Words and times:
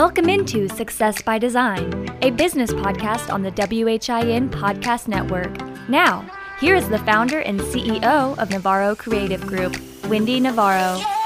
Welcome 0.00 0.30
into 0.30 0.66
Success 0.66 1.20
by 1.20 1.38
Design, 1.38 2.08
a 2.22 2.30
business 2.30 2.72
podcast 2.72 3.30
on 3.30 3.42
the 3.42 3.50
WHIN 3.50 4.48
Podcast 4.48 5.08
Network. 5.08 5.54
Now, 5.90 6.24
here 6.58 6.74
is 6.74 6.88
the 6.88 7.00
founder 7.00 7.40
and 7.40 7.60
CEO 7.60 8.34
of 8.38 8.48
Navarro 8.48 8.94
Creative 8.94 9.46
Group, 9.46 9.76
Wendy 10.06 10.40
Navarro. 10.40 11.19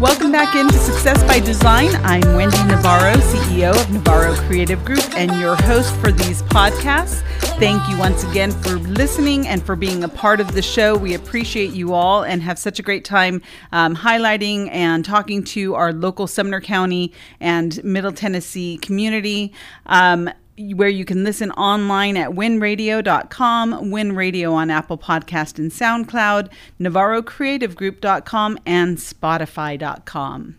Welcome 0.00 0.30
back 0.30 0.54
into 0.54 0.74
Success 0.74 1.24
by 1.24 1.40
Design. 1.40 1.90
I'm 2.04 2.22
Wendy 2.36 2.62
Navarro, 2.68 3.14
CEO 3.14 3.72
of 3.72 3.90
Navarro 3.90 4.32
Creative 4.46 4.82
Group, 4.84 5.02
and 5.16 5.28
your 5.40 5.56
host 5.56 5.92
for 5.96 6.12
these 6.12 6.40
podcasts. 6.42 7.22
Thank 7.58 7.82
you 7.88 7.98
once 7.98 8.22
again 8.22 8.52
for 8.52 8.76
listening 8.76 9.48
and 9.48 9.60
for 9.60 9.74
being 9.74 10.04
a 10.04 10.08
part 10.08 10.38
of 10.38 10.52
the 10.52 10.62
show. 10.62 10.96
We 10.96 11.14
appreciate 11.14 11.72
you 11.72 11.94
all 11.94 12.22
and 12.22 12.40
have 12.42 12.60
such 12.60 12.78
a 12.78 12.82
great 12.84 13.04
time 13.04 13.42
um, 13.72 13.96
highlighting 13.96 14.70
and 14.70 15.04
talking 15.04 15.42
to 15.46 15.74
our 15.74 15.92
local 15.92 16.28
Sumner 16.28 16.60
County 16.60 17.12
and 17.40 17.82
Middle 17.82 18.12
Tennessee 18.12 18.78
community. 18.78 19.52
Um, 19.86 20.30
where 20.74 20.88
you 20.88 21.04
can 21.04 21.24
listen 21.24 21.50
online 21.52 22.16
at 22.16 22.30
winradio.com, 22.30 23.72
winradio 23.90 24.52
on 24.52 24.70
Apple 24.70 24.98
Podcast 24.98 25.58
and 25.58 25.70
SoundCloud, 25.70 26.50
navarrocreativegroup.com, 26.80 28.58
and 28.66 28.98
spotify.com. 28.98 30.58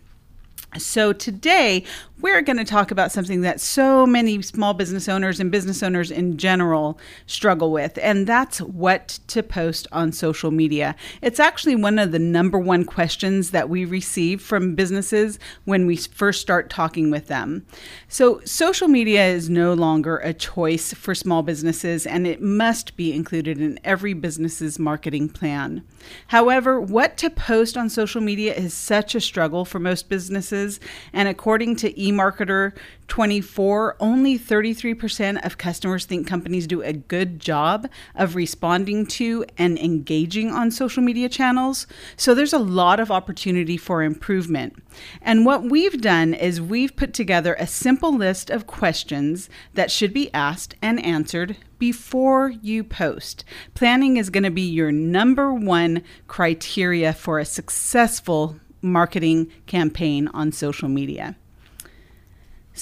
So 0.78 1.12
today 1.12 1.84
we're 2.22 2.42
going 2.42 2.56
to 2.58 2.64
talk 2.64 2.90
about 2.90 3.12
something 3.12 3.40
that 3.42 3.60
so 3.60 4.06
many 4.06 4.42
small 4.42 4.74
business 4.74 5.08
owners 5.08 5.40
and 5.40 5.50
business 5.50 5.82
owners 5.82 6.10
in 6.10 6.36
general 6.36 6.98
struggle 7.26 7.72
with, 7.72 7.98
and 8.02 8.26
that's 8.26 8.60
what 8.60 9.18
to 9.28 9.42
post 9.42 9.86
on 9.92 10.12
social 10.12 10.50
media. 10.50 10.94
It's 11.22 11.40
actually 11.40 11.76
one 11.76 11.98
of 11.98 12.12
the 12.12 12.18
number 12.18 12.58
one 12.58 12.84
questions 12.84 13.50
that 13.50 13.68
we 13.68 13.84
receive 13.84 14.42
from 14.42 14.74
businesses 14.74 15.38
when 15.64 15.86
we 15.86 15.96
first 15.96 16.40
start 16.40 16.68
talking 16.68 17.10
with 17.10 17.28
them. 17.28 17.66
So, 18.08 18.40
social 18.44 18.88
media 18.88 19.26
is 19.26 19.48
no 19.48 19.72
longer 19.72 20.18
a 20.18 20.34
choice 20.34 20.92
for 20.92 21.14
small 21.14 21.42
businesses, 21.42 22.06
and 22.06 22.26
it 22.26 22.42
must 22.42 22.96
be 22.96 23.12
included 23.12 23.60
in 23.60 23.78
every 23.84 24.12
business's 24.14 24.78
marketing 24.78 25.28
plan. 25.30 25.82
However, 26.28 26.80
what 26.80 27.16
to 27.18 27.30
post 27.30 27.76
on 27.76 27.88
social 27.88 28.20
media 28.20 28.54
is 28.54 28.74
such 28.74 29.14
a 29.14 29.20
struggle 29.20 29.64
for 29.64 29.78
most 29.78 30.08
businesses, 30.08 30.80
and 31.12 31.28
according 31.28 31.76
to 31.76 32.00
eMarketer 32.10 32.72
24, 33.08 33.96
only 33.98 34.38
33% 34.38 35.44
of 35.44 35.58
customers 35.58 36.04
think 36.04 36.26
companies 36.26 36.66
do 36.66 36.80
a 36.80 36.92
good 36.92 37.40
job 37.40 37.88
of 38.14 38.36
responding 38.36 39.04
to 39.04 39.44
and 39.58 39.78
engaging 39.78 40.50
on 40.50 40.70
social 40.70 41.02
media 41.02 41.28
channels. 41.28 41.86
So 42.16 42.34
there's 42.34 42.52
a 42.52 42.58
lot 42.58 43.00
of 43.00 43.10
opportunity 43.10 43.76
for 43.76 44.02
improvement. 44.02 44.80
And 45.20 45.44
what 45.44 45.64
we've 45.64 46.00
done 46.00 46.34
is 46.34 46.60
we've 46.60 46.94
put 46.94 47.12
together 47.12 47.56
a 47.58 47.66
simple 47.66 48.14
list 48.16 48.48
of 48.48 48.66
questions 48.66 49.50
that 49.74 49.90
should 49.90 50.12
be 50.12 50.32
asked 50.32 50.76
and 50.80 51.04
answered 51.04 51.56
before 51.78 52.50
you 52.62 52.84
post. 52.84 53.44
Planning 53.74 54.18
is 54.18 54.30
going 54.30 54.44
to 54.44 54.50
be 54.50 54.62
your 54.62 54.92
number 54.92 55.52
one 55.52 56.02
criteria 56.28 57.12
for 57.12 57.38
a 57.38 57.44
successful 57.44 58.56
marketing 58.82 59.50
campaign 59.66 60.28
on 60.28 60.52
social 60.52 60.88
media. 60.88 61.36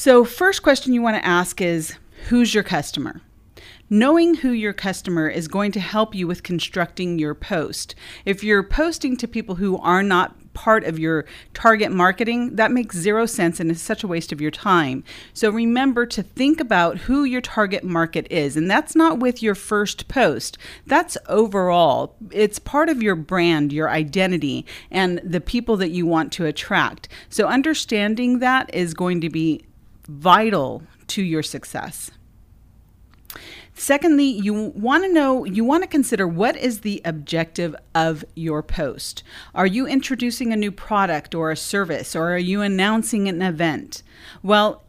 So, 0.01 0.25
first 0.25 0.63
question 0.63 0.93
you 0.93 1.03
want 1.03 1.17
to 1.17 1.27
ask 1.27 1.61
is 1.61 1.97
who's 2.29 2.55
your 2.55 2.63
customer? 2.63 3.21
Knowing 3.91 4.37
who 4.37 4.53
your 4.53 4.73
customer 4.73 5.29
is 5.29 5.49
going 5.49 5.73
to 5.73 5.81
help 5.81 6.15
you 6.15 6.29
with 6.29 6.45
constructing 6.45 7.19
your 7.19 7.35
post. 7.35 7.97
If 8.25 8.45
you're 8.45 8.63
posting 8.63 9.17
to 9.17 9.27
people 9.27 9.57
who 9.57 9.77
are 9.79 10.05
not 10.05 10.37
part 10.55 10.85
of 10.85 11.01
your 11.01 11.25
target 11.53 11.91
marketing, 11.91 12.55
that 12.55 12.71
makes 12.71 12.97
zero 12.97 13.27
sense 13.27 13.59
and 13.59 13.73
is 13.73 13.83
such 13.83 14.05
a 14.05 14.07
waste 14.07 14.31
of 14.31 14.41
your 14.41 14.53
time. 14.53 15.03
So 15.35 15.51
remember 15.51 16.07
to 16.07 16.23
think 16.23 16.61
about 16.61 16.99
who 16.99 17.25
your 17.25 17.41
target 17.41 17.83
market 17.83 18.29
is. 18.31 18.57
And 18.57 18.71
that's 18.71 18.95
not 18.95 19.19
with 19.19 19.43
your 19.43 19.57
first 19.57 20.07
post, 20.07 20.59
that's 20.87 21.19
overall. 21.29 22.15
It's 22.31 22.61
part 22.61 22.89
of 22.89 23.03
your 23.03 23.17
brand, 23.17 23.73
your 23.73 23.91
identity, 23.91 24.65
and 24.93 25.21
the 25.25 25.41
people 25.41 25.77
that 25.79 25.91
you 25.91 26.07
want 26.07 26.33
to 26.35 26.47
attract. 26.47 27.09
So 27.29 27.49
understanding 27.49 28.39
that 28.39 28.73
is 28.73 28.95
going 28.95 29.21
to 29.23 29.31
be 29.31 29.65
vital 30.09 30.83
to 31.09 31.23
your 31.23 31.43
success. 31.43 32.11
Secondly, 33.75 34.25
you 34.25 34.73
want 34.75 35.05
to 35.05 35.13
know, 35.13 35.45
you 35.45 35.63
want 35.65 35.85
to 35.85 35.89
consider 35.89 36.27
what 36.27 36.57
is 36.57 36.81
the 36.81 37.01
objective 37.05 37.77
of 37.95 38.25
your 38.35 38.61
post. 38.61 39.23
Are 39.55 39.69
you 39.69 39.87
introducing 39.87 40.53
a 40.53 40.57
new 40.57 40.73
product 40.73 41.33
or 41.33 41.53
a 41.53 41.57
service, 41.57 42.17
or 42.17 42.33
are 42.33 42.39
you 42.39 42.61
announcing 42.61 43.29
an 43.29 43.41
event? 43.41 44.03
Well, 44.43 44.83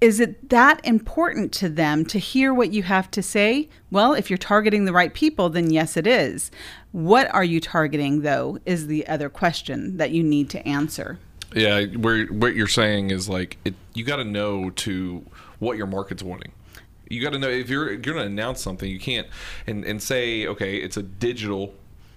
is 0.00 0.20
it 0.20 0.50
that 0.50 0.84
important 0.84 1.50
to 1.54 1.68
them 1.68 2.04
to 2.06 2.18
hear 2.18 2.54
what 2.54 2.72
you 2.72 2.84
have 2.84 3.10
to 3.12 3.22
say? 3.22 3.68
Well, 3.90 4.12
if 4.12 4.30
you're 4.30 4.36
targeting 4.36 4.84
the 4.84 4.92
right 4.92 5.12
people, 5.12 5.48
then 5.50 5.70
yes, 5.70 5.96
it 5.96 6.06
is. 6.06 6.52
What 6.92 7.32
are 7.34 7.42
you 7.42 7.58
targeting, 7.58 8.20
though, 8.20 8.58
is 8.64 8.86
the 8.86 9.08
other 9.08 9.28
question 9.28 9.96
that 9.96 10.12
you 10.12 10.22
need 10.22 10.50
to 10.50 10.68
answer. 10.68 11.18
Yeah, 11.54 11.84
where 11.84 12.26
what 12.26 12.54
you're 12.54 12.66
saying 12.66 13.10
is 13.10 13.28
like 13.28 13.58
it, 13.64 13.74
you 13.94 14.04
got 14.04 14.16
to 14.16 14.24
know 14.24 14.70
to 14.70 15.24
what 15.58 15.76
your 15.76 15.86
market's 15.86 16.22
wanting. 16.22 16.52
You 17.08 17.22
got 17.22 17.32
to 17.32 17.38
know 17.38 17.48
if 17.48 17.68
you're, 17.68 17.88
you're 17.90 17.98
going 17.98 18.16
to 18.16 18.24
announce 18.24 18.60
something, 18.60 18.90
you 18.90 18.98
can't 18.98 19.28
and 19.66 19.84
and 19.84 20.02
say 20.02 20.46
okay, 20.46 20.78
it's 20.78 20.96
a 20.96 21.02
digital 21.02 21.74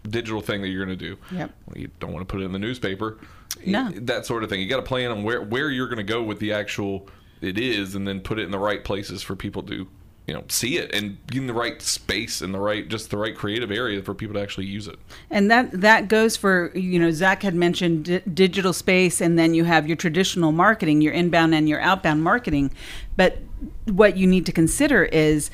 digital 0.10 0.42
thing 0.42 0.62
that 0.62 0.70
you're 0.70 0.86
going 0.86 0.98
to 0.98 1.06
do. 1.06 1.18
Yep. 1.32 1.52
Well, 1.68 1.78
you 1.78 1.90
don't 2.00 2.14
want 2.14 2.28
to 2.28 2.32
put 2.32 2.42
it 2.42 2.46
in 2.46 2.52
the 2.52 2.60
newspaper. 2.60 3.18
No. 3.66 3.92
That 3.92 4.26
sort 4.26 4.44
of 4.44 4.50
thing. 4.50 4.62
You 4.62 4.70
got 4.70 4.78
to 4.78 4.84
plan 4.84 5.12
on 5.12 5.24
where 5.24 5.42
where 5.42 5.70
you're 5.70 5.88
going 5.88 5.98
to 5.98 6.04
go 6.04 6.24
with 6.24 6.40
the 6.40 6.54
actual 6.54 7.08
it 7.42 7.60
is, 7.60 7.94
and 7.96 8.08
then 8.08 8.22
put 8.22 8.40
it 8.40 8.44
in 8.44 8.52
the 8.52 8.60
right 8.60 8.84
places 8.84 9.22
for 9.22 9.36
people 9.36 9.62
to 9.64 9.88
you 10.28 10.34
know 10.34 10.44
see 10.50 10.78
it 10.78 10.94
and 10.94 11.18
in 11.34 11.48
the 11.48 11.54
right 11.54 11.82
space 11.82 12.42
and 12.42 12.54
the 12.54 12.60
right 12.60 12.90
just 12.90 13.10
the 13.10 13.18
right 13.18 13.36
creative 13.36 13.72
area 13.72 14.02
for 14.04 14.14
people 14.14 14.34
to 14.34 14.42
actually 14.42 14.66
use 14.66 14.88
it 14.88 15.00
and 15.32 15.50
that 15.50 15.72
that 15.72 16.08
goes 16.08 16.36
for 16.36 16.72
you 16.76 17.00
know 17.00 17.10
zach 17.10 17.42
had 17.42 17.56
mentioned 17.56 18.06
d- 18.06 18.22
digital 18.34 18.74
space 18.74 19.22
and 19.22 19.40
then 19.40 19.54
you 19.54 19.64
have 19.64 19.88
your 19.88 19.96
traditional 19.96 20.52
marketing 20.52 21.02
your 21.02 21.14
inbound 21.14 21.56
and 21.56 21.68
your 21.68 21.80
outbound 21.82 22.24
marketing 22.24 22.70
but 23.16 23.40
what 23.86 24.18
you 24.18 24.28
need 24.28 24.46
to 24.46 24.52
consider 24.52 25.06
is 25.06 25.50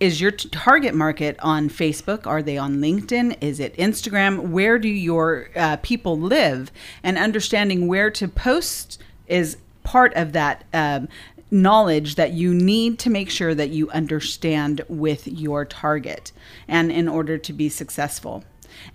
is 0.00 0.20
your 0.20 0.32
target 0.32 0.96
market 0.96 1.36
on 1.38 1.68
Facebook? 1.68 2.26
Are 2.26 2.42
they 2.42 2.58
on 2.58 2.78
LinkedIn? 2.78 3.36
Is 3.40 3.60
it 3.60 3.76
Instagram? 3.76 4.48
Where 4.48 4.76
do 4.76 4.88
your 4.88 5.48
uh, 5.54 5.76
people 5.76 6.18
live? 6.18 6.72
And 7.04 7.16
understanding 7.16 7.86
where 7.86 8.10
to 8.10 8.26
post 8.26 9.00
is 9.28 9.58
part 9.84 10.12
of 10.14 10.32
that 10.32 10.64
um, 10.72 11.08
knowledge 11.52 12.14
that 12.14 12.32
you 12.32 12.54
need 12.54 12.98
to 12.98 13.10
make 13.10 13.30
sure 13.30 13.54
that 13.54 13.70
you 13.70 13.90
understand 13.90 14.80
with 14.88 15.28
your 15.28 15.64
target 15.64 16.32
and 16.66 16.90
in 16.90 17.06
order 17.06 17.36
to 17.36 17.52
be 17.52 17.68
successful. 17.68 18.42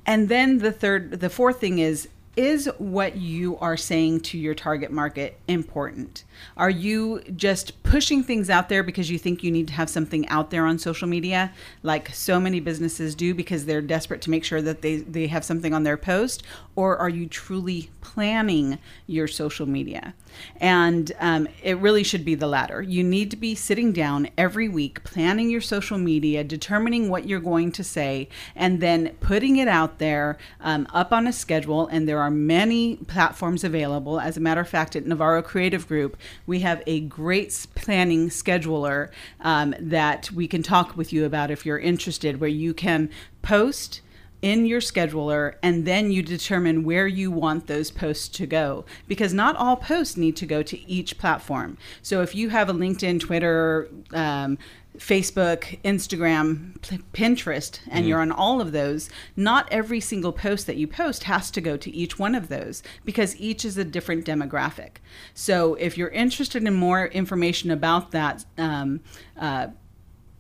And 0.06 0.28
then 0.28 0.58
the 0.58 0.72
third 0.72 1.20
the 1.20 1.30
fourth 1.30 1.60
thing 1.62 1.80
is 1.80 2.10
is 2.36 2.70
what 2.78 3.16
you 3.18 3.58
are 3.58 3.78
saying 3.78 4.22
to 4.22 4.38
your 4.38 4.54
target 4.54 4.92
market 4.92 5.40
important? 5.48 6.24
Are 6.56 6.70
you 6.70 7.22
just 7.36 7.82
pushing 7.84 8.24
things 8.24 8.50
out 8.50 8.70
there 8.70 8.84
because 8.84 9.10
you 9.10 9.18
think 9.18 9.44
you 9.44 9.52
need 9.52 9.68
to 9.68 9.74
have 9.74 9.90
something 9.90 10.28
out 10.30 10.52
there 10.52 10.66
on 10.66 10.78
social 10.80 11.08
media, 11.08 11.52
like 11.84 12.14
so 12.14 12.40
many 12.40 12.60
businesses 12.60 13.16
do 13.16 13.34
because 13.34 13.66
they're 13.66 13.82
desperate 13.82 14.22
to 14.22 14.30
make 14.30 14.44
sure 14.44 14.62
that 14.62 14.82
they, 14.82 14.98
they 14.98 15.28
have 15.28 15.44
something 15.44 15.74
on 15.74 15.84
their 15.84 15.98
post? 15.98 16.44
Or 16.76 16.98
are 16.98 17.10
you 17.10 17.28
truly 17.28 17.90
planning 18.02 18.78
your 19.08 19.28
social 19.28 19.66
media? 19.66 20.14
And 20.60 21.12
um, 21.20 21.48
it 21.64 21.78
really 21.78 22.04
should 22.04 22.24
be 22.24 22.36
the 22.36 22.48
latter. 22.48 22.82
You 22.82 23.04
need 23.04 23.32
to 23.32 23.38
be 23.38 23.56
sitting 23.56 23.92
down 23.92 24.30
every 24.38 24.70
week, 24.70 25.04
planning 25.04 25.50
your 25.50 25.62
social 25.62 25.98
media, 25.98 26.44
determining 26.44 27.10
what 27.10 27.28
you're 27.28 27.40
going 27.40 27.72
to 27.74 27.84
say, 27.84 28.30
and 28.56 28.80
then 28.80 29.16
putting 29.20 29.58
it 29.58 29.68
out 29.68 30.00
there 30.00 30.38
um, 30.62 30.88
up 30.94 31.12
on 31.12 31.28
a 31.28 31.34
schedule. 31.34 31.88
And 31.88 32.08
there 32.08 32.20
are 32.20 32.32
many 32.32 32.98
platforms 32.98 33.64
available. 33.64 34.20
As 34.20 34.38
a 34.38 34.42
matter 34.42 34.62
of 34.62 34.70
fact, 34.70 34.96
at 34.96 35.06
Navarro 35.06 35.42
Creative 35.42 35.88
Group, 35.88 36.18
we 36.46 36.60
have 36.60 36.84
a 36.88 37.02
great 37.02 37.68
planning 37.76 38.30
scheduler 38.30 39.10
um, 39.42 39.76
that 39.80 40.32
we 40.32 40.48
can 40.48 40.64
talk 40.64 40.98
with 40.98 41.12
you 41.14 41.26
about 41.26 41.52
if 41.52 41.66
you're 41.66 41.80
interested, 41.80 42.40
where 42.40 42.50
you 42.50 42.74
can 42.74 43.10
post 43.42 44.02
in 44.42 44.66
your 44.66 44.80
scheduler 44.80 45.56
and 45.64 45.86
then 45.86 46.12
you 46.12 46.22
determine 46.22 46.84
where 46.84 47.08
you 47.08 47.32
want 47.32 47.68
those 47.68 47.90
posts 47.90 48.28
to 48.28 48.46
go. 48.46 48.86
Because 49.08 49.34
not 49.34 49.56
all 49.56 49.76
posts 49.76 50.16
need 50.16 50.36
to 50.38 50.46
go 50.46 50.62
to 50.64 50.90
each 50.90 51.18
platform. 51.18 51.78
So 52.02 52.22
if 52.22 52.36
you 52.36 52.50
have 52.50 52.70
a 52.70 52.74
linkedin 52.74 53.20
twitter 53.20 53.90
um, 54.14 54.58
Facebook, 54.98 55.80
Instagram, 55.84 56.78
Pinterest, 57.14 57.80
and 57.88 58.00
mm-hmm. 58.00 58.08
you're 58.08 58.22
on 58.22 58.32
all 58.32 58.62
of 58.62 58.72
those, 58.72 59.10
not 59.36 59.68
every 59.72 60.00
single 60.00 60.34
post 60.34 60.68
that 60.68 60.78
you 60.78 60.88
post 60.88 61.24
has 61.24 61.52
to 61.52 61.62
go 61.62 61.78
to 61.78 61.94
each 61.94 62.20
one 62.20 62.36
of 62.36 62.50
those 62.50 62.84
because 63.06 63.40
each 63.40 63.64
is 63.64 63.78
a 63.78 63.86
different 63.86 64.26
demographic. 64.26 64.98
So 65.34 65.76
if 65.76 65.98
you're 65.98 66.10
interested 66.10 66.64
in 66.64 66.74
more 66.74 67.08
information 67.08 67.72
about 67.72 68.12
that, 68.12 68.46
um, 68.58 69.02
uh, 69.40 69.68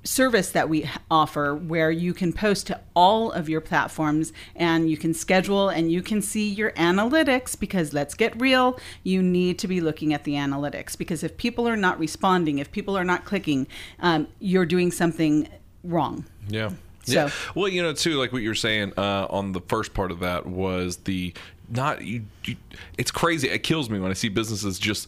service 0.04 0.52
that 0.52 0.70
we 0.70 0.90
offer 1.12 1.54
where 1.54 1.92
you 1.92 2.14
can 2.14 2.32
post 2.32 2.68
to 2.68 2.80
all 2.96 3.32
of 3.32 3.50
your 3.50 3.60
platforms 3.60 4.32
and 4.56 4.90
you 4.90 4.96
can 4.96 5.14
schedule 5.14 5.68
and 5.68 5.92
you 5.92 6.02
can 6.02 6.22
see 6.22 6.48
your 6.50 6.72
analytics 6.72 7.60
because 7.60 7.94
let's 7.94 8.14
get 8.14 8.40
real 8.40 8.80
you 9.04 9.22
need 9.22 9.60
to 9.60 9.68
be 9.68 9.82
looking 9.82 10.14
at 10.14 10.24
the 10.24 10.34
analytics 10.34 10.98
because 10.98 11.24
if 11.24 11.36
people 11.36 11.68
are 11.68 11.76
not 11.76 12.00
responding 12.00 12.58
if 12.60 12.72
people 12.72 12.98
are 12.98 13.04
not 13.04 13.26
clicking 13.26 13.68
um, 14.00 14.28
you're 14.40 14.66
doing 14.66 14.92
something 14.92 15.48
wrong 15.84 16.24
Yeah. 16.48 16.70
So- 17.04 17.14
yeah. 17.14 17.30
Well, 17.56 17.68
you 17.70 17.82
know, 17.82 17.94
too, 17.94 18.18
like 18.18 18.32
what 18.34 18.42
you 18.42 18.50
were 18.50 18.56
saying 18.56 18.94
uh, 18.98 19.28
on 19.30 19.52
the 19.54 19.62
first 19.62 19.94
part 19.94 20.12
of 20.12 20.20
that 20.20 20.46
was 20.46 20.98
the 20.98 21.34
not 21.70 22.02
you, 22.04 22.24
you. 22.46 22.56
It's 22.98 23.12
crazy. 23.12 23.50
It 23.50 23.60
kills 23.60 23.90
me 23.90 24.00
when 24.00 24.12
I 24.12 24.14
see 24.14 24.28
businesses 24.30 24.78
just 24.80 25.08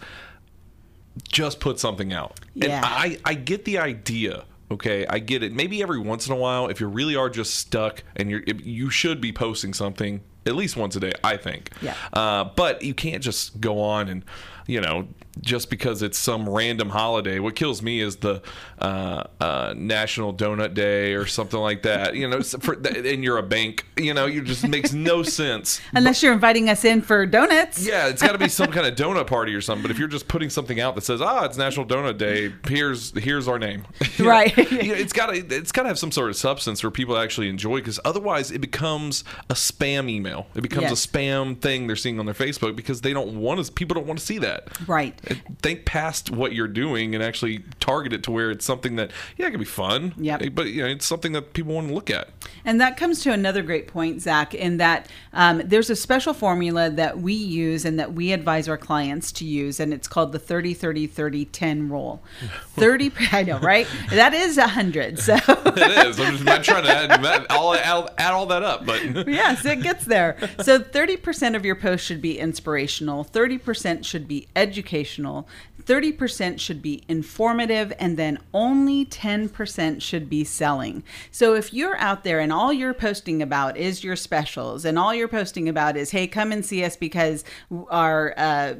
just 1.30 1.59
put 1.59 1.80
something 1.80 2.13
out. 2.13 2.39
Yeah. 2.53 2.77
And 2.77 2.86
I 2.86 3.18
I 3.25 3.33
get 3.33 3.65
the 3.65 3.77
idea. 3.80 4.45
Okay, 4.71 5.06
I 5.07 5.19
get 5.19 5.42
it. 5.42 5.51
Maybe 5.51 5.81
every 5.81 6.00
once 6.00 6.27
in 6.27 6.33
a 6.33 6.36
while, 6.36 6.68
if 6.68 6.80
you 6.80 6.88
really 6.88 7.16
are 7.16 7.30
just 7.30 7.56
stuck 7.56 8.04
and 8.16 8.30
you're, 8.30 8.44
you 8.45 8.89
should 8.89 9.19
be 9.19 9.31
posting 9.31 9.74
something 9.74 10.21
at 10.50 10.56
least 10.56 10.75
once 10.75 10.96
a 10.96 11.00
day. 11.00 11.13
I 11.24 11.38
think. 11.38 11.69
Yeah. 11.81 11.96
Uh, 12.12 12.44
but 12.56 12.81
you 12.81 12.94
can't 12.94 13.24
just 13.24 13.62
go 13.62 13.80
on 13.81 14.10
and, 14.10 14.25
you 14.68 14.81
know, 14.81 15.07
just 15.42 15.69
because 15.69 16.01
it's 16.01 16.18
some 16.18 16.50
random 16.50 16.90
holiday. 16.90 17.40
What 17.40 17.56
kills 17.56 17.81
me 17.81 18.01
is 18.01 18.18
the 18.18 18.42
uh, 18.80 19.24
uh, 19.40 19.74
National 19.78 20.34
Donut 20.34 20.74
Day 20.74 21.13
or 21.13 21.25
something 21.25 21.60
like 21.60 21.84
that. 21.84 22.16
You 22.16 22.28
know, 22.28 22.42
for, 22.42 22.74
and 22.74 23.24
you're 23.24 23.38
a 23.38 23.44
bank. 23.44 23.86
You 23.98 24.13
know, 24.13 24.25
it 24.28 24.44
just 24.44 24.68
makes 24.68 24.92
no 24.92 25.24
sense. 25.40 25.80
unless 25.94 26.22
you're 26.22 26.34
inviting 26.34 26.69
us 26.69 26.84
in 26.84 27.01
for 27.01 27.25
donuts 27.25 27.86
Yeah, 27.86 28.07
it's 28.07 28.22
got 28.22 28.34
to 28.34 28.38
be 28.38 28.50
some 28.50 28.69
kind 28.72 28.86
of 28.86 28.96
donut 28.96 29.28
party 29.28 29.56
or 29.56 29.62
something. 29.62 29.81
But 29.84 29.92
if 29.92 29.98
you're 30.00 30.10
just 30.10 30.28
putting 30.28 30.50
something 30.50 30.80
out 30.81 30.96
that 30.96 31.04
says, 31.06 31.22
"Ah, 31.22 31.46
it's 31.46 31.57
National 31.57 31.86
Donut 31.86 32.18
Day," 32.18 32.51
here's 32.68 33.18
here's 33.18 33.48
our 33.48 33.60
name. 33.60 33.86
Know, 34.19 34.25
Right. 34.25 34.57
you 34.57 34.90
know, 34.90 34.94
it's 34.96 35.13
got 35.13 35.28
to 35.28 35.38
it's 35.56 35.72
got 35.72 35.84
to 35.84 35.88
have 35.88 36.00
some 36.00 36.12
sort 36.12 36.30
of 36.30 36.36
substance 36.36 36.81
for 36.81 36.92
people 36.92 37.16
to 37.16 37.22
actually 37.22 37.48
enjoy. 37.50 37.78
Because 37.78 38.00
otherwise, 38.04 38.51
it 38.51 38.60
becomes 38.60 39.24
a 39.50 39.54
spam 39.54 40.10
email. 40.10 40.38
It 40.56 40.62
becomes 40.62 40.89
Yes. 40.89 41.06
a 41.06 41.07
spam 41.07 41.59
thing 41.59 41.88
they're 41.88 41.95
seeing 41.95 42.19
on 42.19 42.25
their 42.25 42.33
Facebook 42.36 42.75
because 42.75 43.01
they 43.01 43.13
don't 43.13 43.39
want 43.39 43.63
to. 43.65 43.71
People 43.71 43.95
don't 43.95 44.07
want 44.07 44.19
to 44.19 44.25
see 44.25 44.38
that. 44.39 44.68
right 44.88 45.19
Think 45.62 45.86
past 45.86 46.31
what 46.31 46.53
you're 46.53 46.68
doing 46.68 47.13
and 47.15 47.24
actually 47.24 47.63
target 47.80 48.13
it 48.13 48.24
to 48.24 48.31
where 48.31 48.51
it's 48.51 48.65
something 48.65 48.95
that 48.97 49.12
yeah, 49.38 49.47
it 49.47 49.51
can 49.51 49.59
be 49.59 49.65
fun. 49.65 50.13
Yeah. 50.18 50.38
But 50.50 50.68
you 50.68 50.83
know, 50.83 50.88
it's 50.89 51.06
something 51.06 51.31
that 51.33 51.53
people 51.53 51.74
want 51.74 51.88
to 51.89 51.94
look 51.94 52.09
at. 52.09 52.30
And 52.65 52.80
that 52.81 52.97
comes 52.97 53.21
to 53.24 53.31
another 53.31 53.62
great 53.62 53.88
point, 53.88 54.21
Zach, 54.21 54.53
in 54.53 54.77
that 54.77 55.07
um, 55.33 55.62
there's 55.65 55.89
a 55.89 55.95
special 55.95 56.33
formula 56.33 56.89
that 56.89 57.19
we 57.19 57.33
use 57.33 57.86
and 57.86 58.00
that 58.00 58.13
we 58.13 58.31
advise 58.31 58.68
our 58.68 58.77
clients 58.77 59.31
to 59.33 59.45
use, 59.45 59.80
and 59.80 59.94
it's 59.94 60.07
called 60.07 60.31
the 60.31 60.39
30 60.39 60.74
30 60.74 61.07
30 61.07 61.45
10 61.45 61.89
rule. 61.89 62.21
30, 62.75 63.12
I 63.31 63.44
know, 63.44 63.59
right? 63.59 63.88
That 64.12 64.33
is 64.33 64.57
100. 64.57 65.19
So, 65.19 65.36
It 65.47 66.07
is. 66.07 66.19
I'm 66.19 66.38
just 66.38 66.47
I'm 66.50 66.62
trying 66.63 66.83
to 66.83 66.91
add, 66.91 67.45
all, 67.50 67.74
add, 67.75 68.09
add 68.18 68.31
all 68.31 68.45
that 68.47 68.63
up, 68.63 68.86
but 68.86 69.03
yes, 69.27 69.65
it 69.65 69.81
gets 69.81 70.06
there. 70.06 70.29
So, 70.62 70.80
30% 70.80 71.56
of 71.56 71.66
your 71.66 71.76
post 71.76 72.06
should 72.06 72.22
be 72.22 72.40
inspirational, 72.40 73.26
30% 73.26 74.06
should 74.06 74.28
be 74.28 74.48
educational, 74.56 75.48
30% 75.90 76.60
should 76.60 76.81
be 76.81 77.04
informative, 77.08 77.92
and 78.00 78.16
then 78.16 78.38
only 78.54 79.06
10% 79.06 80.02
should 80.02 80.30
be 80.30 80.44
selling. 80.44 81.04
So 81.31 81.56
if 81.56 81.74
you're 81.74 81.98
out 81.98 82.24
there 82.24 82.40
and 82.40 82.54
all 82.54 82.72
you're 82.72 82.94
posting 82.94 83.42
about 83.42 83.76
is 83.76 84.04
your 84.04 84.16
specials, 84.16 84.86
and 84.86 85.00
all 85.00 85.16
you're 85.16 85.28
posting 85.28 85.68
about 85.68 85.98
is, 85.98 86.12
hey, 86.12 86.28
come 86.28 86.52
and 86.52 86.64
see 86.64 86.84
us 86.84 86.96
because 86.96 87.44
our, 87.90 88.36
uh, 88.38 88.75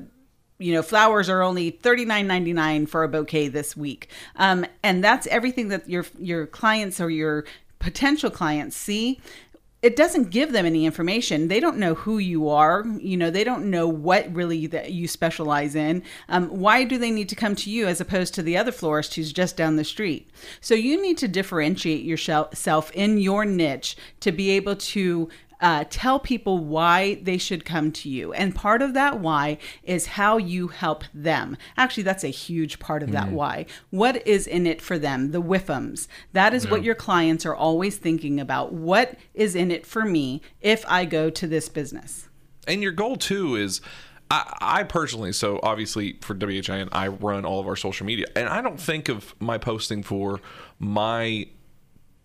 you 0.60 0.74
know, 0.74 0.84
flowers 0.84 1.30
are 1.30 1.42
only 1.42 1.72
thirty 1.72 2.04
nine 2.06 2.28
ninety 2.28 2.52
nine 2.52 2.86
for 2.86 3.04
a 3.04 3.08
bouquet 3.08 3.48
this 3.48 3.78
week, 3.78 4.10
um, 4.36 4.66
and 4.84 5.02
that's 5.02 5.26
everything 5.28 5.70
that 5.70 5.90
your 5.90 6.06
your 6.20 6.46
clients 6.46 7.00
or 7.00 7.10
your 7.10 7.46
potential 7.80 8.30
clients 8.30 8.76
see 8.76 9.22
it 9.82 9.96
doesn't 9.96 10.30
give 10.30 10.52
them 10.52 10.66
any 10.66 10.86
information. 10.86 11.48
They 11.48 11.60
don't 11.60 11.78
know 11.78 11.96
who 11.96 12.18
you 12.18 12.50
are. 12.50 12.86
You 13.00 13.16
know, 13.16 13.30
they 13.30 13.46
don't 13.46 13.70
know 13.70 13.88
what 13.88 14.34
really 14.34 14.68
that 14.68 14.92
you 14.92 15.08
specialize 15.08 15.74
in. 15.74 16.04
Um, 16.28 16.50
why 16.50 16.84
do 16.84 16.98
they 16.98 17.12
need 17.12 17.30
to 17.30 17.36
come 17.36 17.56
to 17.56 17.70
you 17.70 17.88
as 17.88 18.02
opposed 18.02 18.34
to 18.34 18.44
the 18.44 18.58
other 18.58 18.74
florist 18.74 19.16
who's 19.16 19.32
just 19.32 19.56
down 19.56 19.78
the 19.78 19.86
street? 19.86 20.30
So 20.60 20.76
you 20.76 21.02
need 21.02 21.18
to 21.20 21.30
differentiate 21.30 22.04
yourself 22.04 22.92
in 22.92 23.20
your 23.20 23.46
niche 23.46 23.96
to 24.20 24.34
be 24.34 24.52
able 24.52 24.76
to 24.76 25.30
uh, 25.62 25.84
tell 25.90 26.20
people 26.20 26.58
why 26.58 27.16
they 27.16 27.38
should 27.38 27.66
come 27.66 27.92
to 27.92 28.10
you. 28.10 28.34
And 28.34 28.56
part 28.56 28.82
of 28.82 28.94
that 28.94 29.20
why 29.20 29.58
is 29.84 30.08
how 30.08 30.38
you 30.38 30.70
help 30.70 31.04
them. 31.14 31.58
Actually, 31.78 32.04
that's 32.04 32.24
a 32.24 32.30
huge 32.30 32.80
part 32.80 33.04
of 33.04 33.12
that 33.12 33.32
why. 33.32 33.66
What 33.90 34.26
is 34.28 34.48
in 34.48 34.66
it 34.66 34.82
for 34.82 34.98
them? 34.98 35.32
The 35.32 35.42
whiffums. 35.42 36.08
That 36.34 36.54
is 36.54 36.70
what 36.70 36.84
your 36.84 36.96
clients 36.96 37.46
are 37.46 37.56
always 37.56 37.98
thinking 37.98 38.40
about. 38.40 38.74
What 38.74 39.18
is 39.34 39.56
in 39.56 39.72
it 39.72 39.86
for 39.86 40.06
me 40.06 40.42
if 40.62 40.86
I 40.88 41.06
go 41.06 41.30
to 41.30 41.48
this 41.48 41.70
business? 41.70 42.30
and 42.70 42.84
your 42.84 42.92
goal 42.92 43.18
too 43.18 43.56
is 43.56 43.82
I, 44.32 44.56
I 44.62 44.84
personally 44.84 45.34
so 45.34 45.60
obviously 45.64 46.18
for 46.22 46.36
WHIN 46.36 46.90
I 46.92 47.08
run 47.08 47.46
all 47.46 47.60
of 47.60 47.68
our 47.68 47.76
social 47.76 48.06
media 48.06 48.28
and 48.36 48.48
I 48.48 48.62
don't 48.62 48.80
think 48.80 49.10
of 49.10 49.36
my 49.40 49.58
posting 49.58 50.04
for 50.04 50.40
my 50.78 51.48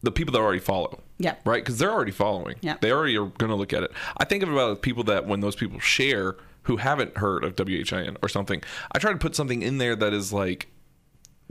the 0.02 0.12
people 0.12 0.32
that 0.32 0.40
already 0.40 0.60
follow 0.60 1.00
Yeah. 1.18 1.34
right 1.44 1.62
because 1.62 1.78
they're 1.78 1.92
already 1.92 2.10
following 2.12 2.56
Yeah. 2.60 2.76
they 2.80 2.90
already 2.92 3.16
are 3.16 3.26
going 3.26 3.50
to 3.50 3.54
look 3.56 3.72
at 3.72 3.82
it 3.82 3.92
I 4.16 4.24
think 4.24 4.42
of 4.42 4.52
about 4.52 4.82
people 4.82 5.04
that 5.04 5.26
when 5.26 5.40
those 5.40 5.56
people 5.56 5.78
share 5.78 6.36
who 6.62 6.78
haven't 6.78 7.16
heard 7.18 7.44
of 7.44 7.54
WHIN 7.58 8.16
or 8.22 8.28
something 8.28 8.62
I 8.92 8.98
try 8.98 9.12
to 9.12 9.18
put 9.18 9.36
something 9.36 9.62
in 9.62 9.78
there 9.78 9.94
that 9.96 10.12
is 10.12 10.32
like 10.32 10.68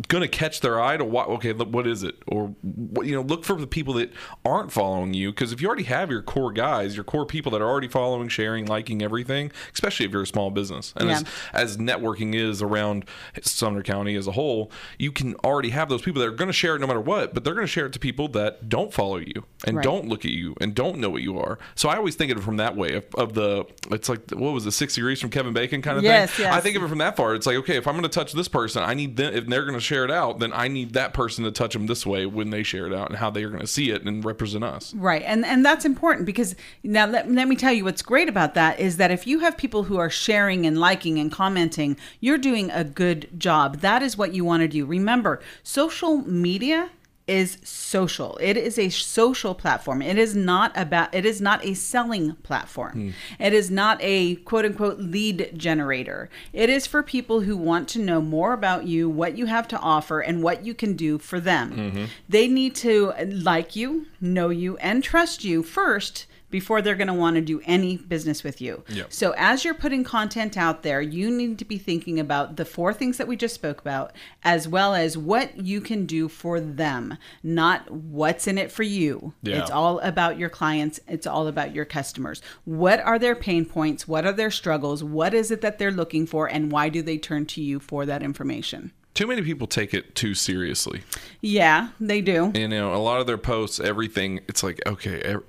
going 0.08 0.24
to 0.24 0.28
catch 0.28 0.60
their 0.62 0.82
eye 0.82 0.98
to 0.98 1.06
what 1.06 1.30
okay 1.30 1.54
what 1.54 1.86
is 1.86 2.02
it 2.02 2.16
or 2.28 2.56
you 3.04 3.14
know 3.14 3.22
look 3.22 3.44
for 3.46 3.56
the 3.56 3.68
people 3.68 3.94
that 3.94 4.12
aren't 4.44 4.72
following 4.72 5.14
you 5.14 5.32
because 5.32 5.52
if 5.52 5.62
you 5.62 5.68
already 5.68 5.84
have 5.84 6.10
your 6.10 6.24
core 6.24 6.52
guys 6.52 6.96
your 6.96 7.04
core 7.04 7.28
people 7.28 7.52
that 7.52 7.62
are 7.62 7.70
already 7.70 7.88
following 7.88 8.28
sharing 8.28 8.66
liking 8.66 9.04
everything 9.04 9.52
especially 9.72 10.04
if 10.08 10.12
you're 10.12 10.24
a 10.24 10.28
small 10.28 10.50
business 10.50 10.94
and 10.98 11.10
Yeah. 11.10 11.18
as, 11.54 11.76
as 11.76 11.78
networking 11.78 12.34
is 12.34 12.60
around 12.64 13.06
Sumner 13.44 13.84
County 13.84 14.16
as 14.16 14.26
a 14.26 14.32
whole 14.32 14.72
you 14.98 15.12
can 15.12 15.36
already 15.44 15.70
have 15.70 15.90
those 15.90 16.02
people 16.02 16.22
that 16.22 16.28
are 16.28 16.32
going 16.32 16.48
to 16.50 16.54
share 16.54 16.76
it 16.76 16.80
no 16.80 16.88
matter 16.88 17.00
what 17.00 17.36
but 17.36 17.44
they're 17.44 17.54
going 17.54 17.68
to 17.68 17.72
share 17.72 17.86
it 17.86 17.94
to 17.94 18.00
people 18.00 18.28
that 18.30 18.68
don't 18.70 18.92
follow 18.92 19.18
you 19.18 19.46
and 19.66 19.78
Right. 19.78 19.84
don't 19.84 20.08
look 20.08 20.26
at 20.26 20.32
you 20.32 20.56
and 20.60 20.74
don't 20.74 20.98
know 20.98 21.12
what 21.12 21.22
you 21.22 21.38
are 21.38 21.60
so 21.76 21.88
I 21.88 21.98
always 21.98 22.16
think 22.16 22.32
of 22.32 22.40
it 22.40 22.42
from 22.42 22.58
that 22.58 22.76
way 22.76 22.96
of, 22.96 23.06
of 23.14 23.34
the 23.36 23.66
it's 23.92 24.10
like 24.10 24.32
what 24.32 24.54
was 24.54 24.66
the 24.66 24.72
six 24.72 24.96
degrees 24.96 25.22
from 25.22 25.30
Kevin 25.30 25.54
Bacon 25.54 25.84
kind 25.84 25.98
of 26.00 26.04
Yes, 26.04 26.32
thing 26.32 26.46
yes. 26.46 26.54
I 26.56 26.62
think 26.62 26.76
of 26.78 26.84
it 26.84 26.88
from 26.88 26.98
that 26.98 27.16
far 27.16 27.36
it's 27.36 27.46
like 27.46 27.58
okay 27.58 27.78
if 27.78 27.88
I'm 27.88 27.94
going 27.94 28.02
to 28.04 28.10
touch 28.10 28.34
this 28.34 28.48
person 28.48 28.82
I 28.82 28.96
need 28.96 29.18
them 29.18 29.34
if 29.36 29.46
they're 29.46 29.62
going 29.66 29.76
to 29.76 29.83
share 29.84 30.06
it 30.06 30.12
out 30.12 30.40
then 30.40 30.54
I 30.54 30.68
need 30.68 30.94
that 30.94 31.14
person 31.14 31.44
to 31.44 31.52
touch 31.52 31.74
them 31.74 31.88
this 31.88 32.06
way 32.06 32.26
when 32.26 32.50
they 32.50 32.64
share 32.64 32.88
it 32.88 32.94
out 32.94 33.10
and 33.10 33.18
how 33.18 33.30
they 33.30 33.44
are 33.44 33.50
going 33.50 33.62
to 33.62 33.68
see 33.68 33.92
it 33.92 34.04
and 34.04 34.24
represent 34.24 34.64
us 34.64 34.94
Right. 34.96 35.24
And 35.26 35.46
and 35.46 35.66
that's 35.66 35.86
important 35.86 36.26
because 36.26 36.56
now 36.82 37.06
let, 37.06 37.30
let 37.30 37.48
me 37.48 37.56
tell 37.56 37.74
you 37.74 37.84
what's 37.84 38.02
great 38.02 38.30
about 38.30 38.54
that 38.54 38.80
is 38.80 38.98
that 38.98 39.12
if 39.12 39.28
you 39.28 39.40
have 39.40 39.58
people 39.58 39.84
who 39.84 39.98
are 39.98 40.10
sharing 40.10 40.66
and 40.66 40.78
liking 40.78 41.20
and 41.20 41.32
commenting, 41.32 41.98
you're 42.20 42.38
doing 42.38 42.72
a 42.72 42.84
good 42.84 43.28
job. 43.38 43.80
That 43.80 44.02
is 44.02 44.18
what 44.18 44.34
you 44.34 44.46
want 44.46 44.62
to 44.62 44.68
do. 44.68 44.86
Remember, 44.86 45.42
social 45.62 46.18
media 46.18 46.90
is 47.28 47.58
social. 47.64 48.38
It 48.42 48.58
is 48.58 48.78
a 48.78 48.90
social 48.90 49.56
platform. 49.56 50.02
It 50.02 50.18
is 50.18 50.36
not 50.36 50.76
about 50.76 51.14
it 51.16 51.26
is 51.26 51.40
not 51.40 51.64
a 51.66 51.74
selling 51.74 52.36
platform. 52.44 52.92
Hmm. 52.92 53.10
It 53.42 53.54
is 53.54 53.72
not 53.72 53.98
a 54.02 54.36
quote 54.36 54.66
unquote 54.66 55.00
lead 55.00 55.54
generator. 55.56 56.30
It 56.52 56.70
is 56.70 56.86
for 56.86 57.02
people 57.02 57.42
who 57.42 57.56
want 57.56 57.88
to 57.90 58.00
know 58.00 58.20
more 58.20 58.54
about 58.54 58.88
you, 58.88 59.10
what 59.10 59.38
you 59.38 59.46
have 59.46 59.68
to 59.70 59.80
offer 59.80 60.20
and 60.20 60.44
what 60.44 60.66
you 60.66 60.74
can 60.74 60.96
do 60.96 61.18
for 61.18 61.40
them. 61.40 61.72
Mm-hmm. 61.72 62.06
They 62.28 62.48
need 62.48 62.76
to 62.76 63.14
like 63.26 63.76
you, 63.76 64.08
know 64.20 64.50
you 64.50 64.78
and 64.78 65.04
trust 65.04 65.44
you 65.44 65.64
first 65.64 66.28
before 66.54 66.84
they're 66.84 66.94
going 66.94 67.08
to 67.08 67.14
want 67.16 67.36
to 67.36 67.42
do 67.42 67.60
any 67.66 67.98
business 67.98 68.44
with 68.44 68.62
you. 68.62 68.84
Yep. 68.90 69.12
So 69.12 69.34
as 69.38 69.66
you're 69.66 69.74
putting 69.74 70.04
content 70.04 70.56
out 70.56 70.84
there, 70.84 71.02
you 71.02 71.32
need 71.32 71.58
to 71.58 71.66
be 71.66 71.80
thinking 71.80 72.20
about 72.20 72.58
the 72.58 72.64
four 72.64 72.94
things 72.94 73.18
that 73.18 73.28
we 73.28 73.36
just 73.36 73.56
spoke 73.56 73.82
about, 73.82 74.16
as 74.44 74.68
well 74.68 74.94
as 74.94 75.18
what 75.18 75.66
you 75.66 75.82
can 75.82 76.06
do 76.06 76.30
for 76.30 76.60
them, 76.60 77.18
not 77.42 77.90
what's 77.90 78.46
in 78.46 78.60
it 78.60 78.72
for 78.72 78.84
you. 78.84 79.34
Yeah. 79.42 79.62
It's 79.64 79.72
all 79.72 80.00
about 80.02 80.38
your 80.38 80.50
clients, 80.50 81.00
it's 81.08 81.26
all 81.26 81.48
about 81.48 81.74
your 81.74 81.86
customers. 81.86 82.40
What 82.66 83.00
are 83.00 83.18
their 83.18 83.36
pain 83.36 83.66
points? 83.66 84.08
What 84.08 84.24
are 84.24 84.32
their 84.32 84.52
struggles? 84.52 85.04
What 85.04 85.34
is 85.34 85.50
it 85.50 85.62
that 85.62 85.80
they're 85.80 85.90
looking 85.90 86.28
for 86.28 86.46
and 86.46 86.72
why 86.72 86.90
do 86.90 87.02
they 87.02 87.18
turn 87.18 87.48
to 87.48 87.64
you 87.64 87.80
for 87.80 88.06
that 88.06 88.22
information? 88.22 88.92
Too 89.14 89.28
many 89.28 89.42
people 89.44 89.68
take 89.68 89.94
it 89.94 90.16
too 90.16 90.34
seriously 90.34 91.02
Yeah, 91.42 91.90
they 92.00 92.22
do. 92.22 92.52
you 92.56 92.68
know 92.68 92.94
a 92.94 92.98
lot 92.98 93.20
of 93.22 93.28
their 93.28 93.38
posts 93.38 93.80
everything 93.80 94.40
it's 94.48 94.64
like 94.64 94.82
okay 94.88 95.20
ev- 95.22 95.44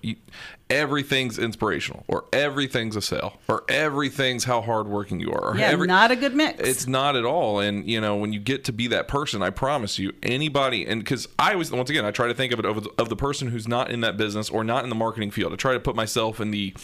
everything's 0.70 1.38
inspirational 1.38 2.04
or 2.08 2.24
everything's 2.32 2.96
a 2.96 3.02
sale 3.02 3.38
or 3.48 3.64
everything's 3.68 4.44
how 4.44 4.60
hardworking 4.62 5.20
you 5.20 5.30
are 5.30 5.50
or 5.52 5.56
Yeah, 5.56 5.66
every- 5.66 5.86
not 5.86 6.10
a 6.10 6.16
good 6.16 6.34
mix. 6.34 6.58
It's 6.66 6.86
not 6.86 7.16
at 7.16 7.24
all. 7.24 7.60
And 7.60 7.86
you 7.88 8.00
know, 8.00 8.16
when 8.16 8.32
you 8.32 8.40
get 8.40 8.64
to 8.64 8.72
be 8.72 8.86
that 8.88 9.06
person, 9.06 9.42
I 9.42 9.50
promise 9.50 9.98
you, 9.98 10.12
anybody, 10.22 10.86
and 10.86 11.00
because 11.02 11.28
I 11.38 11.52
always, 11.52 11.70
once 11.70 11.90
again, 11.90 12.04
I 12.04 12.10
try 12.10 12.26
to 12.28 12.34
think 12.34 12.52
of 12.52 12.58
it 12.58 12.64
of 12.64 12.88
of 12.98 13.08
the 13.08 13.16
person 13.16 13.48
who's 13.48 13.68
not 13.68 13.90
in 13.90 14.00
that 14.00 14.16
business 14.16 14.48
or 14.50 14.64
not 14.64 14.84
in 14.84 14.90
the 14.90 14.96
marketing 14.96 15.30
field. 15.30 15.52
I 15.52 15.56
try 15.56 15.74
to 15.74 15.80
put 15.80 15.94
myself 15.94 16.40
in 16.40 16.50
the 16.50 16.74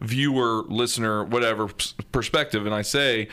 viewer, 0.00 0.64
listener, 0.68 1.24
whatever 1.24 1.68
perspective, 2.12 2.66
and 2.66 2.74
I 2.74 2.82
say. 2.82 3.28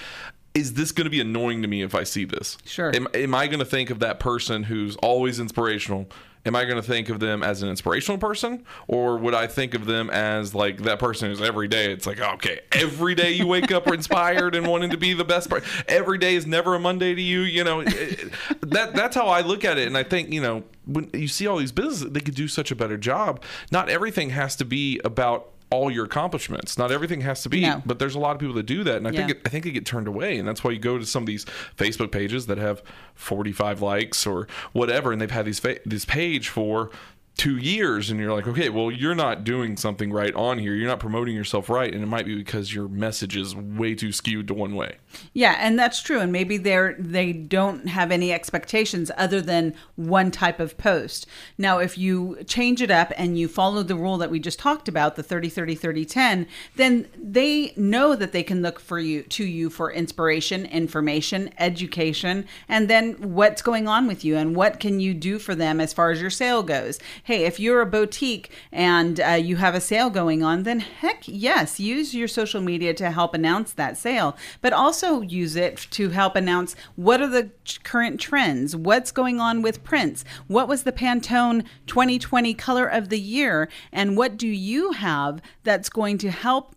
Is 0.53 0.73
this 0.73 0.91
going 0.91 1.05
to 1.05 1.09
be 1.11 1.19
annoying 1.21 1.61
to 1.63 1.67
me 1.67 1.81
if 1.81 1.95
I 1.95 2.03
see 2.03 2.25
this? 2.25 2.57
Sure. 2.65 2.95
Am, 2.95 3.07
am 3.13 3.33
I 3.35 3.47
going 3.47 3.59
to 3.59 3.65
think 3.65 3.89
of 3.89 3.99
that 3.99 4.19
person 4.19 4.63
who's 4.63 4.95
always 4.97 5.39
inspirational? 5.39 6.07
Am 6.45 6.57
I 6.57 6.65
going 6.65 6.75
to 6.75 6.81
think 6.83 7.07
of 7.07 7.21
them 7.21 7.41
as 7.41 7.63
an 7.63 7.69
inspirational 7.69 8.17
person, 8.17 8.65
or 8.89 9.15
would 9.17 9.33
I 9.33 9.47
think 9.47 9.73
of 9.73 9.85
them 9.85 10.09
as 10.09 10.53
like 10.53 10.79
that 10.83 10.99
person 10.99 11.29
who's 11.29 11.41
every 11.41 11.69
day? 11.69 11.89
It's 11.93 12.05
like 12.05 12.19
okay, 12.19 12.59
every 12.73 13.15
day 13.15 13.31
you 13.31 13.47
wake 13.47 13.71
up 13.71 13.87
inspired 13.93 14.53
and 14.53 14.67
wanting 14.67 14.89
to 14.89 14.97
be 14.97 15.13
the 15.13 15.23
best 15.23 15.49
part. 15.49 15.63
Every 15.87 16.17
day 16.17 16.35
is 16.35 16.45
never 16.45 16.75
a 16.75 16.79
Monday 16.79 17.15
to 17.15 17.21
you. 17.21 17.39
You 17.43 17.63
know, 17.63 17.79
it- 17.79 18.33
that 18.59 18.93
that's 18.93 19.15
how 19.15 19.27
I 19.27 19.39
look 19.39 19.63
at 19.63 19.77
it, 19.77 19.87
and 19.87 19.97
I 19.97 20.03
think 20.03 20.33
you 20.33 20.41
know 20.41 20.63
when 20.85 21.09
you 21.13 21.29
see 21.29 21.47
all 21.47 21.55
these 21.59 21.71
businesses, 21.71 22.11
they 22.11 22.19
could 22.19 22.35
do 22.35 22.49
such 22.49 22.71
a 22.71 22.75
better 22.75 22.97
job. 22.97 23.41
Not 23.71 23.87
everything 23.87 24.31
has 24.31 24.57
to 24.57 24.65
be 24.65 24.99
about 25.05 25.49
all 25.73 25.89
your 25.91 26.05
accomplishments. 26.05 26.77
Not 26.77 26.91
everything 26.91 27.21
has 27.21 27.41
to 27.43 27.49
be, 27.49 27.61
No. 27.61 27.81
but 27.85 27.97
there's 27.99 28.15
a 28.15 28.19
lot 28.19 28.31
of 28.35 28.39
people 28.39 28.55
that 28.55 28.65
do 28.65 28.83
that, 28.83 28.97
and 28.97 29.07
I 29.07 29.11
think 29.11 29.29
it, 29.31 29.41
I 29.45 29.49
think 29.49 29.63
they 29.63 29.71
get 29.71 29.85
turned 29.85 30.07
away, 30.07 30.37
and 30.37 30.47
that's 30.47 30.63
why 30.63 30.71
you 30.71 30.79
go 30.79 30.97
to 30.97 31.05
some 31.05 31.23
of 31.23 31.27
these 31.27 31.45
Facebook 31.77 32.11
pages 32.11 32.45
that 32.45 32.57
have 32.57 32.81
45 33.15 33.81
likes 33.81 34.25
or 34.27 34.47
whatever, 34.71 35.11
and 35.11 35.19
they've 35.21 35.31
had 35.31 35.45
these 35.45 35.59
fa- 35.59 35.79
this 35.85 36.05
page 36.05 36.49
for 36.49 36.91
two 37.35 37.57
years, 37.57 38.09
and 38.09 38.19
you're 38.19 38.33
like, 38.33 38.47
okay, 38.47 38.69
well, 38.69 38.91
you're 38.91 39.15
not 39.15 39.43
doing 39.43 39.75
something 39.75 40.11
right 40.11 40.33
on 40.35 40.59
here. 40.59 40.75
You're 40.75 40.87
not 40.87 40.99
promoting 40.99 41.35
yourself 41.35 41.69
right, 41.69 41.91
and 41.93 42.03
it 42.03 42.07
might 42.07 42.25
be 42.25 42.35
because 42.35 42.73
your 42.73 42.87
message 42.87 43.35
is 43.35 43.55
way 43.55 43.95
too 43.95 44.11
skewed 44.11 44.47
to 44.47 44.53
one 44.53 44.75
way. 44.75 44.97
Yeah, 45.33 45.55
and 45.59 45.77
that's 45.77 46.01
true. 46.01 46.19
And 46.19 46.31
maybe 46.31 46.57
they're 46.57 46.95
they 46.99 47.33
don't 47.33 47.87
have 47.87 48.11
any 48.11 48.31
expectations 48.31 49.09
other 49.17 49.41
than 49.41 49.73
one 49.95 50.29
type 50.31 50.59
of 50.59 50.77
post. 50.77 51.25
Now, 51.57 51.79
if 51.79 51.97
you 51.97 52.37
change 52.45 52.81
it 52.81 52.91
up 52.91 53.11
and 53.17 53.37
you 53.37 53.47
follow 53.47 53.83
the 53.83 53.95
rule 53.95 54.17
that 54.17 54.31
we 54.31 54.39
just 54.39 54.59
talked 54.59 54.87
about, 54.87 55.15
the 55.15 55.23
30 55.23 55.49
30 55.49 55.75
30 55.75 56.05
10, 56.05 56.47
then 56.75 57.07
they 57.17 57.73
know 57.75 58.15
that 58.15 58.31
they 58.31 58.43
can 58.43 58.61
look 58.61 58.79
for 58.79 58.99
you 58.99 59.23
to 59.23 59.43
you 59.43 59.69
for 59.69 59.91
inspiration, 59.91 60.65
information, 60.67 61.51
education, 61.57 62.45
and 62.69 62.89
then 62.89 63.13
what's 63.33 63.61
going 63.61 63.87
on 63.87 64.07
with 64.07 64.23
you 64.23 64.37
and 64.37 64.55
what 64.55 64.79
can 64.79 64.99
you 64.99 65.13
do 65.13 65.39
for 65.39 65.55
them 65.55 65.79
as 65.79 65.93
far 65.93 66.11
as 66.11 66.21
your 66.21 66.29
sale 66.29 66.61
goes. 66.61 66.99
Hey, 67.25 67.45
if 67.45 67.57
you're 67.57 67.79
a 67.79 67.85
boutique 67.85 68.51
and 68.69 69.17
uh, 69.21 69.29
you 69.29 69.55
have 69.55 69.75
a 69.75 69.79
sale 69.79 70.09
going 70.09 70.43
on, 70.43 70.63
then 70.63 70.81
heck 70.81 71.23
yes, 71.25 71.79
use 71.79 72.13
your 72.13 72.27
social 72.27 72.59
media 72.59 72.93
to 72.95 73.11
help 73.11 73.33
announce 73.33 73.71
that 73.71 73.97
sale, 73.97 74.35
but 74.59 74.73
also 74.73 75.21
use 75.21 75.55
it 75.55 75.77
to 75.91 76.09
help 76.09 76.35
announce 76.35 76.75
what 76.97 77.21
are 77.21 77.29
the 77.29 77.51
current 77.85 78.19
trends, 78.19 78.75
what's 78.75 79.13
going 79.13 79.39
on 79.39 79.61
with 79.61 79.85
prints, 79.85 80.25
what 80.47 80.67
was 80.67 80.83
the 80.83 80.91
Pantone 80.91 81.65
2020 81.87 82.53
color 82.55 82.87
of 82.87 83.07
the 83.07 83.21
year, 83.21 83.69
and 83.93 84.17
what 84.17 84.35
do 84.35 84.47
you 84.49 84.91
have 84.91 85.41
that's 85.63 85.87
going 85.87 86.17
to 86.17 86.29
help 86.29 86.75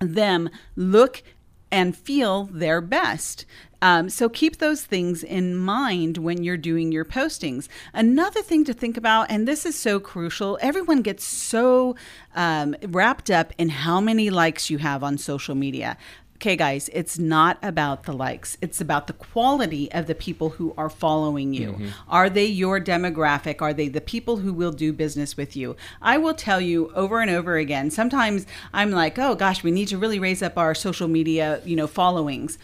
them 0.00 0.50
look 0.74 1.22
and 1.70 1.96
feel 1.96 2.44
their 2.44 2.80
best. 2.80 3.44
Um, 3.80 4.08
so 4.08 4.28
keep 4.28 4.58
those 4.58 4.84
things 4.84 5.22
in 5.22 5.56
mind 5.56 6.18
when 6.18 6.42
you're 6.42 6.56
doing 6.56 6.90
your 6.90 7.04
postings. 7.04 7.68
Another 7.94 8.42
thing 8.42 8.64
to 8.64 8.72
think 8.72 8.96
about, 8.96 9.30
and 9.30 9.46
this 9.46 9.64
is 9.64 9.78
so 9.78 10.00
crucial, 10.00 10.58
everyone 10.60 11.02
gets 11.02 11.24
so 11.24 11.94
um, 12.34 12.74
wrapped 12.88 13.30
up 13.30 13.52
in 13.56 13.68
how 13.68 14.00
many 14.00 14.30
likes 14.30 14.68
you 14.68 14.78
have 14.78 15.04
on 15.04 15.16
social 15.16 15.54
media. 15.54 15.96
Okay, 16.38 16.54
guys, 16.54 16.88
it's 16.92 17.18
not 17.18 17.58
about 17.64 18.04
the 18.04 18.12
likes. 18.12 18.56
It's 18.60 18.80
about 18.80 19.08
the 19.08 19.12
quality 19.12 19.90
of 19.90 20.06
the 20.06 20.14
people 20.14 20.50
who 20.50 20.72
are 20.78 20.88
following 20.88 21.52
you. 21.52 21.72
Are 22.08 22.30
they 22.30 22.46
your 22.46 22.80
demographic? 22.80 23.60
Are 23.60 23.74
they 23.74 23.88
the 23.88 24.00
people 24.00 24.36
who 24.36 24.52
will 24.52 24.70
do 24.70 24.92
business 24.92 25.36
with 25.36 25.56
you? 25.56 25.74
I 26.00 26.16
will 26.16 26.34
tell 26.34 26.60
you 26.60 26.92
over 26.94 27.20
and 27.20 27.28
over 27.28 27.56
again. 27.56 27.90
Sometimes 27.90 28.46
I'm 28.72 28.92
like, 28.92 29.18
oh 29.18 29.34
gosh, 29.34 29.64
we 29.64 29.72
need 29.72 29.88
to 29.88 29.98
really 29.98 30.20
raise 30.20 30.40
up 30.40 30.56
our 30.56 30.76
social 30.76 31.08
media, 31.08 31.60
you 31.64 31.74
know, 31.74 31.88
followings. 31.88 32.56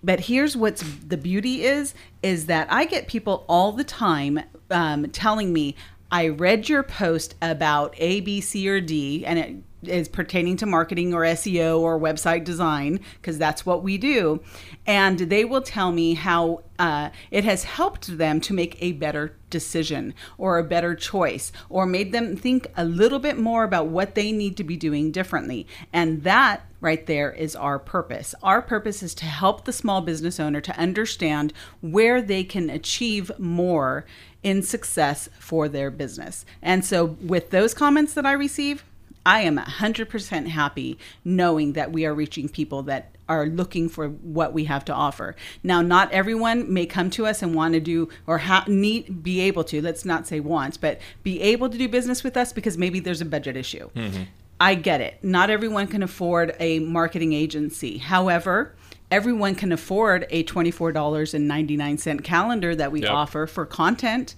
But 0.00 0.20
here's 0.20 0.56
what's 0.56 0.84
the 1.04 1.16
beauty 1.16 1.64
is 1.64 1.94
is 2.22 2.46
that 2.46 2.70
I 2.70 2.84
get 2.84 3.08
people 3.08 3.44
all 3.48 3.72
the 3.72 3.82
time 3.82 4.40
um, 4.70 5.10
telling 5.10 5.52
me, 5.52 5.74
I 6.10 6.28
read 6.28 6.68
your 6.68 6.84
post 6.84 7.34
about 7.42 7.94
A, 7.98 8.20
B, 8.20 8.40
C, 8.40 8.68
or 8.68 8.80
D, 8.80 9.26
and 9.26 9.38
it 9.40 9.56
is 9.82 10.08
pertaining 10.08 10.56
to 10.58 10.66
marketing 10.66 11.14
or 11.14 11.22
SEO 11.22 11.80
or 11.80 11.98
website 11.98 12.44
design, 12.44 13.00
because 13.20 13.38
that's 13.38 13.64
what 13.64 13.82
we 13.82 13.98
do. 13.98 14.40
And 14.86 15.18
they 15.18 15.44
will 15.44 15.62
tell 15.62 15.92
me 15.92 16.14
how 16.14 16.62
uh, 16.78 17.10
it 17.30 17.44
has 17.44 17.64
helped 17.64 18.18
them 18.18 18.40
to 18.40 18.54
make 18.54 18.76
a 18.80 18.92
better 18.92 19.36
decision 19.50 20.14
or 20.36 20.58
a 20.58 20.64
better 20.64 20.94
choice 20.94 21.50
or 21.68 21.86
made 21.86 22.12
them 22.12 22.36
think 22.36 22.66
a 22.76 22.84
little 22.84 23.18
bit 23.18 23.38
more 23.38 23.64
about 23.64 23.88
what 23.88 24.14
they 24.14 24.30
need 24.30 24.56
to 24.56 24.64
be 24.64 24.76
doing 24.76 25.10
differently. 25.10 25.66
And 25.92 26.22
that 26.22 26.64
right 26.80 27.06
there 27.06 27.32
is 27.32 27.56
our 27.56 27.78
purpose. 27.78 28.34
Our 28.42 28.62
purpose 28.62 29.02
is 29.02 29.14
to 29.16 29.24
help 29.24 29.64
the 29.64 29.72
small 29.72 30.00
business 30.00 30.38
owner 30.38 30.60
to 30.60 30.78
understand 30.78 31.52
where 31.80 32.22
they 32.22 32.44
can 32.44 32.70
achieve 32.70 33.32
more 33.38 34.06
in 34.42 34.62
success 34.62 35.28
for 35.38 35.68
their 35.68 35.90
business. 35.90 36.44
And 36.62 36.84
so, 36.84 37.16
with 37.20 37.50
those 37.50 37.74
comments 37.74 38.14
that 38.14 38.24
I 38.24 38.32
receive, 38.32 38.84
I 39.26 39.40
am 39.40 39.58
100% 39.58 40.46
happy 40.48 40.98
knowing 41.24 41.74
that 41.74 41.92
we 41.92 42.06
are 42.06 42.14
reaching 42.14 42.48
people 42.48 42.82
that 42.84 43.14
are 43.28 43.46
looking 43.46 43.88
for 43.90 44.08
what 44.08 44.54
we 44.54 44.64
have 44.64 44.84
to 44.86 44.94
offer. 44.94 45.36
Now, 45.62 45.82
not 45.82 46.10
everyone 46.12 46.72
may 46.72 46.86
come 46.86 47.10
to 47.10 47.26
us 47.26 47.42
and 47.42 47.54
want 47.54 47.74
to 47.74 47.80
do 47.80 48.08
or 48.26 48.38
ha- 48.38 48.64
need 48.66 49.22
be 49.22 49.40
able 49.40 49.64
to, 49.64 49.82
let's 49.82 50.04
not 50.06 50.26
say 50.26 50.40
want, 50.40 50.80
but 50.80 50.98
be 51.22 51.40
able 51.42 51.68
to 51.68 51.76
do 51.76 51.88
business 51.88 52.24
with 52.24 52.38
us 52.38 52.52
because 52.54 52.78
maybe 52.78 53.00
there's 53.00 53.20
a 53.20 53.26
budget 53.26 53.54
issue. 53.56 53.90
Mm-hmm. 53.90 54.22
I 54.60 54.74
get 54.76 55.00
it. 55.02 55.22
Not 55.22 55.50
everyone 55.50 55.86
can 55.88 56.02
afford 56.02 56.56
a 56.58 56.78
marketing 56.80 57.32
agency. 57.34 57.98
However, 57.98 58.74
everyone 59.10 59.54
can 59.54 59.72
afford 59.72 60.26
a 60.30 60.42
$24.99 60.44 62.24
calendar 62.24 62.74
that 62.74 62.92
we 62.92 63.02
Yep. 63.02 63.10
offer 63.10 63.46
for 63.46 63.66
content. 63.66 64.34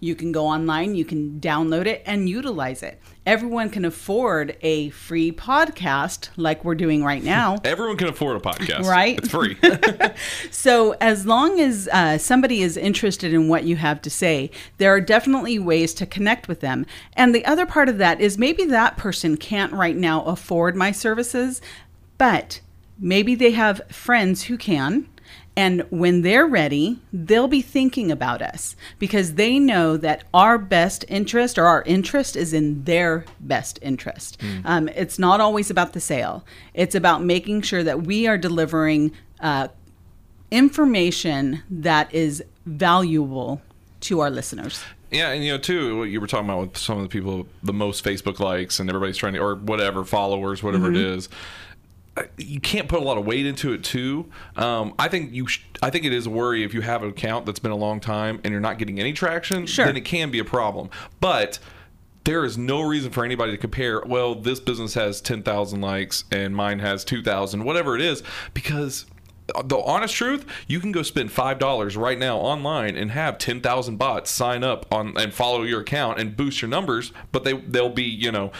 You 0.00 0.14
can 0.14 0.30
go 0.30 0.46
online, 0.46 0.94
you 0.94 1.04
can 1.04 1.40
download 1.40 1.86
it 1.86 2.02
and 2.06 2.28
utilize 2.28 2.82
it. 2.84 3.00
Everyone 3.26 3.68
can 3.68 3.84
afford 3.84 4.56
a 4.62 4.90
free 4.90 5.32
podcast 5.32 6.28
like 6.36 6.64
we're 6.64 6.76
doing 6.76 7.02
right 7.02 7.22
now. 7.38 7.58
Everyone 7.64 7.96
can 7.96 8.08
afford 8.08 8.36
a 8.36 8.40
podcast, 8.40 8.84
Right? 8.84 9.18
It's 9.18 9.28
free. 9.28 9.56
So, 10.50 10.92
as 11.00 11.26
long 11.26 11.60
as 11.60 11.88
uh, 11.92 12.18
somebody 12.18 12.62
is 12.62 12.76
interested 12.76 13.32
in 13.34 13.48
what 13.48 13.64
you 13.64 13.76
have 13.76 14.00
to 14.02 14.10
say, 14.10 14.50
there 14.78 14.92
are 14.92 15.00
definitely 15.00 15.58
ways 15.58 15.94
to 15.94 16.06
connect 16.06 16.48
with 16.48 16.60
them. 16.60 16.86
And 17.14 17.34
the 17.34 17.44
other 17.44 17.66
part 17.66 17.88
of 17.88 17.98
that 17.98 18.20
is 18.20 18.38
maybe 18.38 18.64
that 18.66 18.96
person 18.96 19.36
can't 19.36 19.72
right 19.72 19.96
now 19.96 20.22
afford 20.24 20.76
my 20.76 20.92
services, 20.92 21.60
but 22.18 22.60
maybe 22.98 23.34
they 23.34 23.52
have 23.52 23.80
friends 23.90 24.44
who 24.44 24.56
can. 24.56 25.08
And 25.58 25.84
when 25.90 26.22
they're 26.22 26.46
ready, 26.46 26.98
they'll 27.12 27.48
be 27.48 27.62
thinking 27.62 28.12
about 28.12 28.40
us 28.42 28.76
because 28.98 29.34
they 29.34 29.58
know 29.58 29.96
that 29.96 30.22
our 30.32 30.56
best 30.56 31.04
interest 31.08 31.58
or 31.58 31.66
our 31.66 31.82
interest 31.82 32.36
is 32.36 32.52
in 32.52 32.84
their 32.84 33.24
best 33.40 33.78
interest. 33.82 34.40
Um, 34.64 34.88
it's 34.90 35.18
not 35.18 35.40
always 35.40 35.68
about 35.70 35.92
the 35.94 36.00
sale, 36.00 36.44
it's 36.74 36.94
about 36.94 37.22
making 37.24 37.62
sure 37.62 37.82
that 37.82 38.02
we 38.04 38.26
are 38.28 38.38
delivering 38.38 39.10
uh, 39.40 39.68
information 40.50 41.62
that 41.70 42.12
is 42.14 42.42
valuable 42.66 43.60
to 44.00 44.20
our 44.20 44.30
listeners. 44.30 44.82
Yeah, 45.10 45.30
and 45.30 45.42
you 45.42 45.52
know 45.52 45.58
too, 45.58 45.98
what 45.98 46.04
you 46.04 46.20
were 46.20 46.26
talking 46.26 46.48
about 46.48 46.60
with 46.60 46.76
some 46.76 46.98
of 46.98 47.02
the 47.02 47.08
people, 47.08 47.46
the 47.62 47.72
most 47.72 48.04
Facebook 48.04 48.40
likes, 48.40 48.78
and 48.78 48.90
everybody's 48.90 49.16
trying 49.16 49.32
to, 49.34 49.40
or 49.40 49.54
whatever 49.56 50.04
followers, 50.04 50.62
whatever 50.62 50.88
Mm-hmm. 50.88 50.96
it 50.96 51.02
is. 51.16 51.28
You 52.36 52.60
can't 52.60 52.88
put 52.88 53.00
a 53.00 53.04
lot 53.04 53.18
of 53.18 53.26
weight 53.26 53.46
into 53.46 53.72
it 53.72 53.84
too. 53.84 54.30
Um, 54.56 54.94
I 54.98 55.08
think 55.08 55.32
you. 55.32 55.46
Sh- 55.46 55.64
I 55.82 55.90
think 55.90 56.04
it 56.04 56.12
is 56.12 56.26
a 56.26 56.30
worry 56.30 56.64
if 56.64 56.74
you 56.74 56.80
have 56.80 57.02
an 57.02 57.10
account 57.10 57.46
that's 57.46 57.60
been 57.60 57.70
a 57.70 57.76
long 57.76 58.00
time 58.00 58.40
and 58.42 58.52
you're 58.52 58.60
not 58.60 58.78
getting 58.78 58.98
any 58.98 59.12
traction. 59.12 59.66
Sure. 59.66 59.86
Then 59.86 59.96
it 59.96 60.04
can 60.04 60.30
be 60.30 60.38
a 60.38 60.44
problem. 60.44 60.90
But 61.20 61.58
there 62.24 62.44
is 62.44 62.58
no 62.58 62.82
reason 62.82 63.10
for 63.10 63.24
anybody 63.24 63.52
to 63.52 63.58
compare. 63.58 64.02
Well, 64.04 64.34
this 64.34 64.60
business 64.60 64.94
has 64.94 65.20
ten 65.20 65.42
thousand 65.42 65.80
likes 65.80 66.24
and 66.32 66.54
mine 66.54 66.80
has 66.80 67.04
two 67.04 67.22
thousand, 67.22 67.64
whatever 67.64 67.94
it 67.94 68.02
is, 68.02 68.22
because 68.54 69.06
the 69.64 69.78
honest 69.78 70.14
truth, 70.14 70.44
you 70.66 70.78
can 70.78 70.92
go 70.92 71.02
spend 71.02 71.32
five 71.32 71.58
dollars 71.58 71.96
right 71.96 72.18
now 72.18 72.36
online 72.36 72.96
and 72.96 73.12
have 73.12 73.38
ten 73.38 73.60
thousand 73.60 73.96
bots 73.96 74.30
sign 74.30 74.62
up 74.62 74.84
on 74.92 75.16
and 75.16 75.32
follow 75.32 75.62
your 75.62 75.80
account 75.80 76.18
and 76.18 76.36
boost 76.36 76.60
your 76.60 76.68
numbers, 76.68 77.12
but 77.32 77.44
they 77.44 77.54
they'll 77.54 77.88
be 77.88 78.04
you 78.04 78.32
know. 78.32 78.52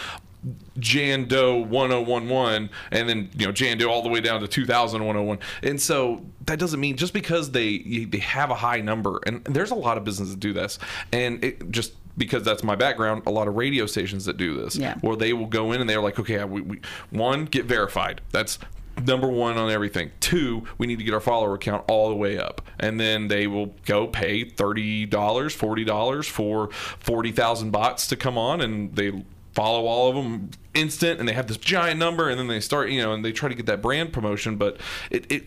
Jan 0.79 1.27
Doe 1.27 1.57
1011 1.65 2.71
and 2.93 3.09
then 3.09 3.31
you 3.37 3.47
know 3.47 3.53
Jan 3.53 3.77
Doe 3.79 3.91
all 3.91 4.03
the 4.03 4.09
way 4.09 4.21
down 4.21 4.41
to 4.41 4.49
2101 4.49 5.39
and 5.63 5.81
so 5.81 6.25
that 6.47 6.59
doesn't 6.59 6.79
mean 6.81 6.97
just 6.97 7.13
because 7.13 7.51
they 7.51 7.79
they 8.09 8.19
have 8.19 8.51
a 8.51 8.55
high 8.55 8.81
number 8.81 9.21
and 9.27 9.45
there's 9.45 9.71
a 9.73 9.75
lot 9.77 9.99
of 9.99 10.05
businesses 10.05 10.35
that 10.35 10.41
do 10.41 10.53
this 10.53 10.79
and 11.13 11.43
it 11.43 11.71
just 11.73 11.93
because 12.17 12.43
that's 12.45 12.63
my 12.63 12.77
background 12.77 13.23
a 13.27 13.31
lot 13.31 13.49
of 13.49 13.57
radio 13.57 13.85
stations 13.87 14.25
that 14.27 14.37
do 14.37 14.55
this 14.61 14.77
Yeah. 14.77 14.95
where 15.01 15.17
they 15.17 15.33
will 15.33 15.47
go 15.47 15.73
in 15.73 15.81
and 15.81 15.91
they're 15.91 16.01
like 16.03 16.19
okay 16.21 16.43
we, 16.45 16.61
we 16.61 16.81
one 17.11 17.45
get 17.45 17.65
verified. 17.65 18.21
That's 18.31 18.59
number 19.07 19.29
one 19.29 19.57
on 19.57 19.71
everything. 19.71 20.11
Two 20.19 20.65
we 20.79 20.87
need 20.89 20.99
to 20.99 21.05
get 21.05 21.15
our 21.15 21.21
follower 21.21 21.57
count 21.59 21.85
all 21.89 22.09
the 22.09 22.17
way 22.17 22.39
up. 22.39 22.63
And 22.81 22.99
then 22.99 23.29
they 23.29 23.47
will 23.47 23.75
go 23.87 24.07
pay 24.09 24.45
$30 24.45 25.09
$40 25.09 26.25
for 26.29 26.69
40000 26.99 27.71
bots 27.71 28.07
to 28.09 28.17
come 28.17 28.37
on 28.39 28.61
and 28.61 28.95
they 28.97 29.25
follow 29.59 29.87
all 29.87 30.09
of 30.09 30.15
them 30.15 30.51
instant 30.75 31.19
and 31.19 31.29
they 31.29 31.33
have 31.33 31.49
this 31.49 31.57
giant 31.57 31.99
number 31.99 32.29
and 32.29 32.39
then 32.39 32.47
they 32.47 32.61
start 32.61 32.91
you 32.91 33.03
know 33.03 33.13
and 33.13 33.25
they 33.25 33.33
try 33.33 33.49
to 33.49 33.55
get 33.57 33.67
that 33.67 33.83
brand 33.83 34.13
promotion 34.13 34.57
but 34.57 34.77
it, 35.11 35.31
it 35.33 35.45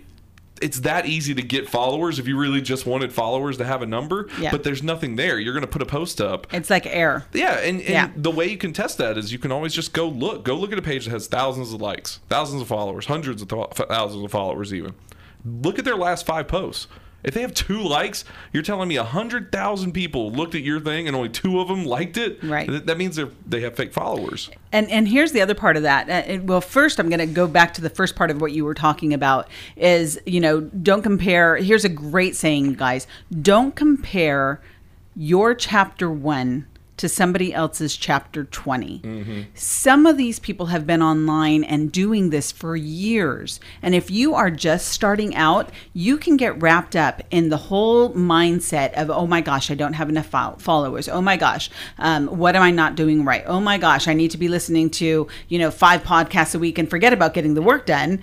it's 0.61 0.81
that 0.81 1.05
easy 1.07 1.33
to 1.33 1.41
get 1.41 1.67
followers 1.69 2.19
if 2.19 2.27
you 2.27 2.37
really 2.37 2.61
just 2.61 2.85
wanted 2.85 3.11
followers 3.11 3.57
to 3.57 3.65
have 3.65 3.81
a 3.81 3.85
number. 3.87 4.29
Yeah. 4.39 4.51
But 4.51 4.63
there's 4.63 4.83
nothing 4.83 5.15
there. 5.15 5.39
You're 5.39 5.53
going 5.53 5.65
to 5.65 5.71
put 5.71 5.81
a 5.81 5.87
post 5.87 6.21
up. 6.21 6.45
It's 6.53 6.69
like 6.69 6.85
air. 6.85 7.25
Yeah, 7.33 7.53
and, 7.53 7.79
and 7.81 7.89
Yeah. 7.89 8.11
the 8.15 8.29
way 8.29 8.47
you 8.47 8.57
can 8.57 8.71
test 8.71 8.99
that 8.99 9.17
is 9.17 9.33
you 9.33 9.39
can 9.39 9.51
always 9.51 9.73
just 9.73 9.91
go 9.91 10.07
look. 10.07 10.43
Go 10.45 10.55
look 10.55 10.71
at 10.71 10.77
a 10.77 10.81
page 10.83 11.05
that 11.05 11.11
has 11.11 11.25
thousands 11.25 11.73
of 11.73 11.81
likes, 11.81 12.19
thousands 12.29 12.61
of 12.61 12.67
followers, 12.67 13.07
hundreds 13.07 13.41
of 13.41 13.47
th- 13.47 13.87
thousands 13.89 14.23
of 14.23 14.29
followers 14.29 14.71
even. 14.71 14.93
Look 15.43 15.79
at 15.79 15.85
their 15.85 15.95
last 15.95 16.27
five 16.27 16.47
posts. 16.47 16.85
If 17.23 17.33
they 17.33 17.41
have 17.41 17.53
two 17.53 17.81
likes, 17.81 18.25
you're 18.51 18.63
telling 18.63 18.87
me 18.87 18.97
100,000 18.97 19.91
people 19.91 20.31
looked 20.31 20.55
at 20.55 20.61
your 20.61 20.79
thing 20.79 21.07
and 21.07 21.15
only 21.15 21.29
two 21.29 21.59
of 21.59 21.67
them 21.67 21.85
liked 21.85 22.17
it? 22.17 22.43
Right. 22.43 22.67
Th- 22.67 22.83
That 22.83 22.97
means 22.97 23.15
they're, 23.15 23.61
have 23.61 23.75
fake 23.75 23.93
followers. 23.93 24.49
And 24.71 24.89
and 24.89 25.07
here's 25.07 25.31
the 25.31 25.41
other 25.41 25.53
part 25.55 25.77
of 25.77 25.83
that. 25.83 26.09
Uh, 26.09 26.41
well, 26.43 26.61
first 26.61 26.99
I'm 26.99 27.09
going 27.09 27.19
to 27.19 27.25
go 27.25 27.47
back 27.47 27.73
to 27.75 27.81
the 27.81 27.89
first 27.89 28.15
part 28.15 28.31
of 28.31 28.41
what 28.41 28.51
you 28.53 28.65
were 28.65 28.73
talking 28.73 29.13
about 29.13 29.47
is, 29.75 30.19
you 30.25 30.39
know, 30.39 30.61
don't 30.61 31.01
compare. 31.01 31.57
Here's 31.57 31.85
a 31.85 31.89
great 31.89 32.35
saying, 32.35 32.73
guys. 32.73 33.05
Don't 33.41 33.75
compare 33.75 34.61
your 35.15 35.53
chapter 35.53 36.09
1 36.09 36.65
to 36.97 37.09
somebody 37.09 37.51
else's 37.53 37.97
chapter 37.97 38.43
20. 38.43 39.47
Some 39.55 40.05
of 40.05 40.17
these 40.17 40.37
people 40.39 40.67
have 40.67 40.85
been 40.85 41.01
online 41.01 41.63
and 41.63 41.91
doing 41.91 42.29
this 42.29 42.51
for 42.51 42.75
years. 42.75 43.59
And 43.81 43.95
if 43.95 44.11
you 44.11 44.35
are 44.35 44.51
just 44.51 44.89
starting 44.89 45.33
out, 45.35 45.71
you 45.93 46.17
can 46.17 46.37
get 46.37 46.61
wrapped 46.61 46.95
up 46.95 47.23
in 47.31 47.49
the 47.49 47.57
whole 47.57 48.13
mindset 48.13 48.93
of, 48.93 49.09
oh 49.09 49.25
my 49.25 49.41
gosh, 49.41 49.71
I 49.71 49.75
don't 49.75 49.93
have 49.93 50.09
enough 50.09 50.27
followers. 50.61 51.09
Oh 51.09 51.21
my 51.21 51.37
gosh, 51.37 51.71
um, 51.97 52.27
what 52.27 52.55
am 52.55 52.61
I 52.61 52.69
not 52.71 52.95
doing 52.95 53.25
right? 53.25 53.43
Oh 53.47 53.59
my 53.59 53.77
gosh, 53.79 54.07
I 54.07 54.13
need 54.13 54.31
to 54.31 54.37
be 54.37 54.47
listening 54.47 54.89
to, 54.91 55.27
you 55.47 55.59
know, 55.59 55.71
five 55.71 56.03
podcasts 56.03 56.53
a 56.53 56.59
week 56.59 56.77
and 56.77 56.89
forget 56.89 57.13
about 57.13 57.33
getting 57.33 57.55
the 57.55 57.61
work 57.63 57.85
done. 57.87 58.21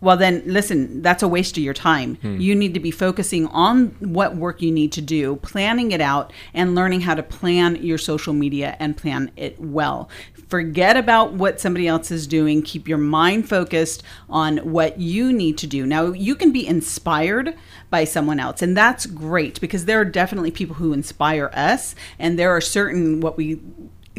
Well, 0.00 0.16
then 0.16 0.42
listen, 0.46 1.02
that's 1.02 1.22
a 1.22 1.28
waste 1.28 1.56
of 1.56 1.62
your 1.62 1.74
time. 1.74 2.16
Hmm. 2.16 2.36
You 2.36 2.54
need 2.54 2.74
to 2.74 2.80
be 2.80 2.90
focusing 2.90 3.46
on 3.48 3.88
what 3.98 4.36
work 4.36 4.62
you 4.62 4.70
need 4.70 4.92
to 4.92 5.00
do, 5.00 5.36
planning 5.36 5.90
it 5.90 6.00
out, 6.00 6.32
and 6.54 6.74
learning 6.74 7.00
how 7.00 7.14
to 7.14 7.22
plan 7.22 7.76
your 7.76 7.98
social 7.98 8.32
media 8.32 8.76
and 8.78 8.96
plan 8.96 9.30
it 9.36 9.58
well. 9.60 10.08
Forget 10.48 10.96
about 10.96 11.34
what 11.34 11.60
somebody 11.60 11.86
else 11.86 12.10
is 12.10 12.26
doing. 12.26 12.62
Keep 12.62 12.88
your 12.88 12.98
mind 12.98 13.48
focused 13.48 14.02
on 14.30 14.58
what 14.58 14.98
you 14.98 15.32
need 15.32 15.58
to 15.58 15.66
do. 15.66 15.84
Now, 15.84 16.06
you 16.06 16.34
can 16.34 16.52
be 16.52 16.66
inspired 16.66 17.54
by 17.90 18.04
someone 18.04 18.40
else, 18.40 18.62
and 18.62 18.76
that's 18.76 19.04
great 19.04 19.60
because 19.60 19.84
there 19.84 20.00
are 20.00 20.04
definitely 20.04 20.50
people 20.50 20.76
who 20.76 20.92
inspire 20.92 21.50
us, 21.52 21.94
and 22.18 22.38
there 22.38 22.50
are 22.50 22.60
certain 22.60 23.20
what 23.20 23.36
we 23.36 23.60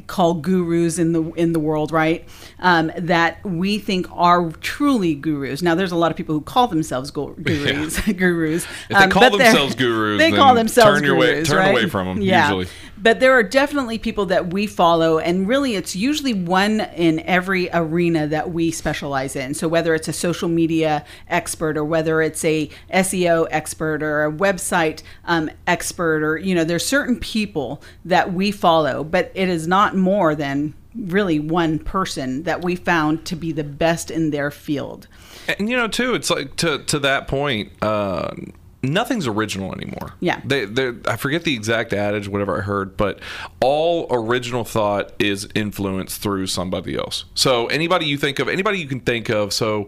call 0.02 0.34
gurus 0.36 0.98
in 1.00 1.14
the 1.14 1.24
in 1.34 1.54
the 1.54 1.60
world, 1.60 1.92
right? 1.92 2.26
Um, 2.60 2.92
that 2.98 3.44
we 3.46 3.80
think 3.80 4.08
are 4.12 4.52
truly 4.62 5.16
gurus. 5.16 5.62
Now, 5.62 5.76
there's 5.76 5.92
a 5.92 5.96
lot 5.96 6.12
of 6.12 6.18
people 6.18 6.36
who 6.36 6.42
call 6.42 6.68
themselves 6.68 7.12
gu- 7.12 7.36
gurus. 7.42 8.00
gurus. 8.18 8.64
If 8.66 8.90
they 8.90 8.96
Um, 8.96 9.10
call 9.10 9.30
themselves 9.38 9.76
gurus, 9.76 10.20
they 10.20 10.32
call 10.32 10.56
themselves 10.56 11.00
turn 11.00 11.04
your 11.06 11.16
way- 11.18 11.44
turn 11.44 11.58
right? 11.58 11.72
away 11.72 11.88
from 11.90 12.08
'em, 12.08 12.22
Yeah. 12.22 12.44
usually. 12.50 12.68
But 13.02 13.20
there 13.20 13.34
are 13.34 13.44
definitely 13.44 13.98
people 13.98 14.26
that 14.28 14.52
we 14.54 14.68
follow, 14.68 15.20
and 15.20 15.48
really, 15.48 15.76
it's 15.76 15.96
usually 15.96 16.34
one 16.34 16.82
in 16.82 17.22
every 17.22 17.70
arena 17.72 18.28
that 18.28 18.52
we 18.52 18.72
specialize 18.72 19.36
in. 19.36 19.54
So 19.54 19.68
whether 19.68 19.96
it's 19.96 20.08
a 20.08 20.14
social 20.14 20.50
media 20.50 21.06
expert, 21.30 21.78
or 21.78 21.86
whether 21.86 22.22
it's 22.22 22.44
a 22.44 22.70
SEO 22.94 23.48
expert, 23.52 24.04
or 24.04 24.26
a 24.26 24.32
website 24.32 25.02
um, 25.26 25.50
expert, 25.66 26.24
or 26.24 26.38
you 26.38 26.54
know, 26.54 26.64
there's 26.64 26.86
certain 26.86 27.20
people 27.20 27.82
that 28.04 28.34
we 28.34 28.52
follow, 28.52 29.04
but 29.04 29.32
it 29.34 29.48
is 29.48 29.68
not 29.68 29.96
more 29.96 30.36
than 30.36 30.74
really 30.96 31.40
one 31.40 31.80
person 31.80 32.44
that 32.44 32.64
we 32.64 32.76
found 32.76 33.26
to 33.26 33.36
be 33.36 33.52
the 33.52 33.64
best 33.64 34.12
in 34.12 34.32
their 34.32 34.52
field. 34.52 35.08
And 35.48 35.70
you 35.70 35.78
know, 35.78 35.88
too, 35.88 36.16
it's 36.16 36.30
like 36.30 36.56
to 36.58 36.80
to 36.80 37.00
that 37.00 37.28
point, 37.28 37.72
uh, 37.82 38.36
nothing's 38.82 39.28
original 39.28 39.74
anymore. 39.74 40.14
Yeah. 40.20 40.42
they, 40.46 40.94
I 41.06 41.16
forget 41.18 41.44
the 41.44 41.54
exact 41.54 41.94
adage, 41.94 42.28
whatever 42.28 42.58
I 42.58 42.62
heard, 42.62 42.98
but 42.98 43.20
all 43.60 44.08
original 44.10 44.64
thought 44.64 45.14
is 45.20 45.48
influenced 45.56 46.22
through 46.22 46.48
somebody 46.48 46.96
else. 46.98 47.26
So 47.36 47.68
anybody 47.68 48.06
you 48.06 48.18
think 48.18 48.40
of, 48.40 48.48
anybody 48.48 48.80
you 48.80 48.88
can 48.88 49.02
think 49.02 49.30
of, 49.30 49.54
so. 49.54 49.88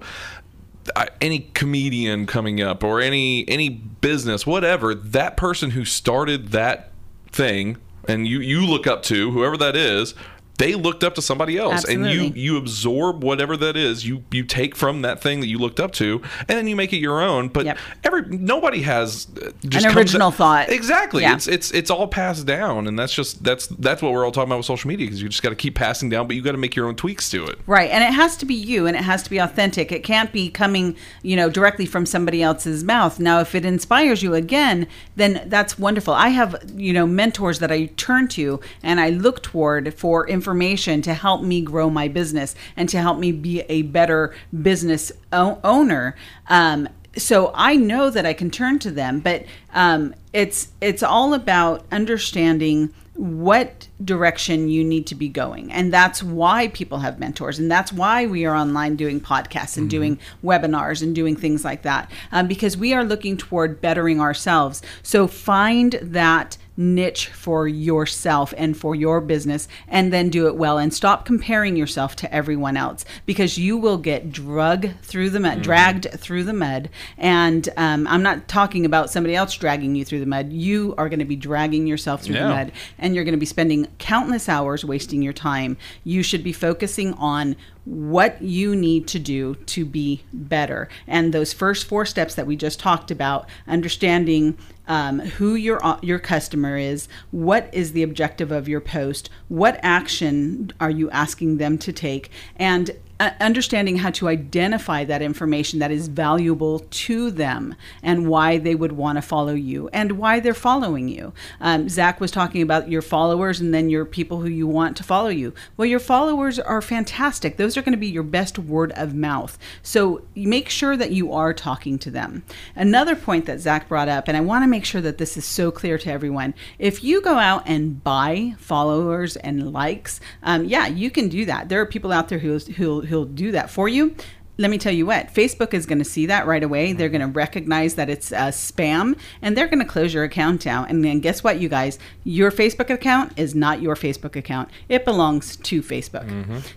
Any 1.22 1.52
comedian 1.54 2.26
coming 2.26 2.60
up, 2.60 2.84
or 2.84 3.02
any 3.02 3.48
any 3.48 3.70
business, 3.70 4.48
whatever, 4.48 4.96
that 4.96 5.38
person 5.38 5.70
who 5.70 5.86
started 5.86 6.48
that 6.54 6.90
thing, 7.32 7.78
and 8.08 8.28
you 8.28 8.40
you 8.40 8.66
look 8.66 8.88
up 8.88 9.04
to 9.04 9.30
whoever 9.30 9.58
that 9.58 9.76
is, 9.76 10.16
they 10.62 10.76
looked 10.76 11.04
up 11.04 11.16
to 11.16 11.22
somebody 11.22 11.58
else, 11.58 11.84
and 11.84 12.06
you 12.06 12.32
you 12.36 12.58
absorb 12.58 13.24
whatever 13.24 13.58
that 13.58 13.76
is 13.76 14.06
you 14.06 14.24
you 14.32 14.44
take 14.44 14.76
from 14.76 15.02
that 15.02 15.22
thing 15.22 15.40
that 15.42 15.48
you 15.48 15.58
looked 15.58 15.80
up 15.80 15.92
to 15.94 16.22
and 16.48 16.50
then 16.58 16.68
you 16.68 16.76
make 16.76 16.94
it 16.94 16.98
your 16.98 17.22
own 17.22 17.48
but 17.50 17.66
Yep. 17.66 17.78
every 18.04 18.22
nobody 18.30 18.82
has 18.84 19.28
uh, 19.42 19.52
just 19.66 19.86
An 19.86 19.98
original 19.98 20.32
thought. 20.32 20.70
exactly 20.70 21.24
Yeah. 21.24 21.34
it's 21.36 21.48
it's 21.48 21.72
it's 21.72 21.90
all 21.90 22.08
passed 22.08 22.46
down 22.46 22.88
and 22.88 22.98
that's 22.98 23.14
just 23.14 23.44
that's 23.44 23.68
that's 23.68 24.02
what 24.02 24.12
we're 24.14 24.24
all 24.26 24.32
talking 24.32 24.50
about 24.50 24.58
with 24.58 24.66
social 24.66 24.88
media 24.88 25.06
because 25.08 25.22
you 25.22 25.30
just 25.30 25.44
got 25.44 25.50
to 25.50 25.56
keep 25.56 25.76
passing 25.76 26.10
down 26.10 26.28
but 26.28 26.36
you 26.36 26.42
got 26.42 26.52
to 26.54 26.58
make 26.58 26.76
your 26.76 26.88
own 26.88 26.96
tweaks 26.96 27.30
to 27.32 27.46
it 27.46 27.58
Right. 27.68 27.90
And 27.90 28.04
it 28.04 28.14
has 28.14 28.38
to 28.38 28.46
be 28.46 28.54
you 28.56 28.86
and 28.88 28.96
it 28.98 29.04
has 29.04 29.24
to 29.24 29.30
be 29.30 29.38
authentic. 29.38 29.92
It 29.92 30.04
can't 30.04 30.32
be 30.34 30.50
coming, 30.50 30.96
you 31.22 31.36
know, 31.36 31.50
directly 31.50 31.86
from 31.86 32.06
somebody 32.06 32.42
else's 32.44 32.84
mouth. 32.84 33.20
Now, 33.20 33.40
if 33.40 33.56
it 33.56 33.66
inspires 33.66 34.22
you 34.24 34.34
again, 34.34 34.88
then 35.16 35.44
that's 35.48 35.80
wonderful. 35.80 36.14
I 36.14 36.30
have, 36.30 36.56
you 36.76 36.92
know, 36.94 37.08
mentors 37.08 37.60
that 37.60 37.72
I 37.72 37.86
turn 37.98 38.28
to 38.30 38.60
and 38.84 39.00
I 39.00 39.10
look 39.10 39.42
toward 39.44 39.94
for 39.94 40.28
information 40.28 40.51
to 40.54 41.14
help 41.14 41.42
me 41.42 41.62
grow 41.62 41.90
my 41.90 42.08
business 42.08 42.56
and 42.76 42.90
to 42.90 43.00
help 43.00 43.20
me 43.20 43.32
be 43.32 43.62
a 43.62 43.84
better 43.84 44.34
business 44.62 45.12
o- 45.32 45.60
owner. 45.64 46.16
Um, 46.48 46.88
so 47.18 47.52
I 47.54 47.76
know 47.76 48.10
that 48.10 48.26
I 48.26 48.34
can 48.34 48.50
turn 48.50 48.80
to 48.80 48.92
them, 48.92 49.20
but 49.20 49.46
um, 49.74 50.16
it's 50.34 50.70
it's 50.80 51.04
all 51.04 51.34
about 51.34 51.86
understanding 51.92 52.94
what 53.16 53.88
direction 54.04 54.70
you 54.70 54.84
need 54.84 55.06
to 55.06 55.16
be 55.16 55.28
going. 55.28 55.72
And 55.72 55.94
that's 55.94 56.24
why 56.24 56.70
people 56.70 57.00
have 57.00 57.20
mentors. 57.20 57.60
And 57.60 57.70
that's 57.70 57.92
why 57.92 58.26
we 58.26 58.46
are 58.46 58.56
online 58.56 58.96
doing 58.96 59.20
podcasts 59.20 59.78
and 59.78 59.90
doing 59.90 60.18
webinars 60.44 61.04
and 61.04 61.14
doing 61.14 61.36
things 61.36 61.66
like 61.66 61.82
that, 61.84 62.10
um, 62.32 62.48
because 62.48 62.78
we 62.78 62.94
are 62.94 63.04
looking 63.04 63.36
toward 63.38 63.82
bettering 63.82 64.22
ourselves. 64.22 64.82
So 65.04 65.28
find 65.28 66.00
that 66.02 66.58
niche 66.78 67.28
for 67.28 67.68
yourself 67.68 68.54
and 68.58 68.76
for 68.78 68.96
your 68.96 69.22
business 69.22 69.68
and 69.88 70.12
then 70.12 70.30
do 70.30 70.48
it 70.48 70.56
well. 70.56 70.78
And 70.78 70.94
stop 70.94 71.26
comparing 71.26 71.76
yourself 71.76 72.16
to 72.18 72.34
everyone 72.34 72.78
else 72.78 73.06
because 73.26 73.58
you 73.58 73.78
will 73.78 73.98
get 73.98 74.32
drug 74.32 74.90
through 75.04 75.30
the 75.32 75.40
mud 75.40 75.62
dragged 75.62 76.08
through 76.18 76.44
the 76.46 76.54
mud. 76.54 76.90
And 77.18 77.68
um, 77.78 78.08
i'm 78.08 78.24
not 78.24 78.48
talking 78.48 78.86
about 78.86 79.10
somebody 79.12 79.36
else 79.36 79.54
dragging 79.56 79.96
you 79.96 80.06
through 80.06 80.22
the 80.22 80.26
mud. 80.26 80.52
You 80.52 80.96
are 80.98 81.10
going 81.10 81.20
to 81.20 81.26
be 81.26 81.36
dragging 81.36 81.88
yourself 81.88 82.22
through 82.24 82.36
Yeah. 82.36 82.48
the 82.48 82.54
mud 82.54 82.72
and 82.98 83.14
you're 83.16 83.24
going 83.26 83.34
to 83.34 83.40
be 83.40 83.46
spending 83.46 83.88
countless 84.00 84.48
hours 84.50 84.84
wasting 84.86 85.22
your 85.22 85.34
time. 85.34 85.78
You 86.04 86.24
should 86.24 86.44
be 86.44 86.54
focusing 86.54 87.14
on 87.16 87.56
what 87.86 88.42
you 88.42 88.76
need 88.76 89.08
to 89.08 89.20
do 89.20 89.56
to 89.56 89.86
be 89.86 90.24
better. 90.32 90.88
And 91.08 91.34
those 91.34 91.54
first 91.54 91.86
four 91.86 92.06
steps 92.06 92.36
that 92.36 92.48
we 92.48 92.56
just 92.56 92.80
talked 92.80 93.12
about, 93.12 93.48
understanding 93.68 94.58
um, 94.88 95.20
who 95.20 95.56
your 95.56 95.84
uh, 95.86 96.00
your 96.02 96.20
customer 96.20 96.78
is, 96.78 97.08
what 97.32 97.70
is 97.74 97.94
the 97.94 98.04
objective 98.04 98.52
of 98.52 98.68
your 98.68 98.82
post, 98.82 99.30
what 99.48 99.80
action 99.82 100.72
are 100.80 100.90
you 100.90 101.10
asking 101.12 101.58
them 101.58 101.78
to 101.80 101.94
take, 101.94 102.30
and 102.58 102.92
understanding 103.40 103.98
how 103.98 104.10
to 104.12 104.28
identify 104.28 105.04
that 105.06 105.22
information 105.22 105.80
that 105.80 105.92
is 105.92 106.08
valuable 106.08 106.80
to 106.80 107.32
them 107.32 107.76
and 108.02 108.28
why 108.28 108.58
they 108.58 108.76
would 108.76 108.94
want 108.94 109.18
to 109.18 109.22
follow 109.22 109.54
you 109.54 109.90
and 109.94 110.14
why 110.14 110.40
they're 110.40 110.54
following 110.54 111.08
you. 111.08 111.34
Um, 111.60 111.90
Zach 111.90 112.20
was 112.20 112.32
talking 112.32 112.62
about 112.62 112.90
your 112.90 113.02
followers 113.02 113.60
and 113.60 113.74
then 113.74 113.90
your 113.90 114.06
people 114.06 114.42
who 114.42 114.50
you 114.50 114.68
want 114.68 114.98
to 114.98 115.04
follow 115.04 115.30
you. 115.30 115.54
Well, 115.78 115.86
your 115.86 116.00
followers 116.00 116.60
are 116.60 116.82
fantastic. 116.82 117.58
Those 117.58 117.78
are 117.78 117.82
going 117.82 117.94
to 117.94 117.98
be 117.98 118.08
your 118.08 118.24
best 118.24 118.58
word 118.58 118.92
of 118.94 119.14
mouth. 119.14 119.58
So 119.84 120.24
make 120.36 120.70
sure 120.70 120.98
that 120.98 121.12
you 121.12 121.34
are 121.34 121.54
talking 121.54 122.00
to 122.00 122.12
them. 122.12 122.44
Another 122.76 123.16
point 123.16 123.46
that 123.46 123.60
Zach 123.60 123.88
brought 123.88 124.10
up, 124.10 124.28
and 124.28 124.38
I 124.38 124.42
want 124.42 124.64
to 124.64 124.68
make 124.68 124.86
sure 124.86 125.02
that 125.02 125.18
this 125.18 125.38
is 125.38 125.46
so 125.46 125.72
clear 125.72 125.98
to 125.98 126.12
everyone 126.12 126.54
if 126.80 127.04
you 127.04 127.22
go 127.22 127.38
out 127.38 127.64
and 127.66 128.04
buy 128.04 128.56
followers 128.58 129.36
and 129.38 129.72
likes, 129.72 130.20
um, 130.44 130.66
yeah, 130.66 130.88
you 130.88 131.12
can 131.12 131.30
do 131.30 131.46
that. 131.46 131.70
There 131.70 131.82
are 131.82 131.86
people 131.86 132.12
out 132.12 132.30
there 132.30 132.40
who, 132.40 132.58
who, 132.58 133.02
who'll 133.12 133.26
do 133.26 133.52
that 133.52 133.70
for 133.70 133.88
you. 133.88 134.16
Let 134.58 134.70
me 134.70 134.78
tell 134.78 134.94
you 134.94 135.06
what 135.06 135.34
facebook 135.34 135.74
is 135.74 135.86
going 135.86 136.00
to 136.00 136.06
see 136.06 136.26
that 136.28 136.46
right 136.46 136.62
away. 136.62 136.94
They're 136.94 137.10
going 137.10 137.22
to 137.22 137.28
recognize 137.28 137.96
that 137.96 138.10
it's 138.10 138.32
uh, 138.32 138.48
spam 138.48 139.18
and 139.42 139.56
they're 139.58 139.68
going 139.68 139.80
to 139.80 139.86
close 139.86 140.14
your 140.14 140.24
account 140.24 140.62
down. 140.62 140.86
And 140.88 141.04
then 141.04 141.20
guess 141.20 141.44
what 141.44 141.60
you 141.60 141.70
guys? 141.70 141.98
Your 142.24 142.52
facebook 142.52 142.90
account 142.90 143.34
is 143.38 143.56
not 143.56 143.82
your 143.82 143.96
facebook 143.96 144.36
account. 144.36 144.70
It 144.88 145.04
belongs 145.06 145.56
to 145.58 145.82
facebook. 145.82 146.28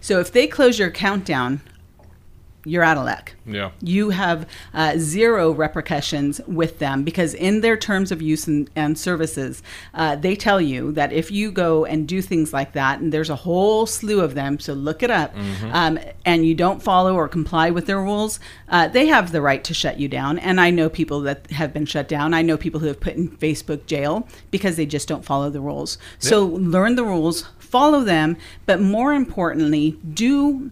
So 0.01 0.21
if 0.21 0.33
they 0.33 0.47
close 0.47 0.79
your 0.79 0.89
account 0.89 1.25
down 1.27 1.61
you're 2.65 2.83
out 2.83 2.97
of 2.97 3.05
luck. 3.05 3.35
Yeah. 3.47 3.71
You 3.81 4.11
have 4.11 4.49
uh, 4.73 4.95
zero 4.97 5.51
repercussions 5.51 6.41
with 6.47 6.79
them 6.79 7.05
because 7.05 7.35
in 7.35 7.61
their 7.61 7.77
terms 7.77 8.11
of 8.11 8.23
use 8.23 8.47
and, 8.47 8.71
and 8.75 8.99
services, 8.99 9.63
uh, 9.93 10.17
they 10.17 10.35
tell 10.35 10.61
you 10.61 10.93
that 10.93 11.13
if 11.13 11.31
you 11.31 11.53
go 11.53 11.85
and 11.85 12.09
do 12.09 12.23
things 12.23 12.53
like 12.53 12.73
that, 12.73 13.01
and 13.01 13.13
there's 13.13 13.31
a 13.31 13.37
whole 13.37 13.87
slew 13.87 14.21
of 14.21 14.35
them, 14.35 14.59
so 14.59 14.73
look 14.73 15.03
it 15.03 15.11
up, 15.11 15.35
um, 15.73 15.99
and 16.25 16.47
you 16.47 16.55
don't 16.55 16.83
follow 16.83 17.15
or 17.15 17.29
comply 17.29 17.71
with 17.71 17.87
their 17.87 18.01
rules, 18.01 18.41
uh, 18.69 18.89
they 18.89 19.07
have 19.07 19.33
the 19.33 19.43
right 19.43 19.63
to 19.65 19.75
shut 19.75 19.99
you 19.99 20.09
down. 20.09 20.39
And 20.39 20.61
I 20.61 20.71
know 20.71 20.89
people 20.89 21.21
that 21.21 21.51
have 21.51 21.73
been 21.73 21.87
shut 21.87 22.09
down. 22.09 22.35
I 22.35 22.43
know 22.43 22.57
people 22.57 22.81
who 22.81 22.87
have 22.87 23.01
put 23.01 23.15
in 23.15 23.29
Facebook 23.29 23.87
jail 23.87 24.27
because 24.51 24.77
they 24.77 24.87
just 24.87 25.09
don't 25.09 25.25
follow 25.25 25.51
the 25.51 25.61
rules. 25.61 25.99
So 26.19 26.47
learn 26.47 26.95
the 26.97 27.05
rules, 27.05 27.47
follow 27.59 28.03
them, 28.03 28.37
but 28.67 28.81
more 28.81 29.13
importantly, 29.13 29.99
do 30.15 30.71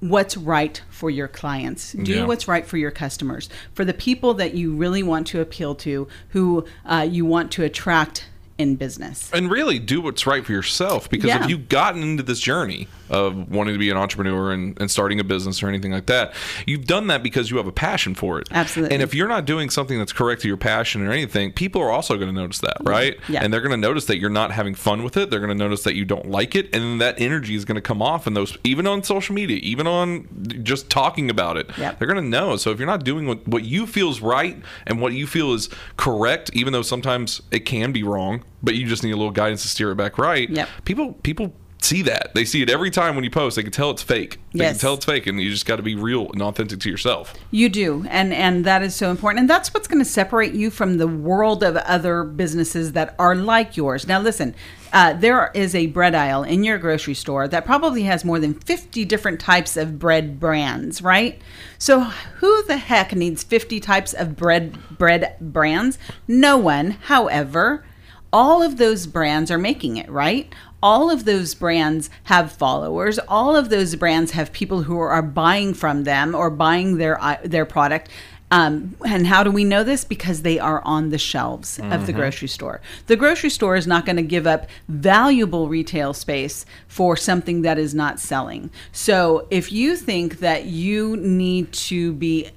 what's 0.00 0.36
right 0.36 0.80
for 0.90 1.10
your 1.10 1.28
clients. 1.28 1.92
Do 1.92 2.12
Yeah. 2.12 2.24
what's 2.26 2.46
right 2.46 2.66
for 2.66 2.76
your 2.76 2.90
customers, 2.90 3.48
for 3.74 3.84
the 3.84 3.94
people 3.94 4.34
that 4.34 4.54
you 4.54 4.74
really 4.74 5.02
want 5.02 5.26
to 5.28 5.40
appeal 5.40 5.74
to, 5.76 6.06
who 6.30 6.64
uh, 6.86 7.06
you 7.10 7.24
want 7.24 7.50
to 7.52 7.64
attract 7.64 8.26
in 8.58 8.74
business. 8.74 9.30
and 9.32 9.50
really 9.50 9.78
do 9.78 10.00
what's 10.00 10.26
right 10.26 10.44
for 10.44 10.50
yourself 10.52 11.08
because 11.08 11.28
Yeah. 11.28 11.44
if 11.44 11.48
you've 11.50 11.68
gotten 11.68 12.02
into 12.02 12.24
this 12.24 12.40
journey 12.40 12.88
of 13.10 13.50
wanting 13.50 13.74
to 13.74 13.78
be 13.78 13.90
an 13.90 13.96
entrepreneur 13.96 14.52
and, 14.52 14.78
and 14.80 14.90
starting 14.90 15.20
a 15.20 15.24
business 15.24 15.62
or 15.62 15.68
anything 15.68 15.92
like 15.92 16.06
that 16.06 16.32
you've 16.66 16.86
done 16.86 17.06
that 17.08 17.22
because 17.22 17.50
you 17.50 17.56
have 17.56 17.66
a 17.66 17.72
passion 17.72 18.14
for 18.14 18.38
it 18.38 18.48
Absolutely. 18.50 18.94
and 18.94 19.02
if 19.02 19.14
you're 19.14 19.28
not 19.28 19.44
doing 19.44 19.70
something 19.70 19.98
that's 19.98 20.12
correct 20.12 20.42
to 20.42 20.48
your 20.48 20.56
passion 20.56 21.06
or 21.06 21.10
anything 21.12 21.52
people 21.52 21.80
are 21.82 21.90
also 21.90 22.16
going 22.16 22.28
to 22.28 22.34
notice 22.34 22.58
that 22.58 22.76
right 22.82 23.16
Yeah. 23.28 23.40
and 23.42 23.52
they're 23.52 23.60
going 23.60 23.70
to 23.72 23.76
notice 23.76 24.06
that 24.06 24.18
you're 24.18 24.30
not 24.30 24.50
having 24.52 24.74
fun 24.74 25.02
with 25.02 25.16
it 25.16 25.30
they're 25.30 25.40
going 25.40 25.56
to 25.56 25.64
notice 25.64 25.82
that 25.84 25.94
you 25.94 26.04
don't 26.04 26.26
like 26.30 26.54
it 26.54 26.74
and 26.74 27.00
that 27.00 27.20
energy 27.20 27.54
is 27.54 27.64
going 27.64 27.76
to 27.76 27.80
come 27.82 28.02
off 28.02 28.26
in 28.26 28.34
those 28.34 28.56
even 28.64 28.86
on 28.86 29.02
social 29.02 29.34
media 29.34 29.56
even 29.62 29.86
on 29.86 30.28
just 30.62 30.90
talking 30.90 31.30
about 31.30 31.56
it 31.56 31.68
Yep. 31.78 31.98
they're 31.98 32.08
going 32.08 32.22
to 32.22 32.28
know 32.28 32.56
so 32.56 32.70
if 32.70 32.78
you're 32.78 32.86
not 32.86 33.04
doing 33.04 33.26
what, 33.26 33.46
what 33.48 33.64
you 33.64 33.86
feel 33.86 34.10
is 34.10 34.20
right 34.20 34.56
and 34.86 35.00
what 35.00 35.12
you 35.12 35.26
feel 35.26 35.52
is 35.54 35.68
correct 35.96 36.50
even 36.52 36.72
though 36.72 36.82
sometimes 36.82 37.42
it 37.50 37.60
can 37.60 37.92
be 37.92 38.02
wrong 38.02 38.44
but 38.62 38.74
you 38.74 38.86
just 38.86 39.02
need 39.04 39.12
a 39.12 39.16
little 39.16 39.30
guidance 39.32 39.62
to 39.62 39.68
steer 39.68 39.90
it 39.92 39.96
back 39.96 40.18
right 40.18 40.48
Yep. 40.50 40.68
people 40.84 41.12
people 41.22 41.52
see 41.80 42.02
that 42.02 42.34
they 42.34 42.44
see 42.44 42.60
it 42.62 42.68
every 42.68 42.90
time 42.90 43.14
when 43.14 43.22
you 43.24 43.30
post 43.30 43.54
they 43.56 43.62
can 43.62 43.70
tell 43.70 43.90
it's 43.90 44.02
fake 44.02 44.38
they 44.52 44.64
Yes. 44.64 44.72
can 44.72 44.80
tell 44.80 44.94
it's 44.94 45.04
fake 45.04 45.26
and 45.26 45.40
you 45.40 45.48
just 45.50 45.64
got 45.64 45.76
to 45.76 45.82
be 45.82 45.94
real 45.94 46.28
and 46.32 46.42
authentic 46.42 46.80
to 46.80 46.90
yourself 46.90 47.34
You 47.50 47.68
do, 47.68 48.04
and 48.10 48.32
and 48.34 48.64
that 48.64 48.82
is 48.82 48.94
so 48.94 49.10
important, 49.10 49.40
and 49.40 49.50
that's 49.50 49.72
what's 49.72 49.86
going 49.88 50.02
to 50.04 50.10
separate 50.10 50.54
you 50.54 50.70
from 50.70 50.98
the 50.98 51.06
world 51.06 51.62
of 51.62 51.76
other 51.76 52.24
businesses 52.24 52.92
that 52.92 53.14
are 53.18 53.34
like 53.36 53.76
yours. 53.76 54.06
Now, 54.06 54.20
listen, 54.20 54.54
uh, 54.92 55.12
there 55.14 55.50
is 55.54 55.74
a 55.74 55.86
bread 55.86 56.14
aisle 56.14 56.42
in 56.42 56.64
your 56.64 56.78
grocery 56.78 57.14
store 57.14 57.46
that 57.48 57.64
probably 57.64 58.02
has 58.04 58.24
more 58.24 58.38
than 58.40 58.54
fifty 58.54 59.04
different 59.04 59.38
types 59.40 59.76
of 59.76 59.98
bread 59.98 60.40
brands, 60.40 61.00
right? 61.02 61.40
So, 61.78 62.00
who 62.40 62.62
the 62.64 62.76
heck 62.78 63.14
needs 63.14 63.42
fifty 63.44 63.80
types 63.80 64.12
of 64.14 64.36
bread 64.36 64.76
bread 64.98 65.36
brands? 65.40 65.98
No 66.26 66.56
one. 66.58 66.92
However, 66.92 67.84
all 68.32 68.62
of 68.62 68.76
those 68.78 69.06
brands 69.06 69.50
are 69.50 69.58
making 69.58 69.96
it, 69.96 70.08
right? 70.10 70.52
All 70.82 71.10
of 71.10 71.24
those 71.24 71.54
brands 71.54 72.08
have 72.24 72.52
followers. 72.52 73.18
All 73.26 73.56
of 73.56 73.68
those 73.68 73.96
brands 73.96 74.32
have 74.32 74.52
people 74.52 74.82
who 74.82 74.98
are 74.98 75.22
buying 75.22 75.74
from 75.74 76.04
them 76.04 76.34
or 76.34 76.50
buying 76.50 76.98
their 76.98 77.20
uh, 77.22 77.38
their 77.44 77.66
product. 77.66 78.10
Um, 78.50 78.96
and 79.06 79.26
how 79.26 79.42
do 79.42 79.50
we 79.50 79.64
know 79.64 79.84
this? 79.84 80.04
Because 80.04 80.40
they 80.42 80.58
are 80.58 80.80
on 80.84 81.10
the 81.10 81.18
shelves 81.18 81.78
of 81.78 82.06
the 82.06 82.14
grocery 82.14 82.48
store. 82.48 82.80
The 83.06 83.16
grocery 83.16 83.50
store 83.50 83.76
is 83.76 83.86
not 83.86 84.06
going 84.06 84.16
to 84.16 84.22
give 84.22 84.46
up 84.46 84.68
valuable 84.88 85.68
retail 85.68 86.14
space 86.14 86.64
for 86.86 87.14
something 87.14 87.60
that 87.62 87.78
is 87.78 87.94
not 87.94 88.18
selling. 88.18 88.70
So 88.90 89.46
if 89.50 89.70
you 89.70 89.96
think 89.96 90.38
that 90.38 90.64
you 90.64 91.18
need 91.18 91.72
to 91.72 92.14
be 92.14 92.48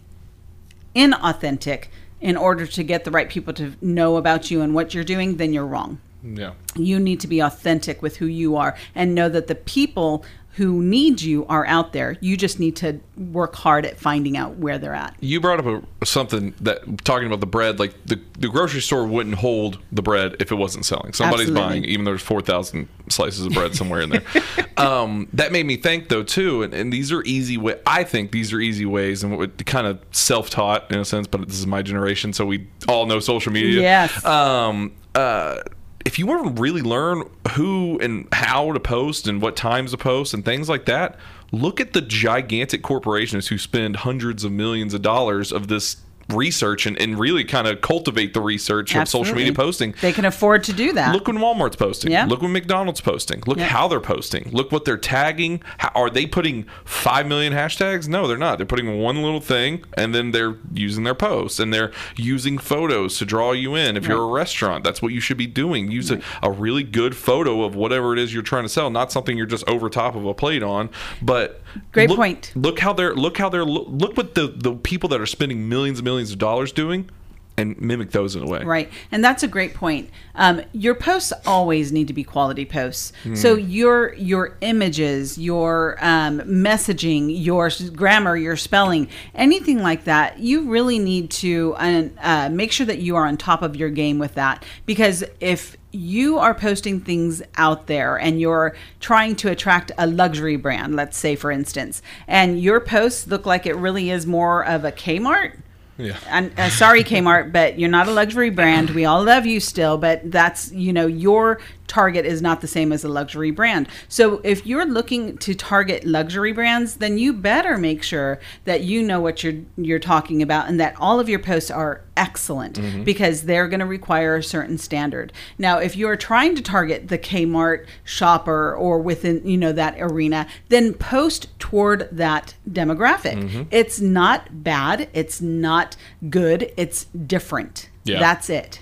inauthentic 0.96 1.88
in 2.22 2.38
order 2.38 2.66
to 2.68 2.84
get 2.84 3.04
the 3.04 3.12
right 3.12 3.30
people 3.30 3.54
to 3.56 3.74
know 3.82 4.16
about 4.16 4.50
you 4.50 4.62
and 4.62 4.74
what 4.74 4.94
you're 4.94 5.04
doing, 5.04 5.38
then 5.38 5.52
you're 5.52 5.66
wrong. 5.66 6.00
Yeah 6.24 6.54
You 6.76 7.00
need 7.00 7.20
to 7.22 7.28
be 7.28 7.40
authentic 7.40 8.02
with 8.02 8.18
who 8.18 8.26
you 8.26 8.56
are 8.56 8.76
and 8.96 9.16
know 9.16 9.30
that 9.30 9.48
the 9.48 9.56
people 9.56 10.24
who 10.56 10.84
need 10.84 11.22
you 11.22 11.46
are 11.48 11.66
out 11.66 11.94
there. 11.94 12.18
You 12.20 12.36
just 12.36 12.60
need 12.60 12.76
to 12.76 13.00
work 13.18 13.56
hard 13.56 13.86
at 13.86 13.98
finding 13.98 14.36
out 14.36 14.58
where 14.58 14.78
they're 14.78 14.94
at. 14.94 15.16
you 15.22 15.40
brought 15.40 15.66
up 15.66 15.66
a, 16.02 16.06
something 16.06 16.54
that 16.60 17.06
talking 17.06 17.26
about 17.26 17.40
the 17.40 17.46
bread 17.46 17.80
like 17.80 17.94
the, 18.06 18.20
the 18.38 18.50
grocery 18.50 18.82
store 18.82 19.08
wouldn't 19.08 19.36
hold 19.36 19.80
the 19.94 20.02
bread 20.02 20.36
if 20.42 20.52
it 20.52 20.56
wasn't 20.56 20.86
selling 20.86 21.14
somebody's 21.14 21.48
Absolutely. 21.48 21.70
buying 21.70 21.86
even 21.86 22.04
though 22.04 22.12
there's 22.12 22.22
4000 22.22 22.90
slices 23.08 23.46
of 23.46 23.54
bread 23.54 23.76
somewhere 23.76 24.02
in 24.02 24.10
there 24.10 24.24
um, 24.78 25.30
that 25.32 25.54
made 25.54 25.66
me 25.66 25.78
think 25.78 26.10
though 26.10 26.24
too 26.24 26.64
and, 26.64 26.74
and 26.74 26.92
these 26.92 27.14
are 27.14 27.24
easy 27.24 27.58
way 27.58 27.80
i 27.88 28.04
think 28.04 28.32
these 28.32 28.52
are 28.52 28.60
easy 28.60 28.86
ways 28.86 29.24
and 29.24 29.38
what 29.38 29.66
kind 29.66 29.88
of 29.88 30.00
self-taught 30.12 30.92
in 30.92 31.00
a 31.00 31.06
sense 31.06 31.28
but 31.28 31.48
this 31.48 31.60
is 31.60 31.68
my 31.68 31.82
generation 31.82 32.34
so 32.34 32.46
we 32.46 32.68
all 32.90 33.06
know 33.06 33.22
social 33.22 33.54
media 33.54 33.80
Yes. 33.82 34.26
um, 34.26 34.92
uh, 35.16 35.60
if 36.06 36.18
you 36.20 36.26
want 36.26 36.56
to 36.56 36.62
really 36.62 36.82
learn 36.82 37.24
who 37.52 38.00
and 38.02 38.28
how 38.32 38.72
to 38.72 38.80
post 38.80 39.28
and 39.28 39.42
what 39.42 39.56
times 39.56 39.92
to 39.92 39.98
post 39.98 40.34
and 40.34 40.44
things 40.44 40.70
like 40.70 40.86
that, 40.86 41.18
look 41.52 41.80
at 41.80 41.94
the 41.94 42.02
gigantic 42.02 42.82
corporations 42.82 43.48
who 43.48 43.58
spend 43.58 43.98
hundreds 43.98 44.44
of 44.44 44.52
millions 44.52 44.94
of 44.94 45.02
dollars 45.02 45.52
of 45.52 45.68
this 45.68 45.98
research 46.34 46.86
and, 46.86 47.00
and 47.02 47.17
really 47.20 47.44
kind 47.44 47.67
of 47.67 47.82
cultivate 47.82 48.34
the 48.34 48.41
research 48.41 48.96
of 48.96 49.08
social 49.08 49.36
media 49.36 49.54
posting. 49.54 49.96
They 50.02 50.12
can 50.13 50.26
afford 50.26 50.63
to 50.65 50.74
do 50.74 50.94
that. 50.94 51.13
Look 51.13 51.28
when 51.28 51.38
Walmart's 51.38 51.76
posting. 51.76 52.12
Yeah. 52.12 52.26
Look 52.26 52.41
when 52.41 52.52
McDonald's 52.52 53.02
posting. 53.02 53.44
Look 53.48 53.58
Yeah. 53.58 53.65
how 53.65 53.88
they're 53.88 54.00
posting. 54.00 54.50
Look 54.52 54.72
what 54.72 54.86
they're 54.86 54.98
tagging. 54.98 55.62
How, 55.78 55.91
are 55.96 56.10
they 56.10 56.26
putting 56.26 56.65
five 56.86 57.28
million 57.28 57.54
hashtags? 57.54 58.08
No, 58.08 58.28
they're 58.28 58.38
not. 58.38 58.58
They're 58.58 58.65
putting 58.65 59.00
one 59.00 59.22
little 59.22 59.41
thing 59.41 59.84
and 59.96 60.13
then 60.15 60.32
they're 60.32 60.56
using 60.74 61.04
their 61.04 61.15
posts 61.15 61.60
and 61.60 61.74
they're 61.74 61.91
using 62.15 62.58
photos 62.58 63.17
to 63.20 63.26
draw 63.26 63.52
you 63.52 63.76
in. 63.76 63.98
If 63.98 64.08
you're 64.08 64.22
a 64.24 64.26
restaurant, 64.32 64.84
that's 64.84 65.02
what 65.02 65.13
you 65.13 65.20
should 65.20 65.38
be 65.38 65.48
doing. 65.48 65.91
Use 65.91 66.12
a, 66.12 66.22
a 66.41 66.52
really 66.52 66.84
good 66.84 67.15
photo 67.15 67.63
of 67.63 67.76
whatever 67.76 68.13
it 68.13 68.20
is 68.20 68.34
you're 68.34 68.44
trying 68.44 68.63
to 68.63 68.70
sell, 68.70 68.89
not 68.89 69.12
something 69.12 69.38
you're 69.38 69.46
just 69.46 69.67
over 69.67 69.89
top 69.89 70.15
of 70.15 70.26
a 70.26 70.34
plate 70.34 70.63
on. 70.63 70.89
But 71.22 71.62
Great 71.92 72.10
look- 72.10 72.18
point. 72.18 72.52
Look 72.56 72.80
how 72.80 72.94
they're 72.94 73.16
look 73.16 73.38
how 73.38 73.50
they're 73.50 73.66
look 73.66 74.18
what 74.18 74.36
the 74.36 74.48
the 74.48 74.74
people 74.74 75.10
that 75.10 75.22
are 75.22 75.26
spending 75.26 75.70
millions 75.70 76.00
and 76.00 76.06
millions 76.06 76.32
of 76.32 76.38
dollars 76.38 76.72
doing. 76.72 77.10
And 77.58 77.80
mimic 77.80 78.12
those 78.12 78.36
in 78.36 78.42
a 78.42 78.48
way. 78.48 78.64
Right. 78.64 78.90
And 79.12 79.24
that's 79.24 79.44
a 79.44 79.48
great 79.48 79.76
point. 79.76 80.10
Um, 80.36 80.62
your 80.72 80.96
posts 80.96 81.34
always 81.46 81.92
need 81.92 82.08
to 82.08 82.14
be 82.14 82.24
quality 82.24 82.66
posts. 82.66 83.12
Hmm. 83.24 83.36
So 83.36 83.56
your 83.56 84.14
your 84.16 84.58
images, 84.62 85.38
your 85.38 85.98
um, 86.02 86.40
messaging, 86.40 87.28
your 87.30 87.70
grammar, 87.94 88.38
your 88.38 88.56
spelling, 88.56 89.10
anything 89.36 89.84
like 89.84 90.06
that, 90.06 90.40
you 90.40 90.70
really 90.72 90.98
need 90.98 91.30
to 91.32 91.76
uh, 91.78 92.04
uh, 92.20 92.50
make 92.50 92.72
sure 92.72 92.86
that 92.86 93.00
you 93.00 93.18
are 93.18 93.28
on 93.28 93.36
top 93.38 93.62
of 93.62 93.76
your 93.76 93.90
game 93.90 94.18
with 94.18 94.36
that. 94.36 94.66
Because 94.86 95.24
if 95.42 95.76
you 95.91 96.38
are 96.38 96.54
posting 96.54 96.99
things 97.01 97.41
out 97.56 97.88
there 97.88 98.17
and 98.17 98.39
you're 98.39 98.75
trying 98.99 99.36
to 99.38 99.49
attract 99.49 99.91
a 99.97 100.08
luxury 100.08 100.56
brand, 100.56 100.95
let's 100.95 101.17
say 101.17 101.36
for 101.36 101.51
instance, 101.51 102.01
and 102.27 102.62
your 102.62 102.80
posts 102.80 103.27
look 103.27 103.45
like 103.45 103.65
it 103.65 103.75
really 103.75 104.10
is 104.10 104.25
more 104.25 104.65
of 104.65 104.86
a 104.86 104.91
Kmart, 104.91 105.58
Yeah. 105.97 106.17
and 106.30 106.51
uh, 106.58 106.69
sorry 106.69 107.04
Kmart, 107.04 107.51
but 107.51 107.77
you're 107.77 107.89
not 107.89 108.08
a 108.08 108.12
luxury 108.12 108.49
brand. 108.49 108.91
We 108.91 109.06
all 109.06 109.23
love 109.23 109.45
you 109.45 109.60
still, 109.60 109.97
but 109.97 110.32
that's 110.32 110.71
you 110.71 110.93
know 110.93 111.08
your 111.08 111.60
target 111.91 112.25
is 112.25 112.41
not 112.41 112.62
the 112.62 112.67
same 112.67 112.93
as 112.93 113.04
a 113.04 113.10
luxury 113.10 113.51
brand. 113.51 113.86
So 114.08 114.39
if 114.45 114.65
you're 114.65 114.86
looking 114.86 115.38
to 115.39 115.54
target 115.54 116.06
luxury 116.06 116.54
brands, 116.54 116.95
then 116.95 117.17
you 117.17 117.34
better 117.34 117.77
make 117.77 118.01
sure 118.01 118.39
that 118.63 118.82
you 118.82 119.04
know 119.04 119.19
what 119.19 119.43
you're 119.43 119.62
you're 119.75 119.99
talking 119.99 120.41
about 120.41 120.69
and 120.69 120.80
that 120.80 120.95
all 120.97 121.19
of 121.19 121.27
your 121.27 121.39
posts 121.39 121.69
are 121.69 122.01
excellent 122.15 122.80
mm-hmm. 122.80 123.04
because 123.04 123.43
they're 123.43 123.67
going 123.67 123.82
to 123.82 123.86
require 123.86 124.38
a 124.38 124.43
certain 124.43 124.77
standard. 124.77 125.34
Now, 125.58 125.80
if 125.80 125.97
you're 125.97 126.15
trying 126.15 126.56
to 126.56 126.62
target 126.62 127.10
the 127.10 127.17
Kmart 127.17 127.86
shopper 128.06 128.73
or 128.73 128.99
within 128.99 129.45
you 129.45 129.58
know 129.58 129.73
that 129.73 129.95
arena, 129.99 130.47
then 130.69 130.93
post 130.93 131.47
toward 131.60 132.08
that 132.10 132.56
demographic. 132.69 133.36
Mm-hmm. 133.36 133.63
It's 133.69 133.99
not 133.99 134.63
bad. 134.63 135.10
It's 135.12 135.41
not 135.41 135.97
good. 136.30 136.71
It's 136.77 137.04
different. 137.06 137.89
Yeah. 138.06 138.19
That's 138.19 138.49
it. 138.49 138.80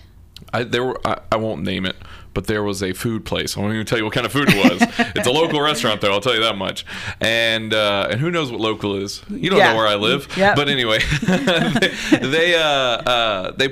I, 0.53 0.63
there 0.63 0.83
were, 0.83 0.99
I, 1.05 1.19
I 1.31 1.35
won't 1.35 1.63
name 1.63 1.85
it, 1.85 1.95
but 2.33 2.47
there 2.47 2.63
was 2.63 2.81
a 2.83 2.93
food 2.93 3.25
place. 3.25 3.57
I 3.57 3.61
won't 3.61 3.73
even 3.73 3.85
tell 3.85 3.97
you 3.97 4.03
what 4.05 4.13
kind 4.13 4.25
of 4.25 4.31
food 4.31 4.47
it 4.49 4.71
was. 4.71 4.81
it's 5.15 5.27
a 5.27 5.31
local 5.31 5.61
restaurant, 5.61 6.01
though. 6.01 6.11
I'll 6.11 6.21
tell 6.21 6.35
you 6.35 6.41
that 6.41 6.57
much. 6.57 6.85
And 7.21 7.73
uh, 7.73 8.07
and 8.11 8.19
who 8.19 8.29
knows 8.31 8.51
what 8.51 8.59
local 8.61 8.95
is? 8.95 9.21
You 9.29 9.49
don't 9.49 9.59
Yeah. 9.59 9.71
know 9.71 9.77
where 9.77 9.87
I 9.87 9.95
live. 9.95 10.27
Yep. 10.37 10.55
But 10.55 10.69
anyway, 10.69 10.99
they 11.21 12.17
they, 12.21 12.55
uh, 12.55 12.61
uh, 12.63 13.51
they 13.57 13.69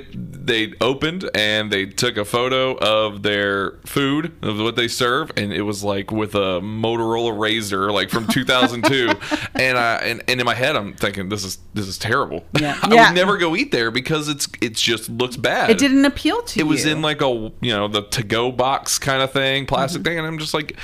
they 0.48 0.72
opened 0.80 1.30
and 1.34 1.70
they 1.70 1.86
took 1.86 2.16
a 2.16 2.24
photo 2.24 2.76
of 2.78 3.22
their 3.22 3.72
food 3.84 4.32
of 4.42 4.58
what 4.58 4.74
they 4.74 4.88
serve, 4.88 5.30
and 5.36 5.52
it 5.52 5.62
was 5.62 5.84
like 5.84 6.10
with 6.10 6.34
a 6.34 6.60
Motorola 6.60 7.32
Razr, 7.32 7.92
like 7.92 8.10
from 8.10 8.26
2002. 8.26 9.10
and 9.54 9.78
I 9.78 9.94
and, 9.96 10.22
and 10.26 10.40
in 10.40 10.44
my 10.44 10.54
head, 10.54 10.74
I'm 10.74 10.94
thinking 10.94 11.28
this 11.28 11.44
is 11.44 11.58
this 11.74 11.86
is 11.86 11.98
terrible. 11.98 12.44
Yeah. 12.58 12.76
I 12.82 12.92
Yeah. 12.92 13.08
would 13.10 13.14
never 13.16 13.36
go 13.38 13.54
eat 13.54 13.70
there 13.70 13.90
because 13.90 14.28
it's 14.28 14.48
it's 14.60 14.80
just 14.80 15.08
looks 15.08 15.36
bad. 15.36 15.70
It 15.70 15.78
didn't 15.78 16.04
appeal 16.04 16.42
to 16.42 16.60
It 16.60 16.64
you. 16.64 16.68
was 16.68 16.84
in 16.84 17.00
like 17.02 17.22
a 17.22 17.28
you 17.60 17.72
know 17.74 17.86
the 17.86 18.02
to 18.02 18.22
go 18.24 18.50
box 18.50 18.98
kind 18.98 19.22
of 19.22 19.32
thing, 19.32 19.66
plastic 19.66 20.00
mm-hmm. 20.02 20.08
thing, 20.08 20.18
and 20.18 20.26
I'm 20.26 20.38
just 20.38 20.54
like, 20.54 20.76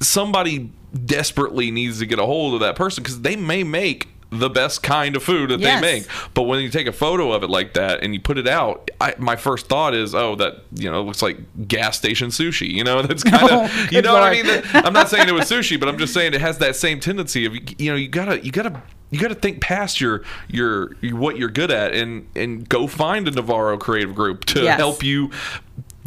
somebody 0.00 0.70
desperately 1.04 1.70
needs 1.70 1.98
to 2.00 2.06
get 2.06 2.18
a 2.18 2.26
hold 2.26 2.54
of 2.54 2.60
that 2.60 2.76
person 2.76 3.02
because 3.02 3.20
they 3.20 3.36
may 3.36 3.62
make 3.62 4.08
the 4.30 4.48
best 4.48 4.82
kind 4.82 5.16
of 5.16 5.22
food 5.24 5.50
that 5.50 5.60
Yes. 5.60 5.80
they 5.80 5.92
make. 6.00 6.06
But 6.34 6.42
when 6.44 6.60
you 6.60 6.68
take 6.70 6.86
a 6.86 6.92
photo 6.92 7.32
of 7.32 7.42
it 7.42 7.50
like 7.50 7.74
that 7.74 8.02
and 8.02 8.14
you 8.14 8.20
put 8.20 8.38
it 8.38 8.46
out, 8.46 8.88
I, 9.00 9.14
my 9.18 9.34
first 9.36 9.66
thought 9.66 9.92
is, 9.94 10.14
oh, 10.14 10.36
that 10.36 10.62
you 10.74 10.90
know 10.90 11.02
looks 11.02 11.20
like 11.22 11.38
gas 11.66 11.96
station 11.98 12.28
sushi. 12.28 12.70
You 12.70 12.84
know, 12.84 13.02
that's 13.06 13.22
kind 13.24 13.42
of 13.42 13.50
Oh, 13.52 13.86
you 13.90 14.02
know 14.02 14.14
what 14.14 14.22
I 14.22 14.42
mean. 14.42 14.62
I'm 14.72 14.92
not 14.92 15.08
saying 15.08 15.28
it 15.28 15.32
was 15.34 15.50
sushi, 15.50 15.78
but 15.80 15.88
I'm 15.88 15.98
just 15.98 16.14
saying 16.14 16.34
it 16.34 16.40
has 16.40 16.58
that 16.58 16.76
same 16.76 17.00
tendency 17.00 17.44
of 17.46 17.54
you 17.80 17.90
know 17.90 17.96
you 17.96 18.08
gotta 18.08 18.44
you 18.44 18.52
gotta. 18.52 18.82
You 19.12 19.18
got 19.18 19.26
to 19.30 19.34
think 19.34 19.60
past 19.60 20.00
your, 20.00 20.22
your 20.46 20.92
your 21.00 21.16
what 21.16 21.36
you're 21.36 21.48
good 21.50 21.72
at 21.72 21.92
and 21.94 22.28
and 22.36 22.68
go 22.68 22.86
find 22.86 23.26
a 23.26 23.32
Navarro 23.32 23.76
creative 23.76 24.14
group 24.14 24.44
to 24.44 24.62
Yes. 24.62 24.78
help 24.78 25.02
you 25.02 25.32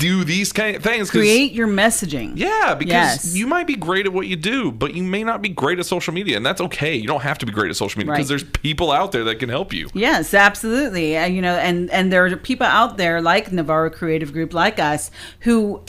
do 0.04 0.24
these 0.26 0.52
kind 0.52 0.76
of 0.76 0.84
things. 0.84 1.10
Create 1.10 1.54
your 1.54 1.68
messaging. 1.68 2.34
yeah, 2.36 2.76
because 2.76 2.92
Yes. 3.26 3.36
you 3.36 3.48
might 3.48 3.68
be 3.68 3.76
great 3.76 4.06
at 4.06 4.12
what 4.12 4.28
you 4.28 4.36
do, 4.36 4.72
but 4.72 4.94
you 4.94 5.02
may 5.04 5.24
not 5.24 5.42
be 5.42 5.50
great 5.50 5.80
at 5.80 5.86
social 5.86 6.13
media, 6.13 6.36
and 6.36 6.46
that's 6.46 6.60
okay. 6.60 6.94
You 6.96 7.08
don't 7.08 7.22
have 7.24 7.38
to 7.39 7.46
be 7.46 7.52
great 7.54 7.70
at 7.70 7.78
social 7.78 8.00
media 8.00 8.12
because 8.13 8.30
Right. 8.30 8.39
there's 8.42 8.52
people 8.62 8.92
out 8.92 9.12
there 9.13 9.24
that 9.24 9.39
can 9.39 9.50
help 9.50 9.74
you. 9.74 9.88
Yes, 9.94 10.34
absolutely. 10.34 11.18
Uh, 11.18 11.26
you 11.28 11.42
know, 11.42 11.56
and 11.56 11.89
and 11.92 12.12
there 12.12 12.26
are 12.26 12.36
people 12.36 12.68
out 12.68 12.98
there 12.98 13.22
like 13.22 13.52
Navarro 13.52 13.89
Creative 13.89 14.34
Group, 14.34 14.54
like 14.54 14.78
us, 14.80 15.10
who 15.42 15.82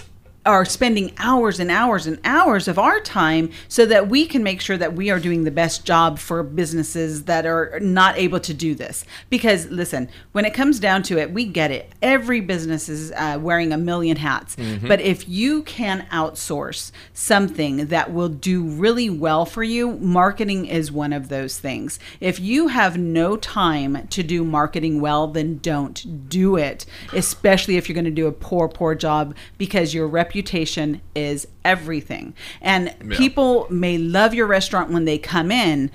are 0.46 0.64
spending 0.66 1.12
hours 1.18 1.58
and 1.58 1.70
hours 1.70 2.06
and 2.06 2.18
hours 2.22 2.68
of 2.68 2.78
our 2.78 3.00
time 3.00 3.50
so 3.66 3.86
that 3.86 4.08
we 4.08 4.26
can 4.26 4.42
make 4.42 4.60
sure 4.60 4.76
that 4.76 4.92
we 4.92 5.10
are 5.10 5.18
doing 5.18 5.44
the 5.44 5.50
best 5.50 5.86
job 5.86 6.18
for 6.18 6.42
businesses 6.42 7.24
that 7.24 7.46
are 7.46 7.78
not 7.80 8.18
able 8.18 8.38
to 8.38 8.52
do 8.52 8.74
this. 8.74 9.06
Because 9.30 9.66
listen, 9.68 10.08
when 10.32 10.44
it 10.44 10.52
comes 10.52 10.78
down 10.78 11.02
to 11.04 11.18
it, 11.18 11.32
we 11.32 11.46
get 11.46 11.70
it. 11.70 11.90
Every 12.02 12.40
business 12.40 12.90
is 12.90 13.10
uh, 13.12 13.38
wearing 13.40 13.72
a 13.72 13.78
million 13.78 14.18
hats, 14.18 14.56
but 14.86 15.00
if 15.00 15.26
you 15.28 15.62
can 15.62 16.06
outsource 16.12 16.92
something 17.14 17.86
that 17.86 18.12
will 18.12 18.28
do 18.28 18.64
really 18.64 19.08
well 19.08 19.46
for 19.46 19.62
you, 19.62 19.92
marketing 19.92 20.66
is 20.66 20.92
one 20.92 21.14
of 21.14 21.28
those 21.28 21.58
things. 21.58 21.98
If 22.20 22.38
you 22.38 22.68
have 22.68 22.98
no 22.98 23.36
time 23.38 24.06
to 24.08 24.22
do 24.22 24.44
marketing 24.44 25.00
well, 25.00 25.26
then 25.26 25.58
don't 25.58 26.28
do 26.28 26.56
it, 26.56 26.84
especially 27.14 27.76
if 27.76 27.88
you're 27.88 27.94
going 27.94 28.04
to 28.04 28.10
do 28.10 28.26
a 28.26 28.32
poor, 28.32 28.68
poor 28.68 28.94
job 28.94 29.34
because 29.56 29.94
your 29.94 30.06
reputation 30.06 30.33
is 31.14 31.46
everything. 31.64 32.34
And 32.60 32.94
Yeah. 33.04 33.16
people 33.16 33.66
may 33.70 33.98
love 33.98 34.34
your 34.34 34.46
restaurant 34.46 34.90
when 34.90 35.04
they 35.04 35.18
come 35.18 35.50
in. 35.50 35.90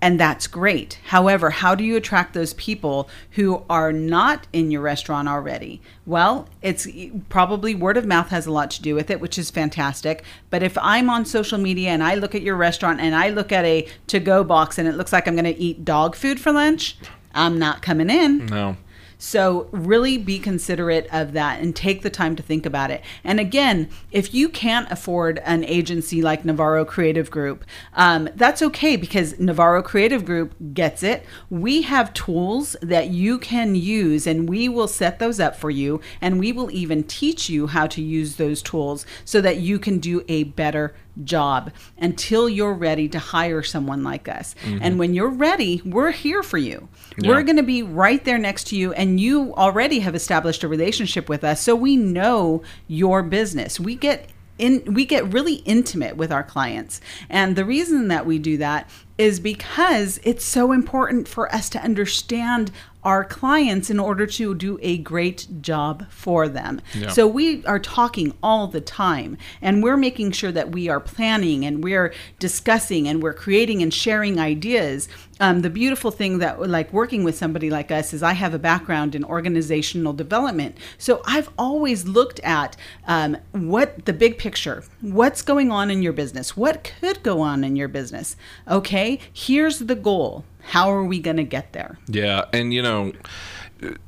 And 0.00 0.20
that's 0.20 0.46
great. 0.46 1.00
However, 1.06 1.50
how 1.50 1.74
do 1.74 1.82
you 1.82 1.96
attract 1.96 2.32
those 2.32 2.54
people 2.54 3.08
who 3.32 3.64
are 3.68 3.92
not 3.92 4.46
in 4.52 4.70
your 4.70 4.80
restaurant 4.80 5.26
already? 5.26 5.80
Well, 6.06 6.48
it's 6.62 6.86
probably 7.28 7.74
word 7.74 7.96
of 7.96 8.06
mouth 8.06 8.28
has 8.28 8.46
a 8.46 8.52
lot 8.52 8.70
to 8.72 8.82
do 8.82 8.94
with 8.94 9.10
it, 9.10 9.20
which 9.20 9.36
is 9.38 9.50
fantastic. 9.50 10.22
But 10.50 10.62
if 10.62 10.78
I'm 10.80 11.10
on 11.10 11.24
social 11.24 11.58
media 11.58 11.90
and 11.90 12.04
I 12.04 12.14
look 12.14 12.36
at 12.36 12.42
your 12.42 12.54
restaurant 12.54 13.00
and 13.00 13.12
I 13.16 13.30
look 13.30 13.50
at 13.50 13.64
a 13.64 13.88
to 14.06 14.20
go 14.20 14.44
box 14.44 14.78
and 14.78 14.86
it 14.86 14.94
looks 14.94 15.12
like 15.12 15.26
I'm 15.26 15.34
going 15.34 15.52
to 15.52 15.60
eat 15.60 15.84
dog 15.84 16.14
food 16.14 16.38
for 16.38 16.52
lunch, 16.52 16.96
I'm 17.34 17.58
not 17.58 17.82
coming 17.82 18.08
in. 18.08 18.46
No. 18.46 18.76
So, 19.18 19.68
really 19.72 20.16
be 20.16 20.38
considerate 20.38 21.08
of 21.12 21.32
that 21.32 21.60
and 21.60 21.74
take 21.74 22.02
the 22.02 22.10
time 22.10 22.36
to 22.36 22.42
think 22.42 22.64
about 22.64 22.92
it. 22.92 23.02
And 23.24 23.40
again, 23.40 23.90
if 24.12 24.32
you 24.32 24.48
can't 24.48 24.90
afford 24.92 25.40
an 25.44 25.64
agency 25.64 26.22
like 26.22 26.44
Navarro 26.44 26.84
Creative 26.84 27.28
Group, 27.28 27.64
um, 27.94 28.28
that's 28.36 28.62
okay 28.62 28.94
because 28.94 29.38
Navarro 29.40 29.82
Creative 29.82 30.24
Group 30.24 30.54
gets 30.72 31.02
it. 31.02 31.26
We 31.50 31.82
have 31.82 32.14
tools 32.14 32.76
that 32.80 33.08
you 33.08 33.38
can 33.38 33.74
use, 33.74 34.26
and 34.26 34.48
we 34.48 34.68
will 34.68 34.88
set 34.88 35.18
those 35.18 35.40
up 35.40 35.56
for 35.56 35.70
you. 35.70 36.00
And 36.20 36.38
we 36.38 36.52
will 36.52 36.70
even 36.70 37.02
teach 37.02 37.48
you 37.48 37.66
how 37.66 37.88
to 37.88 38.00
use 38.00 38.36
those 38.36 38.62
tools 38.62 39.04
so 39.24 39.40
that 39.40 39.58
you 39.58 39.80
can 39.80 39.98
do 39.98 40.24
a 40.28 40.44
better 40.44 40.94
job 41.24 41.72
until 41.98 42.48
you're 42.48 42.74
ready 42.74 43.08
to 43.08 43.18
hire 43.18 43.62
someone 43.62 44.02
like 44.02 44.28
us. 44.28 44.54
Mm-hmm. 44.62 44.78
And 44.82 44.98
when 44.98 45.14
you're 45.14 45.28
ready, 45.28 45.82
we're 45.84 46.10
here 46.10 46.42
for 46.42 46.58
you. 46.58 46.88
Yeah. 47.18 47.30
We're 47.30 47.42
going 47.42 47.56
to 47.56 47.62
be 47.62 47.82
right 47.82 48.24
there 48.24 48.38
next 48.38 48.68
to 48.68 48.76
you 48.76 48.92
and 48.92 49.20
you 49.20 49.54
already 49.54 50.00
have 50.00 50.14
established 50.14 50.62
a 50.62 50.68
relationship 50.68 51.28
with 51.28 51.44
us 51.44 51.60
so 51.60 51.74
we 51.74 51.96
know 51.96 52.62
your 52.86 53.22
business. 53.22 53.78
We 53.80 53.94
get 53.94 54.30
in 54.58 54.82
we 54.92 55.04
get 55.04 55.32
really 55.32 55.56
intimate 55.56 56.16
with 56.16 56.32
our 56.32 56.42
clients. 56.42 57.00
And 57.28 57.56
the 57.56 57.64
reason 57.64 58.08
that 58.08 58.26
we 58.26 58.38
do 58.38 58.56
that 58.58 58.90
is 59.18 59.40
because 59.40 60.20
it's 60.22 60.44
so 60.44 60.72
important 60.72 61.28
for 61.28 61.52
us 61.52 61.68
to 61.70 61.82
understand 61.82 62.70
our 63.04 63.24
clients 63.24 63.90
in 63.90 64.00
order 64.00 64.26
to 64.26 64.54
do 64.54 64.78
a 64.82 64.98
great 64.98 65.46
job 65.60 66.04
for 66.10 66.48
them. 66.48 66.80
Yeah. 66.94 67.08
So 67.08 67.26
we 67.26 67.64
are 67.64 67.78
talking 67.78 68.34
all 68.42 68.66
the 68.66 68.80
time 68.80 69.38
and 69.62 69.82
we're 69.82 69.96
making 69.96 70.32
sure 70.32 70.50
that 70.52 70.72
we 70.72 70.88
are 70.88 71.00
planning 71.00 71.64
and 71.64 71.82
we're 71.82 72.12
discussing 72.38 73.06
and 73.08 73.22
we're 73.22 73.34
creating 73.34 73.82
and 73.82 73.94
sharing 73.94 74.40
ideas. 74.40 75.08
Um, 75.40 75.62
the 75.62 75.70
beautiful 75.70 76.10
thing 76.10 76.38
that 76.38 76.60
like 76.68 76.92
working 76.92 77.22
with 77.22 77.36
somebody 77.36 77.70
like 77.70 77.92
us 77.92 78.12
is 78.12 78.22
I 78.24 78.32
have 78.32 78.52
a 78.52 78.58
background 78.58 79.14
in 79.14 79.24
organizational 79.24 80.12
development. 80.12 80.76
So 80.98 81.22
I've 81.24 81.48
always 81.56 82.04
looked 82.04 82.40
at 82.40 82.76
um, 83.06 83.36
what 83.52 84.04
the 84.06 84.12
big 84.12 84.38
picture, 84.38 84.82
what's 85.00 85.42
going 85.42 85.70
on 85.70 85.90
in 85.92 86.02
your 86.02 86.12
business, 86.12 86.56
what 86.56 86.92
could 87.00 87.22
go 87.22 87.40
on 87.40 87.62
in 87.62 87.76
your 87.76 87.88
business. 87.88 88.36
Okay, 88.66 89.07
here's 89.32 89.78
the 89.80 89.94
goal. 89.94 90.44
How 90.72 90.90
are 90.90 91.04
we 91.04 91.18
going 91.18 91.38
to 91.38 91.44
get 91.44 91.72
there? 91.72 91.98
Yeah, 92.06 92.44
and 92.52 92.74
you 92.74 92.82
know, 92.82 93.12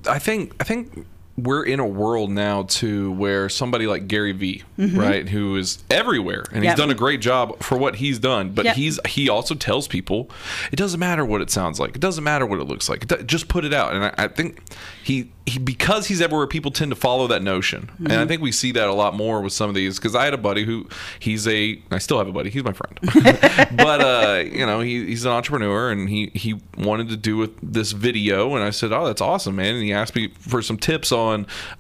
I 0.07 0.19
think 0.19 0.55
I 0.61 0.65
think 0.65 1.07
we're 1.45 1.65
in 1.65 1.81
a 1.81 1.87
world 1.87 2.31
now 2.31 2.63
too 2.65 3.13
where 3.13 3.49
somebody 3.49 3.87
like 3.87 4.09
Gary 4.09 4.33
Vee, 4.33 4.63
right, 4.79 5.29
who 5.29 5.57
is 5.57 5.83
everywhere 5.91 6.45
and 6.53 6.61
Mm-hmm. 6.61 6.65
Yep. 6.65 6.73
he's 6.73 6.79
done 6.79 6.91
a 6.91 6.95
great 6.95 7.21
job 7.21 7.59
for 7.63 7.77
what 7.79 7.97
he's 7.97 8.19
done, 8.19 8.51
but 8.51 8.65
Yep. 8.67 8.77
he's 8.77 9.01
he 9.07 9.29
also 9.29 9.55
tells 9.55 9.89
people 9.89 10.31
it 10.73 10.77
doesn't 10.77 11.01
matter 11.01 11.25
what 11.25 11.41
it 11.41 11.51
sounds 11.51 11.79
like, 11.81 11.95
it 11.97 12.01
doesn't 12.01 12.25
matter 12.25 12.47
what 12.47 12.59
it 12.61 12.65
looks 12.65 12.89
like, 12.89 13.11
it 13.11 13.27
just 13.27 13.49
put 13.49 13.65
it 13.65 13.73
out. 13.75 13.93
And 13.95 14.05
I, 14.05 14.15
I 14.19 14.29
think 14.29 14.61
he 15.03 15.31
he 15.47 15.59
because 15.59 16.07
he's 16.07 16.21
everywhere, 16.21 16.47
people 16.47 16.71
tend 16.71 16.91
to 16.93 16.97
follow 16.97 17.27
that 17.29 17.43
notion, 17.43 17.91
and 17.99 18.09
Mm-hmm. 18.09 18.21
I 18.21 18.27
think 18.27 18.43
we 18.43 18.53
see 18.53 18.73
that 18.73 18.89
a 18.89 18.93
lot 18.93 19.15
more 19.15 19.41
with 19.41 19.53
some 19.53 19.69
of 19.69 19.75
these. 19.75 19.99
Because 19.99 20.15
I 20.15 20.25
had 20.25 20.35
a 20.35 20.39
buddy 20.39 20.65
who 20.65 20.89
he's 21.19 21.47
a 21.49 21.81
I 21.91 21.99
still 21.99 22.19
have 22.19 22.29
a 22.29 22.33
buddy, 22.33 22.51
he's 22.51 22.63
my 22.65 22.73
friend, 22.73 22.99
but 23.77 24.01
uh, 24.01 24.43
you 24.45 24.65
know 24.67 24.81
he, 24.81 25.07
he's 25.07 25.25
an 25.25 25.33
entrepreneur 25.33 25.91
and 25.91 26.09
he 26.09 26.31
he 26.35 26.61
wanted 26.79 27.09
to 27.09 27.17
do 27.17 27.37
with 27.37 27.51
this 27.63 27.93
video, 27.93 28.55
and 28.55 28.63
I 28.65 28.71
said, 28.71 28.93
oh, 28.93 29.07
that's 29.07 29.21
awesome, 29.21 29.57
man, 29.57 29.75
and 29.75 29.83
he 29.85 29.93
asked 29.93 30.15
me 30.15 30.29
for 30.39 30.63
some 30.63 30.77
tips 30.77 31.11
on 31.13 31.30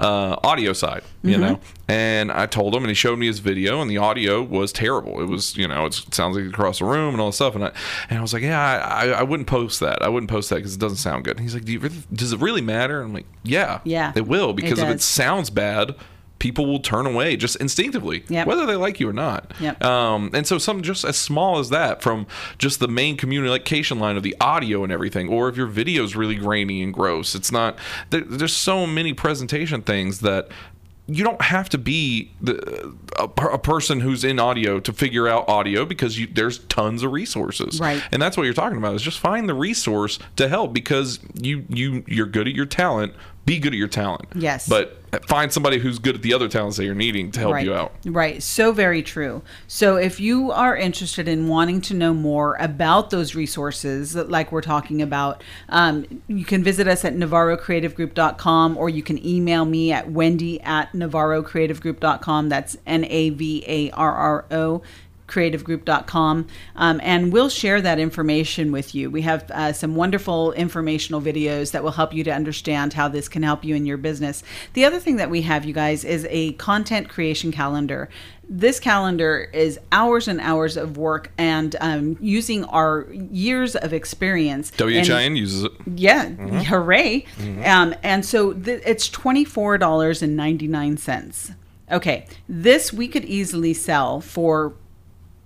uh, 0.01 0.37
audio 0.43 0.73
side, 0.73 1.03
you 1.23 1.33
Mm-hmm. 1.33 1.41
know, 1.43 1.61
and 1.89 2.31
I 2.33 2.47
told 2.47 2.75
him, 2.75 2.83
and 2.83 2.89
he 2.91 2.95
showed 2.95 3.19
me 3.19 3.27
his 3.27 3.39
video, 3.41 3.81
and 3.81 3.91
the 3.91 3.99
audio 3.99 4.43
was 4.43 4.73
terrible. 4.73 5.21
It 5.21 5.29
was 5.29 5.57
you 5.57 5.67
know 5.69 5.87
it 5.87 5.95
sounds 6.13 6.37
like 6.37 6.47
across 6.47 6.79
the 6.79 6.85
room 6.85 7.15
and 7.15 7.21
all 7.21 7.29
this 7.29 7.37
stuff, 7.37 7.55
and 7.55 7.65
I 7.65 7.73
and 8.09 8.19
I 8.19 8.23
was 8.23 8.33
like, 8.33 8.43
yeah, 8.43 8.61
I, 8.61 9.07
I, 9.07 9.09
I 9.21 9.23
wouldn't 9.23 9.49
post 9.49 9.81
that, 9.81 10.03
I 10.03 10.09
wouldn't 10.09 10.31
post 10.31 10.51
that 10.51 10.57
because 10.57 10.75
it 10.75 10.81
doesn't 10.81 10.99
sound 10.99 11.25
good. 11.25 11.37
And 11.37 11.41
he's 11.41 11.55
like, 11.55 11.65
do 11.65 11.73
you 11.73 11.81
really, 11.81 11.97
does 12.13 12.33
it 12.33 12.41
really 12.41 12.63
matter? 12.63 13.03
I'm 13.03 13.13
like, 13.13 13.27
yeah, 13.43 13.81
Yeah, 13.85 14.13
it 14.15 14.27
will 14.27 14.53
because 14.53 14.79
if 14.79 14.89
it 14.89 15.01
sounds 15.03 15.51
bad. 15.51 15.95
People 16.40 16.66
will 16.66 16.81
turn 16.81 17.07
away 17.07 17.37
just 17.37 17.55
instinctively, 17.57 18.24
Yep. 18.29 18.48
whether 18.48 18.66
they 18.66 18.74
like 18.74 18.98
you 18.98 19.09
or 19.09 19.12
not. 19.12 19.53
Yep. 19.61 19.85
Um, 19.85 20.31
and 20.35 20.44
so 20.46 20.59
something 20.59 20.83
just 20.83 21.05
as 21.05 21.16
small 21.16 21.59
as 21.61 21.68
that 21.70 22.03
from 22.03 22.26
just 22.59 22.81
the 22.81 22.88
main 22.88 23.16
communication 23.16 24.00
line 24.00 24.16
of 24.16 24.24
the 24.24 24.35
audio 24.40 24.83
and 24.83 24.92
everything, 24.92 25.29
or 25.29 25.48
if 25.48 25.57
your 25.57 25.68
video 25.68 26.03
is 26.03 26.16
really 26.16 26.35
grainy 26.35 26.83
and 26.83 26.92
gross, 26.92 27.35
it's 27.37 27.53
not. 27.53 27.79
There, 28.11 28.22
there's 28.22 28.53
so 28.57 28.87
many 28.87 29.12
presentation 29.12 29.83
things 29.83 30.20
that 30.20 30.48
you 31.07 31.24
don't 31.24 31.42
have 31.42 31.68
to 31.68 31.76
be 31.76 32.31
the, 32.40 32.94
a, 33.18 33.24
a 33.24 33.59
person 33.59 33.98
who's 33.98 34.22
in 34.22 34.38
audio 34.38 34.79
to 34.79 34.92
figure 34.92 35.26
out 35.26 35.48
audio 35.48 35.85
because 35.85 36.16
you, 36.20 36.29
there's 36.29 36.61
tons 36.66 37.03
of 37.03 37.11
resources. 37.11 37.81
Right. 37.81 38.00
And 38.12 38.22
that's 38.22 38.37
what 38.37 38.44
you're 38.44 38.55
talking 38.55 38.79
about 38.79 38.94
is 38.94 39.03
just 39.03 39.18
find 39.18 39.48
the 39.48 39.55
resource 39.55 40.20
to 40.37 40.48
help 40.48 40.72
because 40.72 41.18
you 41.35 41.64
you 41.68 42.05
you're 42.07 42.26
good 42.26 42.46
at 42.46 42.55
your 42.55 42.66
talent. 42.66 43.12
Be 43.46 43.59
good 43.59 43.72
at 43.72 43.79
your 43.79 43.88
talent. 43.88 44.29
Yes. 44.35 44.68
But 44.68 45.00
find 45.26 45.53
somebody 45.53 45.79
who's 45.79 45.98
good 45.98 46.14
at 46.14 46.22
the 46.22 46.35
other 46.35 46.48
talents 46.48 46.76
that 46.76 46.85
you're 46.85 46.94
needing 46.94 47.31
to 47.33 47.40
help 47.40 47.55
right. 47.55 47.64
you 47.64 47.74
out. 47.74 47.92
Right. 48.07 48.42
So 48.42 48.72
very 48.72 49.03
true. 49.03 49.42
So 49.66 49.96
if 49.96 50.20
you 50.20 50.53
are 50.53 50.76
interested 50.76 51.26
in 51.26 51.48
wanting 51.48 51.81
to 51.83 51.94
know 51.94 52.14
more 52.14 52.57
about 52.61 53.11
those 53.11 53.35
resources, 53.35 54.14
like 54.14 54.53
we're 54.53 54.62
talking 54.62 55.03
about, 55.03 55.42
um, 55.68 56.22
you 56.29 56.44
can 56.44 56.62
visit 56.62 56.87
us 56.87 57.05
at 57.05 57.14
navarrocreativegroup.com 57.14 58.76
or 58.76 58.88
you 58.88 59.03
can 59.03 59.24
email 59.26 59.64
me 59.64 59.90
at 59.92 60.11
wendy 60.11 60.61
at 60.61 60.92
navarrocreativegroup.com. 60.92 62.48
That's 62.48 62.76
N 62.87 63.05
A 63.07 63.31
V 63.31 63.64
A 63.66 63.90
R 63.90 64.12
R 64.12 64.44
O 64.50 64.83
creativegroup.com 65.31 66.47
um, 66.77 67.01
and 67.03 67.33
we'll 67.33 67.49
share 67.49 67.81
that 67.81 67.99
information 67.99 68.73
with 68.73 68.95
you 68.95 69.11
we 69.11 69.23
have 69.23 69.51
uh, 69.51 69.73
some 69.73 69.95
wonderful 69.95 70.53
informational 70.53 71.21
videos 71.21 71.73
that 71.73 71.83
will 71.83 71.93
help 71.93 72.12
you 72.12 72.25
to 72.25 72.31
understand 72.31 72.93
how 72.93 73.09
this 73.09 73.29
can 73.29 73.43
help 73.43 73.64
you 73.64 73.75
in 73.75 73.87
your 73.87 73.97
business 73.97 74.43
the 74.75 74.85
other 74.85 74.99
thing 74.99 75.16
that 75.16 75.31
we 75.31 75.43
have 75.43 75.64
you 75.64 75.73
guys 75.73 76.05
is 76.05 76.27
a 76.31 76.53
content 76.55 77.09
creation 77.09 77.53
calendar 77.53 78.09
this 78.53 78.81
calendar 78.81 79.49
is 79.53 79.79
hours 79.93 80.27
and 80.27 80.40
hours 80.40 80.77
of 80.77 80.97
work 80.97 81.31
and 81.38 81.77
um, 81.81 82.16
using 82.21 82.64
our 82.64 83.07
years 83.12 83.77
of 83.77 83.93
experience 83.93 84.73
WHIN 84.77 85.37
uses 85.37 85.64
it. 85.64 85.73
yeah, 85.95 86.25
hooray! 86.64 87.25
Um, 87.64 87.95
and 88.03 88.27
so 88.27 88.53
th- 88.53 88.83
it's 88.85 89.09
twenty 89.09 89.45
four 89.45 89.79
dollars 89.79 90.21
and 90.21 90.37
ninety 90.37 90.66
nine 90.66 90.97
cents. 90.97 91.53
Okay, 91.93 92.27
this 92.49 92.93
we 92.93 93.07
could 93.07 93.25
easily 93.25 93.73
sell 93.73 94.21
for 94.21 94.75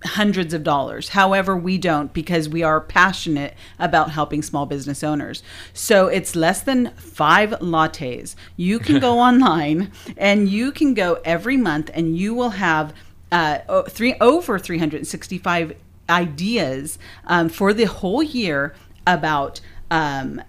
hundreds 0.05 0.53
of 0.53 0.63
dollars. 0.63 1.09
However, 1.09 1.55
we 1.55 1.77
don't 1.77 2.13
because 2.13 2.47
we 2.47 2.63
are 2.63 2.79
passionate 2.79 3.53
about 3.79 4.11
helping 4.11 4.41
small 4.41 4.65
business 4.65 5.03
owners. 5.03 5.43
So 5.73 6.07
it's 6.07 6.35
less 6.35 6.61
than 6.61 6.91
five 6.95 7.51
lattes. 7.61 8.35
You 8.55 8.79
can 8.79 8.99
go 8.99 9.19
online 9.29 9.91
and 10.17 10.49
you 10.49 10.71
can 10.71 10.93
go 10.93 11.19
every 11.25 11.57
month 11.57 11.89
and 11.93 12.17
you 12.17 12.33
will 12.33 12.51
have 12.51 12.93
uh, 13.31 13.83
three 13.83 14.15
over 14.21 14.59
365 14.59 15.73
ideas 16.09 16.97
um, 17.25 17.49
for 17.49 17.73
the 17.73 17.85
whole 17.85 18.23
year 18.23 18.75
about 19.07 19.59
um, 19.91 20.41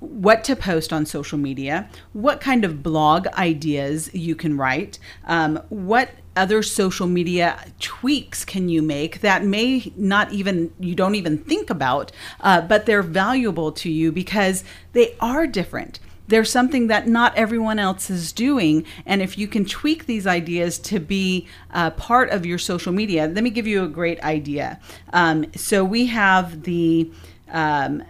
what 0.00 0.44
to 0.44 0.56
post 0.56 0.92
on 0.92 1.06
social 1.06 1.38
media, 1.38 1.88
what 2.12 2.40
kind 2.40 2.64
of 2.64 2.82
blog 2.82 3.26
ideas 3.28 4.12
you 4.14 4.34
can 4.34 4.56
write, 4.56 4.98
um, 5.26 5.56
what 5.68 6.10
other 6.34 6.62
social 6.62 7.06
media 7.06 7.58
tweaks 7.78 8.44
can 8.44 8.68
you 8.68 8.80
make 8.80 9.20
that 9.20 9.44
may 9.44 9.92
not 9.96 10.32
even 10.32 10.72
you 10.80 10.94
don't 10.94 11.14
even 11.14 11.36
think 11.36 11.68
about, 11.68 12.10
uh, 12.40 12.60
but 12.60 12.86
they're 12.86 13.02
valuable 13.02 13.70
to 13.72 13.90
you 13.90 14.10
because 14.10 14.64
they 14.92 15.14
are 15.20 15.46
different 15.46 15.98
there's 16.28 16.50
something 16.50 16.86
that 16.86 17.06
not 17.06 17.36
everyone 17.36 17.78
else 17.78 18.08
is 18.08 18.32
doing. 18.32 18.86
And 19.04 19.20
if 19.20 19.36
you 19.36 19.46
can 19.46 19.66
tweak 19.66 20.06
these 20.06 20.26
ideas 20.26 20.78
to 20.78 20.98
be 20.98 21.46
uh, 21.72 21.90
part 21.90 22.30
of 22.30 22.46
your 22.46 22.58
social 22.58 22.92
media, 22.92 23.26
let 23.26 23.44
me 23.44 23.50
give 23.50 23.66
you 23.66 23.84
a 23.84 23.88
great 23.88 24.18
idea. 24.22 24.80
Um, 25.12 25.44
so 25.54 25.84
we 25.84 26.06
have 26.06 26.62
the 26.62 27.10
um, 27.50 28.02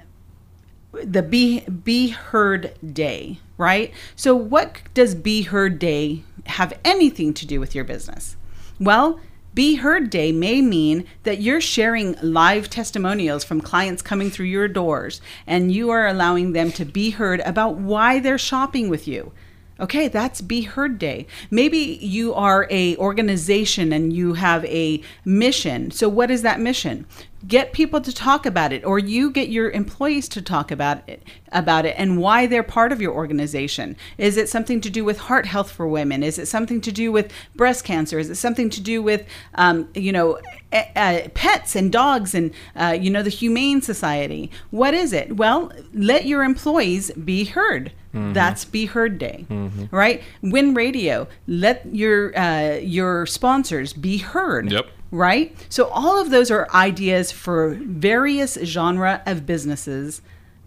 the 0.93 1.23
be 1.23 1.61
be 1.61 2.09
heard 2.09 2.75
day 2.93 3.39
right 3.57 3.93
so 4.15 4.35
what 4.35 4.79
does 4.95 5.15
be 5.15 5.43
heard 5.43 5.79
day 5.79 6.23
have 6.47 6.79
anything 6.85 7.33
to 7.33 7.47
do 7.47 7.59
with 7.59 7.75
your 7.75 7.85
business 7.85 8.37
well 8.79 9.21
be 9.55 9.75
Heard 9.75 10.09
Day 10.09 10.33
may 10.33 10.63
mean 10.63 11.05
that 11.25 11.43
you're 11.43 11.61
sharing 11.61 12.17
live 12.23 12.71
testimonials 12.71 13.45
from 13.45 13.61
clients 13.61 14.01
coming 14.01 14.31
through 14.31 14.47
your 14.47 14.67
doors 14.67 15.21
and 15.47 15.71
you 15.71 15.91
are 15.91 16.07
allowing 16.07 16.53
them 16.53 16.73
to 16.73 16.87
be 16.87 17.11
heard 17.11 17.41
about 17.41 17.77
why 17.77 18.19
they're 18.19 18.39
shopping 18.39 18.89
with 18.89 19.07
you. 19.07 19.33
Okay, 19.79 20.09
that's 20.09 20.41
Be 20.41 20.63
Heard 20.63 20.99
Day. 20.99 21.27
Maybe 21.51 21.99
you 22.01 22.33
are 22.33 22.67
a 22.71 22.97
organization 22.97 23.93
and 23.93 24.13
you 24.13 24.35
have 24.35 24.65
a 24.67 25.03
mission. 25.25 25.91
So 25.91 26.09
what 26.09 26.31
is 26.31 26.41
that 26.43 26.61
mission? 26.61 27.05
Get 27.47 27.73
people 27.73 28.01
to 28.01 28.13
talk 28.13 28.47
about 28.47 28.73
it 28.73 28.85
or 28.85 28.99
you 28.99 29.31
get 29.31 29.49
your 29.49 29.71
employees 29.71 30.29
to 30.31 30.43
talk 30.43 30.71
about 30.71 31.09
it 31.09 31.23
about 31.51 31.85
it 31.85 31.95
and 31.99 32.19
why 32.19 32.47
they're 32.47 32.63
part 32.63 32.93
of 32.93 33.01
your 33.01 33.13
organization. 33.13 33.97
Is 34.17 34.37
it 34.37 34.49
something 34.49 34.81
to 34.81 34.91
do 34.91 35.05
with 35.05 35.19
heart 35.19 35.47
health 35.47 35.71
for 35.71 35.87
women? 35.87 36.23
Is 36.23 36.39
it 36.39 36.47
something 36.47 36.81
to 36.81 36.93
do 36.93 37.13
with 37.13 37.33
breast 37.55 37.85
cancer? 37.85 38.19
Is 38.19 38.31
it 38.31 38.37
something 38.37 38.71
to 38.71 38.81
do 38.81 39.03
with 39.03 39.27
um, 39.57 39.89
you 39.95 40.13
know 40.13 40.39
uh, 40.73 41.29
pets 41.35 41.77
and 41.77 41.93
dogs 41.93 42.35
and 42.35 42.53
uh, 42.77 42.97
you 42.99 43.11
know 43.11 43.23
the 43.23 43.31
humane 43.31 43.83
society? 43.83 44.51
What 44.71 44.95
is 44.95 45.13
it? 45.13 45.37
Well, 45.37 45.73
let 45.93 46.27
your 46.27 46.45
employees 46.45 47.11
be 47.13 47.45
heard. 47.45 47.93
That's 48.15 48.67
Be 48.67 48.85
Heard 48.85 49.19
Day, 49.19 49.47
right? 49.91 50.23
Win 50.43 50.75
Radio. 50.75 51.29
Let 51.47 51.87
your 51.95 52.39
uh, 52.39 52.75
your 52.77 53.25
sponsors 53.25 53.95
be 53.95 54.19
heard. 54.19 54.71
Yep. 54.71 54.87
Right. 55.13 55.55
So 55.69 55.89
all 55.89 56.21
of 56.21 56.31
those 56.31 56.51
are 56.51 56.67
ideas 56.73 57.31
for 57.31 57.75
various 57.75 58.55
genre 58.65 59.23
of 59.27 59.47
businesses, 59.47 60.23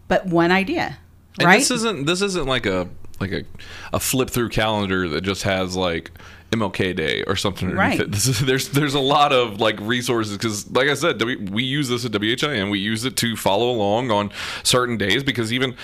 but 0.07 0.27
one 0.27 0.51
idea. 0.51 0.99
And 1.39 1.47
right. 1.47 1.59
this 1.59 1.71
isn't 1.71 2.05
this 2.05 2.21
isn't 2.21 2.45
like 2.45 2.65
a 2.65 2.87
like 3.19 3.31
a, 3.31 3.43
a 3.91 3.99
flip 3.99 4.29
through 4.29 4.49
calendar 4.49 5.09
that 5.09 5.21
just 5.21 5.43
has 5.43 5.75
like 5.75 6.11
MLK 6.51 6.95
Day 6.95 7.23
or 7.23 7.35
something 7.35 7.71
Right. 7.71 7.99
This 8.09 8.27
is, 8.27 8.39
there's 8.45 8.69
there's 8.69 8.93
a 8.93 8.99
lot 8.99 9.33
of 9.33 9.59
like 9.59 9.79
resources 9.79 10.37
because 10.37 10.69
like 10.71 10.89
I 10.89 10.93
said, 10.93 11.17
w, 11.17 11.51
we 11.51 11.63
use 11.63 11.89
this 11.89 12.05
at 12.05 12.11
WHIN. 12.11 12.69
We 12.69 12.79
use 12.79 13.03
it 13.03 13.17
to 13.17 13.35
follow 13.35 13.71
along 13.71 14.11
on 14.11 14.31
certain 14.61 14.97
days 14.97 15.23
because 15.23 15.51
even 15.51 15.75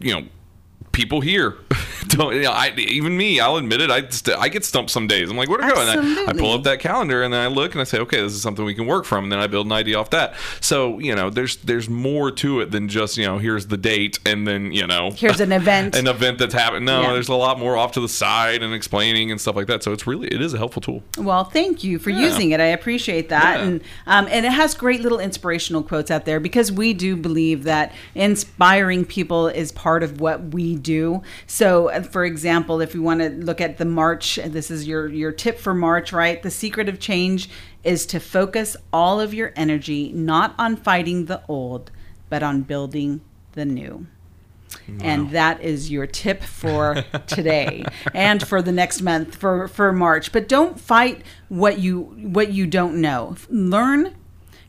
you 0.00 0.14
know 0.14 0.26
people 0.92 1.20
here. 1.20 1.56
Don't 2.08 2.34
you 2.34 2.42
know, 2.42 2.50
I, 2.50 2.74
even 2.76 3.16
me 3.16 3.38
i'll 3.38 3.56
admit 3.56 3.80
it 3.80 3.88
I, 3.90 4.06
st- 4.08 4.36
I 4.36 4.48
get 4.48 4.64
stumped 4.64 4.90
some 4.90 5.06
days. 5.06 5.30
I'm 5.30 5.36
like 5.36 5.48
where 5.48 5.58
to 5.58 5.66
go 5.72 5.80
and 5.80 6.18
I, 6.18 6.30
I 6.30 6.32
pull 6.32 6.52
up 6.52 6.64
that 6.64 6.80
calendar 6.80 7.22
and 7.22 7.32
then 7.32 7.40
i 7.40 7.46
look 7.46 7.72
and 7.72 7.80
i 7.80 7.84
say 7.84 7.98
okay 8.00 8.20
this 8.20 8.32
is 8.32 8.42
something 8.42 8.64
we 8.64 8.74
can 8.74 8.86
work 8.86 9.04
from. 9.04 9.24
And 9.24 9.32
then 9.32 9.38
i 9.38 9.46
build 9.46 9.66
an 9.66 9.72
idea 9.72 9.98
off 9.98 10.10
that. 10.10 10.34
So 10.60 10.98
you 10.98 11.14
know 11.14 11.30
there's 11.30 11.56
there's 11.58 11.88
more 11.88 12.30
to 12.32 12.60
it 12.60 12.72
than 12.72 12.88
just 12.88 13.16
you 13.16 13.24
know 13.24 13.38
here's 13.38 13.68
the 13.68 13.76
date 13.76 14.18
and 14.26 14.46
then 14.46 14.72
you 14.72 14.86
know 14.86 15.12
Here's 15.12 15.40
an 15.40 15.52
event. 15.52 15.94
an 16.02 16.08
event 16.08 16.38
that's 16.38 16.54
happened. 16.54 16.84
No 16.86 17.02
Yeah. 17.02 17.12
there's 17.12 17.28
a 17.28 17.34
lot 17.34 17.58
more 17.58 17.76
off 17.76 17.92
to 17.92 18.00
the 18.00 18.08
side 18.08 18.62
and 18.64 18.74
explaining 18.74 19.30
and 19.30 19.40
stuff 19.40 19.54
like 19.56 19.68
that. 19.68 19.82
So 19.84 19.92
it's 19.92 20.06
really 20.06 20.26
it 20.28 20.42
is 20.42 20.52
a 20.54 20.58
helpful 20.58 20.82
tool. 20.82 21.02
Well, 21.16 21.44
thank 21.44 21.84
you 21.84 21.98
for 22.00 22.10
using 22.10 22.50
it. 22.50 22.60
I 22.60 22.66
appreciate 22.66 23.28
that, 23.30 23.58
Yeah. 23.60 23.64
and 23.64 23.80
um, 24.06 24.26
and 24.28 24.44
it 24.44 24.52
has 24.52 24.74
great 24.74 25.00
little 25.02 25.20
inspirational 25.20 25.82
quotes 25.84 26.10
out 26.10 26.24
there 26.24 26.40
because 26.40 26.72
we 26.72 26.92
do 26.94 27.16
believe 27.16 27.62
that 27.64 27.92
inspiring 28.14 29.04
people 29.04 29.46
is 29.46 29.70
part 29.72 30.02
of 30.02 30.20
what 30.20 30.52
we 30.52 30.74
do. 30.82 31.22
So, 31.46 31.90
uh, 31.90 32.02
for 32.02 32.24
example, 32.24 32.80
if 32.80 32.94
we 32.94 33.00
want 33.00 33.20
to 33.20 33.30
look 33.30 33.60
at 33.60 33.78
the 33.78 33.84
March, 33.84 34.36
this 34.44 34.70
is 34.70 34.86
your 34.86 35.08
your 35.08 35.32
tip 35.32 35.58
for 35.58 35.74
March, 35.74 36.12
right? 36.12 36.42
The 36.42 36.50
secret 36.50 36.88
of 36.88 36.98
change 36.98 37.48
is 37.84 38.06
to 38.06 38.20
focus 38.20 38.76
all 38.92 39.20
of 39.20 39.34
your 39.34 39.52
energy 39.56 40.12
not 40.12 40.54
on 40.58 40.76
fighting 40.76 41.26
the 41.26 41.42
old, 41.48 41.90
but 42.28 42.42
on 42.42 42.62
building 42.62 43.20
the 43.52 43.64
new. 43.64 44.06
And 45.00 45.30
that 45.30 45.60
is 45.60 45.90
your 45.90 46.06
tip 46.06 46.42
for 46.42 47.04
today 47.26 47.84
and 48.14 48.46
for 48.46 48.62
the 48.62 48.72
next 48.72 49.00
month 49.02 49.36
for, 49.36 49.68
for 49.68 49.92
March. 49.92 50.32
But 50.32 50.48
don't 50.48 50.78
fight 50.78 51.22
what 51.48 51.78
you 51.78 52.00
what 52.00 52.52
you 52.52 52.66
don't 52.66 53.00
know. 53.00 53.36
Learn, 53.48 54.14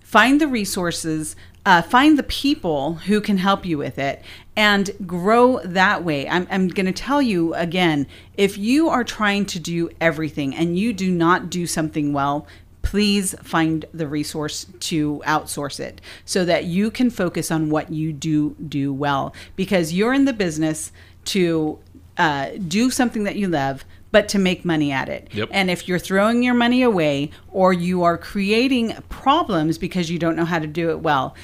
find 0.02 0.39
the 0.39 0.47
resources, 0.47 1.36
uh, 1.65 1.82
find 1.82 2.17
the 2.17 2.23
people 2.23 2.95
who 2.95 3.21
can 3.21 3.38
help 3.38 3.65
you 3.65 3.78
with 3.78 3.97
it, 3.97 4.21
and 4.56 4.91
grow 5.06 5.60
that 5.63 6.04
way. 6.04 6.28
I'm, 6.28 6.47
I'm 6.52 6.67
going 6.67 6.86
to 6.86 6.91
tell 6.91 7.21
you 7.21 7.54
again 7.56 8.08
if 8.36 8.58
you 8.58 8.89
are 8.89 9.04
trying 9.04 9.45
to 9.47 9.60
do 9.60 9.89
everything 9.99 10.54
and 10.54 10.78
you 10.78 10.93
do 10.93 11.12
not 11.12 11.49
do 11.49 11.65
something 11.65 12.13
well, 12.13 12.45
please 12.82 13.34
find 13.41 13.86
the 13.93 14.08
resource 14.08 14.67
to 14.80 15.21
outsource 15.26 15.80
it 15.80 16.02
so 16.26 16.45
that 16.45 16.65
you 16.65 16.91
can 16.91 17.10
focus 17.10 17.49
on 17.49 17.69
what 17.69 17.91
you 17.91 18.13
do 18.13 18.56
do 18.67 18.93
well 18.93 19.34
because 19.56 19.93
you're 19.93 20.13
in 20.13 20.26
the 20.26 20.34
business 20.34 20.91
to 21.23 21.80
uh, 22.17 22.49
do 22.67 22.91
something 22.91 23.23
that 23.23 23.38
you 23.38 23.47
love 23.47 23.86
but 24.13 24.30
to 24.30 24.38
make 24.39 24.63
money 24.63 24.91
at 24.91 25.10
it. 25.10 25.28
Yep. 25.34 25.49
and 25.52 25.71
if 25.71 25.88
you're 25.88 25.99
throwing 25.99 26.43
your 26.43 26.54
money 26.54 26.84
away 26.84 27.32
or 27.52 27.73
you 27.73 28.04
are 28.04 28.17
creating 28.17 28.93
problems 29.10 29.80
because 29.80 30.10
you 30.12 30.19
don't 30.19 30.36
know 30.36 30.45
how 30.45 30.60
to 30.60 30.67
do 30.67 30.91
it 30.91 30.99
well 30.99 31.36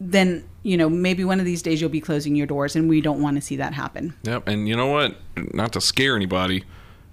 then 0.00 0.42
you 0.62 0.76
know 0.76 0.88
maybe 0.88 1.24
one 1.24 1.38
of 1.38 1.46
these 1.46 1.62
days 1.62 1.80
you'll 1.80 1.90
be 1.90 2.00
closing 2.00 2.34
your 2.34 2.46
doors 2.46 2.74
and 2.74 2.88
we 2.88 3.00
don't 3.00 3.20
want 3.22 3.36
to 3.36 3.40
see 3.40 3.56
that 3.56 3.74
happen. 3.74 4.14
Yep 4.24 4.48
and 4.48 4.66
you 4.66 4.74
know 4.74 4.88
what? 4.88 5.16
Not 5.36 5.72
to 5.74 5.80
scare 5.80 6.16
anybody 6.16 6.64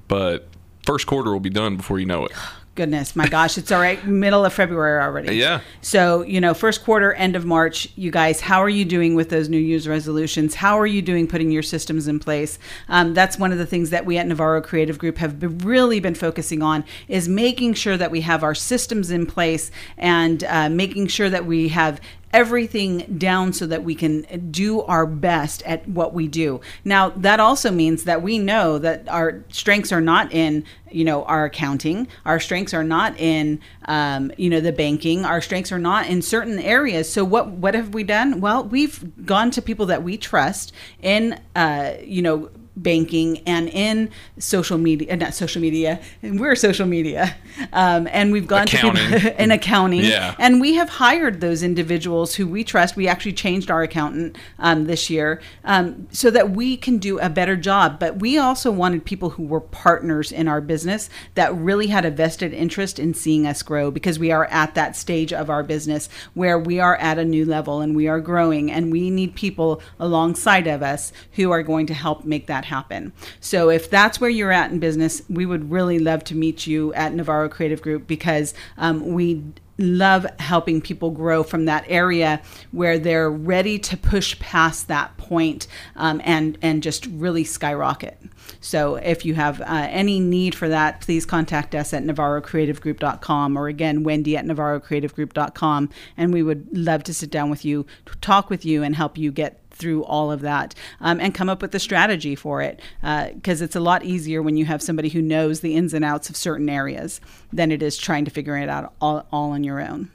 but 0.07 0.47
first 0.85 1.05
quarter 1.05 1.31
will 1.31 1.39
be 1.39 1.49
done 1.49 1.75
before 1.77 1.99
you 1.99 2.05
know 2.05 2.25
it 2.25 2.31
Goodness, 2.75 3.15
my 3.15 3.27
gosh, 3.27 3.59
it's 3.59 3.71
all 3.71 3.79
right. 3.79 4.03
Middle 4.03 4.45
of 4.45 4.51
February 4.51 4.99
already. 4.99 5.35
Yeah. 5.35 5.61
So, 5.81 6.23
you 6.23 6.41
know, 6.41 6.55
first 6.55 6.83
quarter, 6.83 7.13
end 7.13 7.35
of 7.35 7.45
March, 7.45 7.87
you 7.95 8.09
guys, 8.09 8.41
how 8.41 8.63
are 8.63 8.69
you 8.69 8.83
doing 8.83 9.13
with 9.13 9.29
those 9.29 9.47
New 9.47 9.59
Year's 9.59 9.87
resolutions? 9.87 10.55
How 10.55 10.79
are 10.79 10.87
you 10.87 11.03
doing 11.03 11.27
putting 11.27 11.51
your 11.51 11.61
systems 11.61 12.07
in 12.07 12.19
place? 12.19 12.57
Um, 12.89 13.13
that's 13.13 13.37
one 13.37 13.51
of 13.51 13.59
the 13.59 13.67
things 13.67 13.91
that 13.91 14.07
we 14.07 14.17
at 14.17 14.25
Navarro 14.25 14.59
Creative 14.59 14.97
Group 14.97 15.19
have 15.19 15.39
been, 15.39 15.59
really 15.59 15.99
been 15.99 16.15
focusing 16.15 16.63
on 16.63 16.83
is 17.07 17.29
making 17.29 17.75
sure 17.75 17.95
that 17.95 18.09
we 18.09 18.21
have 18.21 18.43
our 18.43 18.55
systems 18.55 19.11
in 19.11 19.27
place 19.27 19.69
and 19.95 20.43
uh, 20.45 20.67
making 20.67 21.07
sure 21.07 21.29
that 21.29 21.45
we 21.45 21.67
have 21.67 22.01
everything 22.33 23.17
down 23.17 23.53
so 23.53 23.67
that 23.67 23.83
we 23.83 23.95
can 23.95 24.49
do 24.49 24.81
our 24.81 25.05
best 25.05 25.61
at 25.63 25.87
what 25.87 26.13
we 26.13 26.27
do. 26.27 26.59
Now, 26.83 27.09
that 27.09 27.39
also 27.39 27.71
means 27.71 28.03
that 28.05 28.21
we 28.21 28.39
know 28.39 28.79
that 28.79 29.07
our 29.07 29.43
strengths 29.49 29.91
are 29.91 30.01
not 30.01 30.33
in, 30.33 30.65
you 30.91 31.05
know, 31.05 31.23
our 31.25 31.45
accounting. 31.45 32.07
Our 32.25 32.39
strengths 32.39 32.73
are 32.73 32.83
not 32.83 33.17
in, 33.19 33.61
um, 33.85 34.31
you 34.37 34.49
know, 34.49 34.59
the 34.59 34.71
banking. 34.73 35.23
Our 35.25 35.41
strengths 35.41 35.71
are 35.71 35.79
not 35.79 36.07
in 36.07 36.21
certain 36.21 36.59
areas. 36.59 37.11
So 37.11 37.23
what 37.23 37.51
what 37.51 37.75
have 37.75 37.93
we 37.93 38.03
done? 38.03 38.41
Well, 38.41 38.63
we've 38.63 39.25
gone 39.25 39.51
to 39.51 39.61
people 39.61 39.85
that 39.85 40.03
we 40.03 40.17
trust 40.17 40.73
in, 41.01 41.39
uh, 41.55 41.93
you 42.03 42.21
know, 42.21 42.49
banking 42.75 43.39
and 43.45 43.69
in 43.69 44.09
social 44.39 44.77
media, 44.77 45.13
uh, 45.13 45.15
not 45.15 45.33
social 45.33 45.61
media, 45.61 46.01
and 46.21 46.39
we're 46.39 46.55
social 46.55 46.87
media, 46.87 47.35
um, 47.71 48.07
and 48.11 48.31
we've 48.31 48.47
gone 48.47 48.65
to 48.67 48.77
Accounting. 48.77 49.11
people 49.19 49.31
in 49.37 49.51
accounting, 49.51 50.01
Yeah. 50.01 50.35
and 50.39 50.59
we 50.59 50.73
have 50.73 50.89
hired 50.89 51.39
those 51.41 51.61
individuals 51.63 52.35
who 52.35 52.47
we 52.47 52.63
trust. 52.63 52.95
We 52.95 53.07
actually 53.07 53.33
changed 53.33 53.69
our 53.69 53.83
accountant 53.83 54.37
um, 54.59 54.85
this 54.85 55.09
year 55.09 55.41
um, 55.63 56.07
so 56.11 56.31
that 56.31 56.49
we 56.51 56.75
can 56.77 56.97
do 56.97 57.19
a 57.19 57.29
better 57.29 57.55
job. 57.55 57.99
But 57.99 58.19
we 58.19 58.37
also 58.37 58.71
wanted 58.71 59.05
people 59.05 59.31
who 59.31 59.43
were 59.43 59.61
partners 59.61 60.31
in 60.31 60.47
our 60.47 60.61
business 60.61 61.09
that 61.35 61.53
really 61.55 61.87
had 61.87 62.05
a 62.05 62.11
vested 62.11 62.53
interest 62.53 62.97
in 62.99 63.13
seeing 63.13 63.45
us 63.45 63.61
grow 63.61 63.91
because 63.91 64.17
we 64.17 64.31
are 64.31 64.45
at 64.45 64.73
that 64.75 64.95
stage 64.95 65.31
of 65.31 65.49
our 65.49 65.63
business 65.63 66.09
where 66.33 66.57
we 66.57 66.79
are 66.79 66.95
at 66.97 67.17
a 67.19 67.25
new 67.25 67.45
level 67.45 67.81
and 67.81 67.95
we 67.95 68.07
are 68.07 68.19
growing, 68.19 68.71
and 68.71 68.91
we 68.91 69.09
need 69.09 69.35
people 69.35 69.81
alongside 69.99 70.67
of 70.67 70.81
us 70.81 71.13
who 71.33 71.51
are 71.51 71.63
going 71.63 71.85
to 71.85 71.93
help 71.93 72.25
make 72.25 72.47
that 72.47 72.62
happen. 72.63 73.13
So 73.39 73.69
if 73.69 73.89
that's 73.89 74.19
where 74.19 74.29
you're 74.29 74.51
at 74.51 74.71
in 74.71 74.79
business, 74.79 75.21
we 75.29 75.45
would 75.45 75.71
really 75.71 75.99
love 75.99 76.23
to 76.25 76.35
meet 76.35 76.67
you 76.67 76.93
at 76.93 77.13
Navarro 77.13 77.49
Creative 77.49 77.81
Group 77.81 78.07
because 78.07 78.53
um, 78.77 79.13
we 79.13 79.43
love 79.77 80.25
helping 80.39 80.81
people 80.81 81.11
grow 81.11 81.43
from 81.43 81.65
that 81.65 81.83
area 81.87 82.41
where 82.71 82.99
they're 82.99 83.29
ready 83.29 83.79
to 83.79 83.97
push 83.97 84.37
past 84.39 84.87
that 84.87 85.15
point, 85.17 85.67
um, 85.95 86.21
and 86.23 86.57
and 86.61 86.83
just 86.83 87.05
really 87.07 87.43
skyrocket. 87.43 88.17
So 88.59 88.95
if 88.95 89.25
you 89.25 89.35
have 89.35 89.61
uh, 89.61 89.87
any 89.89 90.19
need 90.19 90.55
for 90.55 90.69
that, 90.69 91.01
please 91.01 91.25
contact 91.25 91.73
us 91.73 91.93
at 91.93 92.03
navarrocreativegroup.com 92.03 93.57
or 93.57 93.67
again 93.67 94.03
Wendy 94.03 94.37
at 94.37 94.45
navarrocreativegroup.com, 94.45 95.89
and 96.17 96.33
we 96.33 96.43
would 96.43 96.67
love 96.75 97.03
to 97.03 97.13
sit 97.13 97.29
down 97.31 97.49
with 97.49 97.65
you, 97.65 97.85
talk 98.21 98.49
with 98.49 98.65
you, 98.65 98.83
and 98.83 98.95
help 98.95 99.17
you 99.17 99.31
get 99.31 99.62
through 99.83 100.03
all 100.05 100.31
of 100.31 100.39
that 100.39 100.73
um, 101.01 101.19
and 101.19 101.35
come 101.35 101.49
up 101.49 101.61
with 101.61 101.75
a 101.75 101.79
strategy 101.79 102.35
for 102.35 102.61
it 102.61 102.79
because 103.01 103.61
uh, 103.61 103.65
it's 103.65 103.75
a 103.75 103.81
lot 103.81 104.03
easier 104.05 104.41
when 104.41 104.55
you 104.55 104.63
have 104.63 104.81
somebody 104.81 105.09
who 105.09 105.21
knows 105.21 105.59
the 105.59 105.75
ins 105.75 105.93
and 105.93 106.05
outs 106.05 106.29
of 106.29 106.37
certain 106.37 106.69
areas 106.69 107.19
than 107.51 107.69
it 107.69 107.83
is 107.83 107.97
trying 107.97 108.23
to 108.23 108.31
figure 108.31 108.57
it 108.57 108.69
out 108.69 108.93
all, 109.01 109.27
all 109.31 109.51
on 109.51 109.63
your 109.63 109.81
own. 109.81 110.09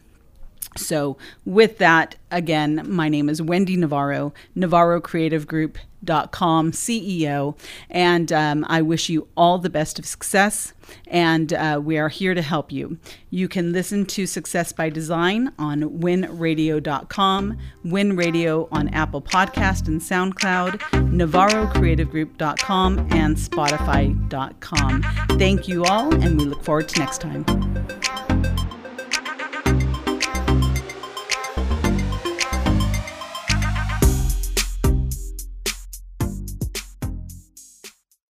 So, 0.79 1.17
with 1.45 1.79
that, 1.79 2.17
again, 2.31 2.83
my 2.87 3.09
name 3.09 3.29
is 3.29 3.43
Wendy 3.43 3.77
Navarro, 3.77 4.33
Navarro 4.55 5.01
Creative 5.01 5.47
Group.com 5.47 6.73
CEO, 6.73 7.59
and 7.91 8.33
um, 8.33 8.65
I 8.69 8.83
wish 8.83 9.09
you 9.09 9.29
all 9.37 9.59
the 9.59 9.71
best 9.71 9.99
of 9.99 10.07
success. 10.07 10.73
And 11.07 11.53
uh, 11.53 11.81
we 11.83 11.99
are 11.99 12.09
here 12.09 12.35
to 12.35 12.41
help 12.43 12.73
you. 12.73 12.99
You 13.31 13.49
can 13.49 13.73
listen 13.73 14.07
to 14.07 14.27
Success 14.27 14.73
by 14.73 14.89
Design 14.89 15.53
on 15.59 15.83
winradio.com, 15.83 17.59
Win 17.85 18.17
Radio 18.17 18.69
on 18.73 18.89
Apple 18.89 19.21
Podcast 19.21 19.89
and 19.89 20.01
SoundCloud, 20.01 20.79
NavarroCreativeGroup.com, 21.11 22.99
and 23.11 23.37
Spotify.com. 23.37 25.03
Thank 25.39 25.69
you 25.69 25.85
all, 25.85 26.15
and 26.15 26.39
we 26.39 26.47
look 26.47 26.65
forward 26.65 26.89
to 26.89 27.01
next 27.01 27.21
time. 27.21 27.45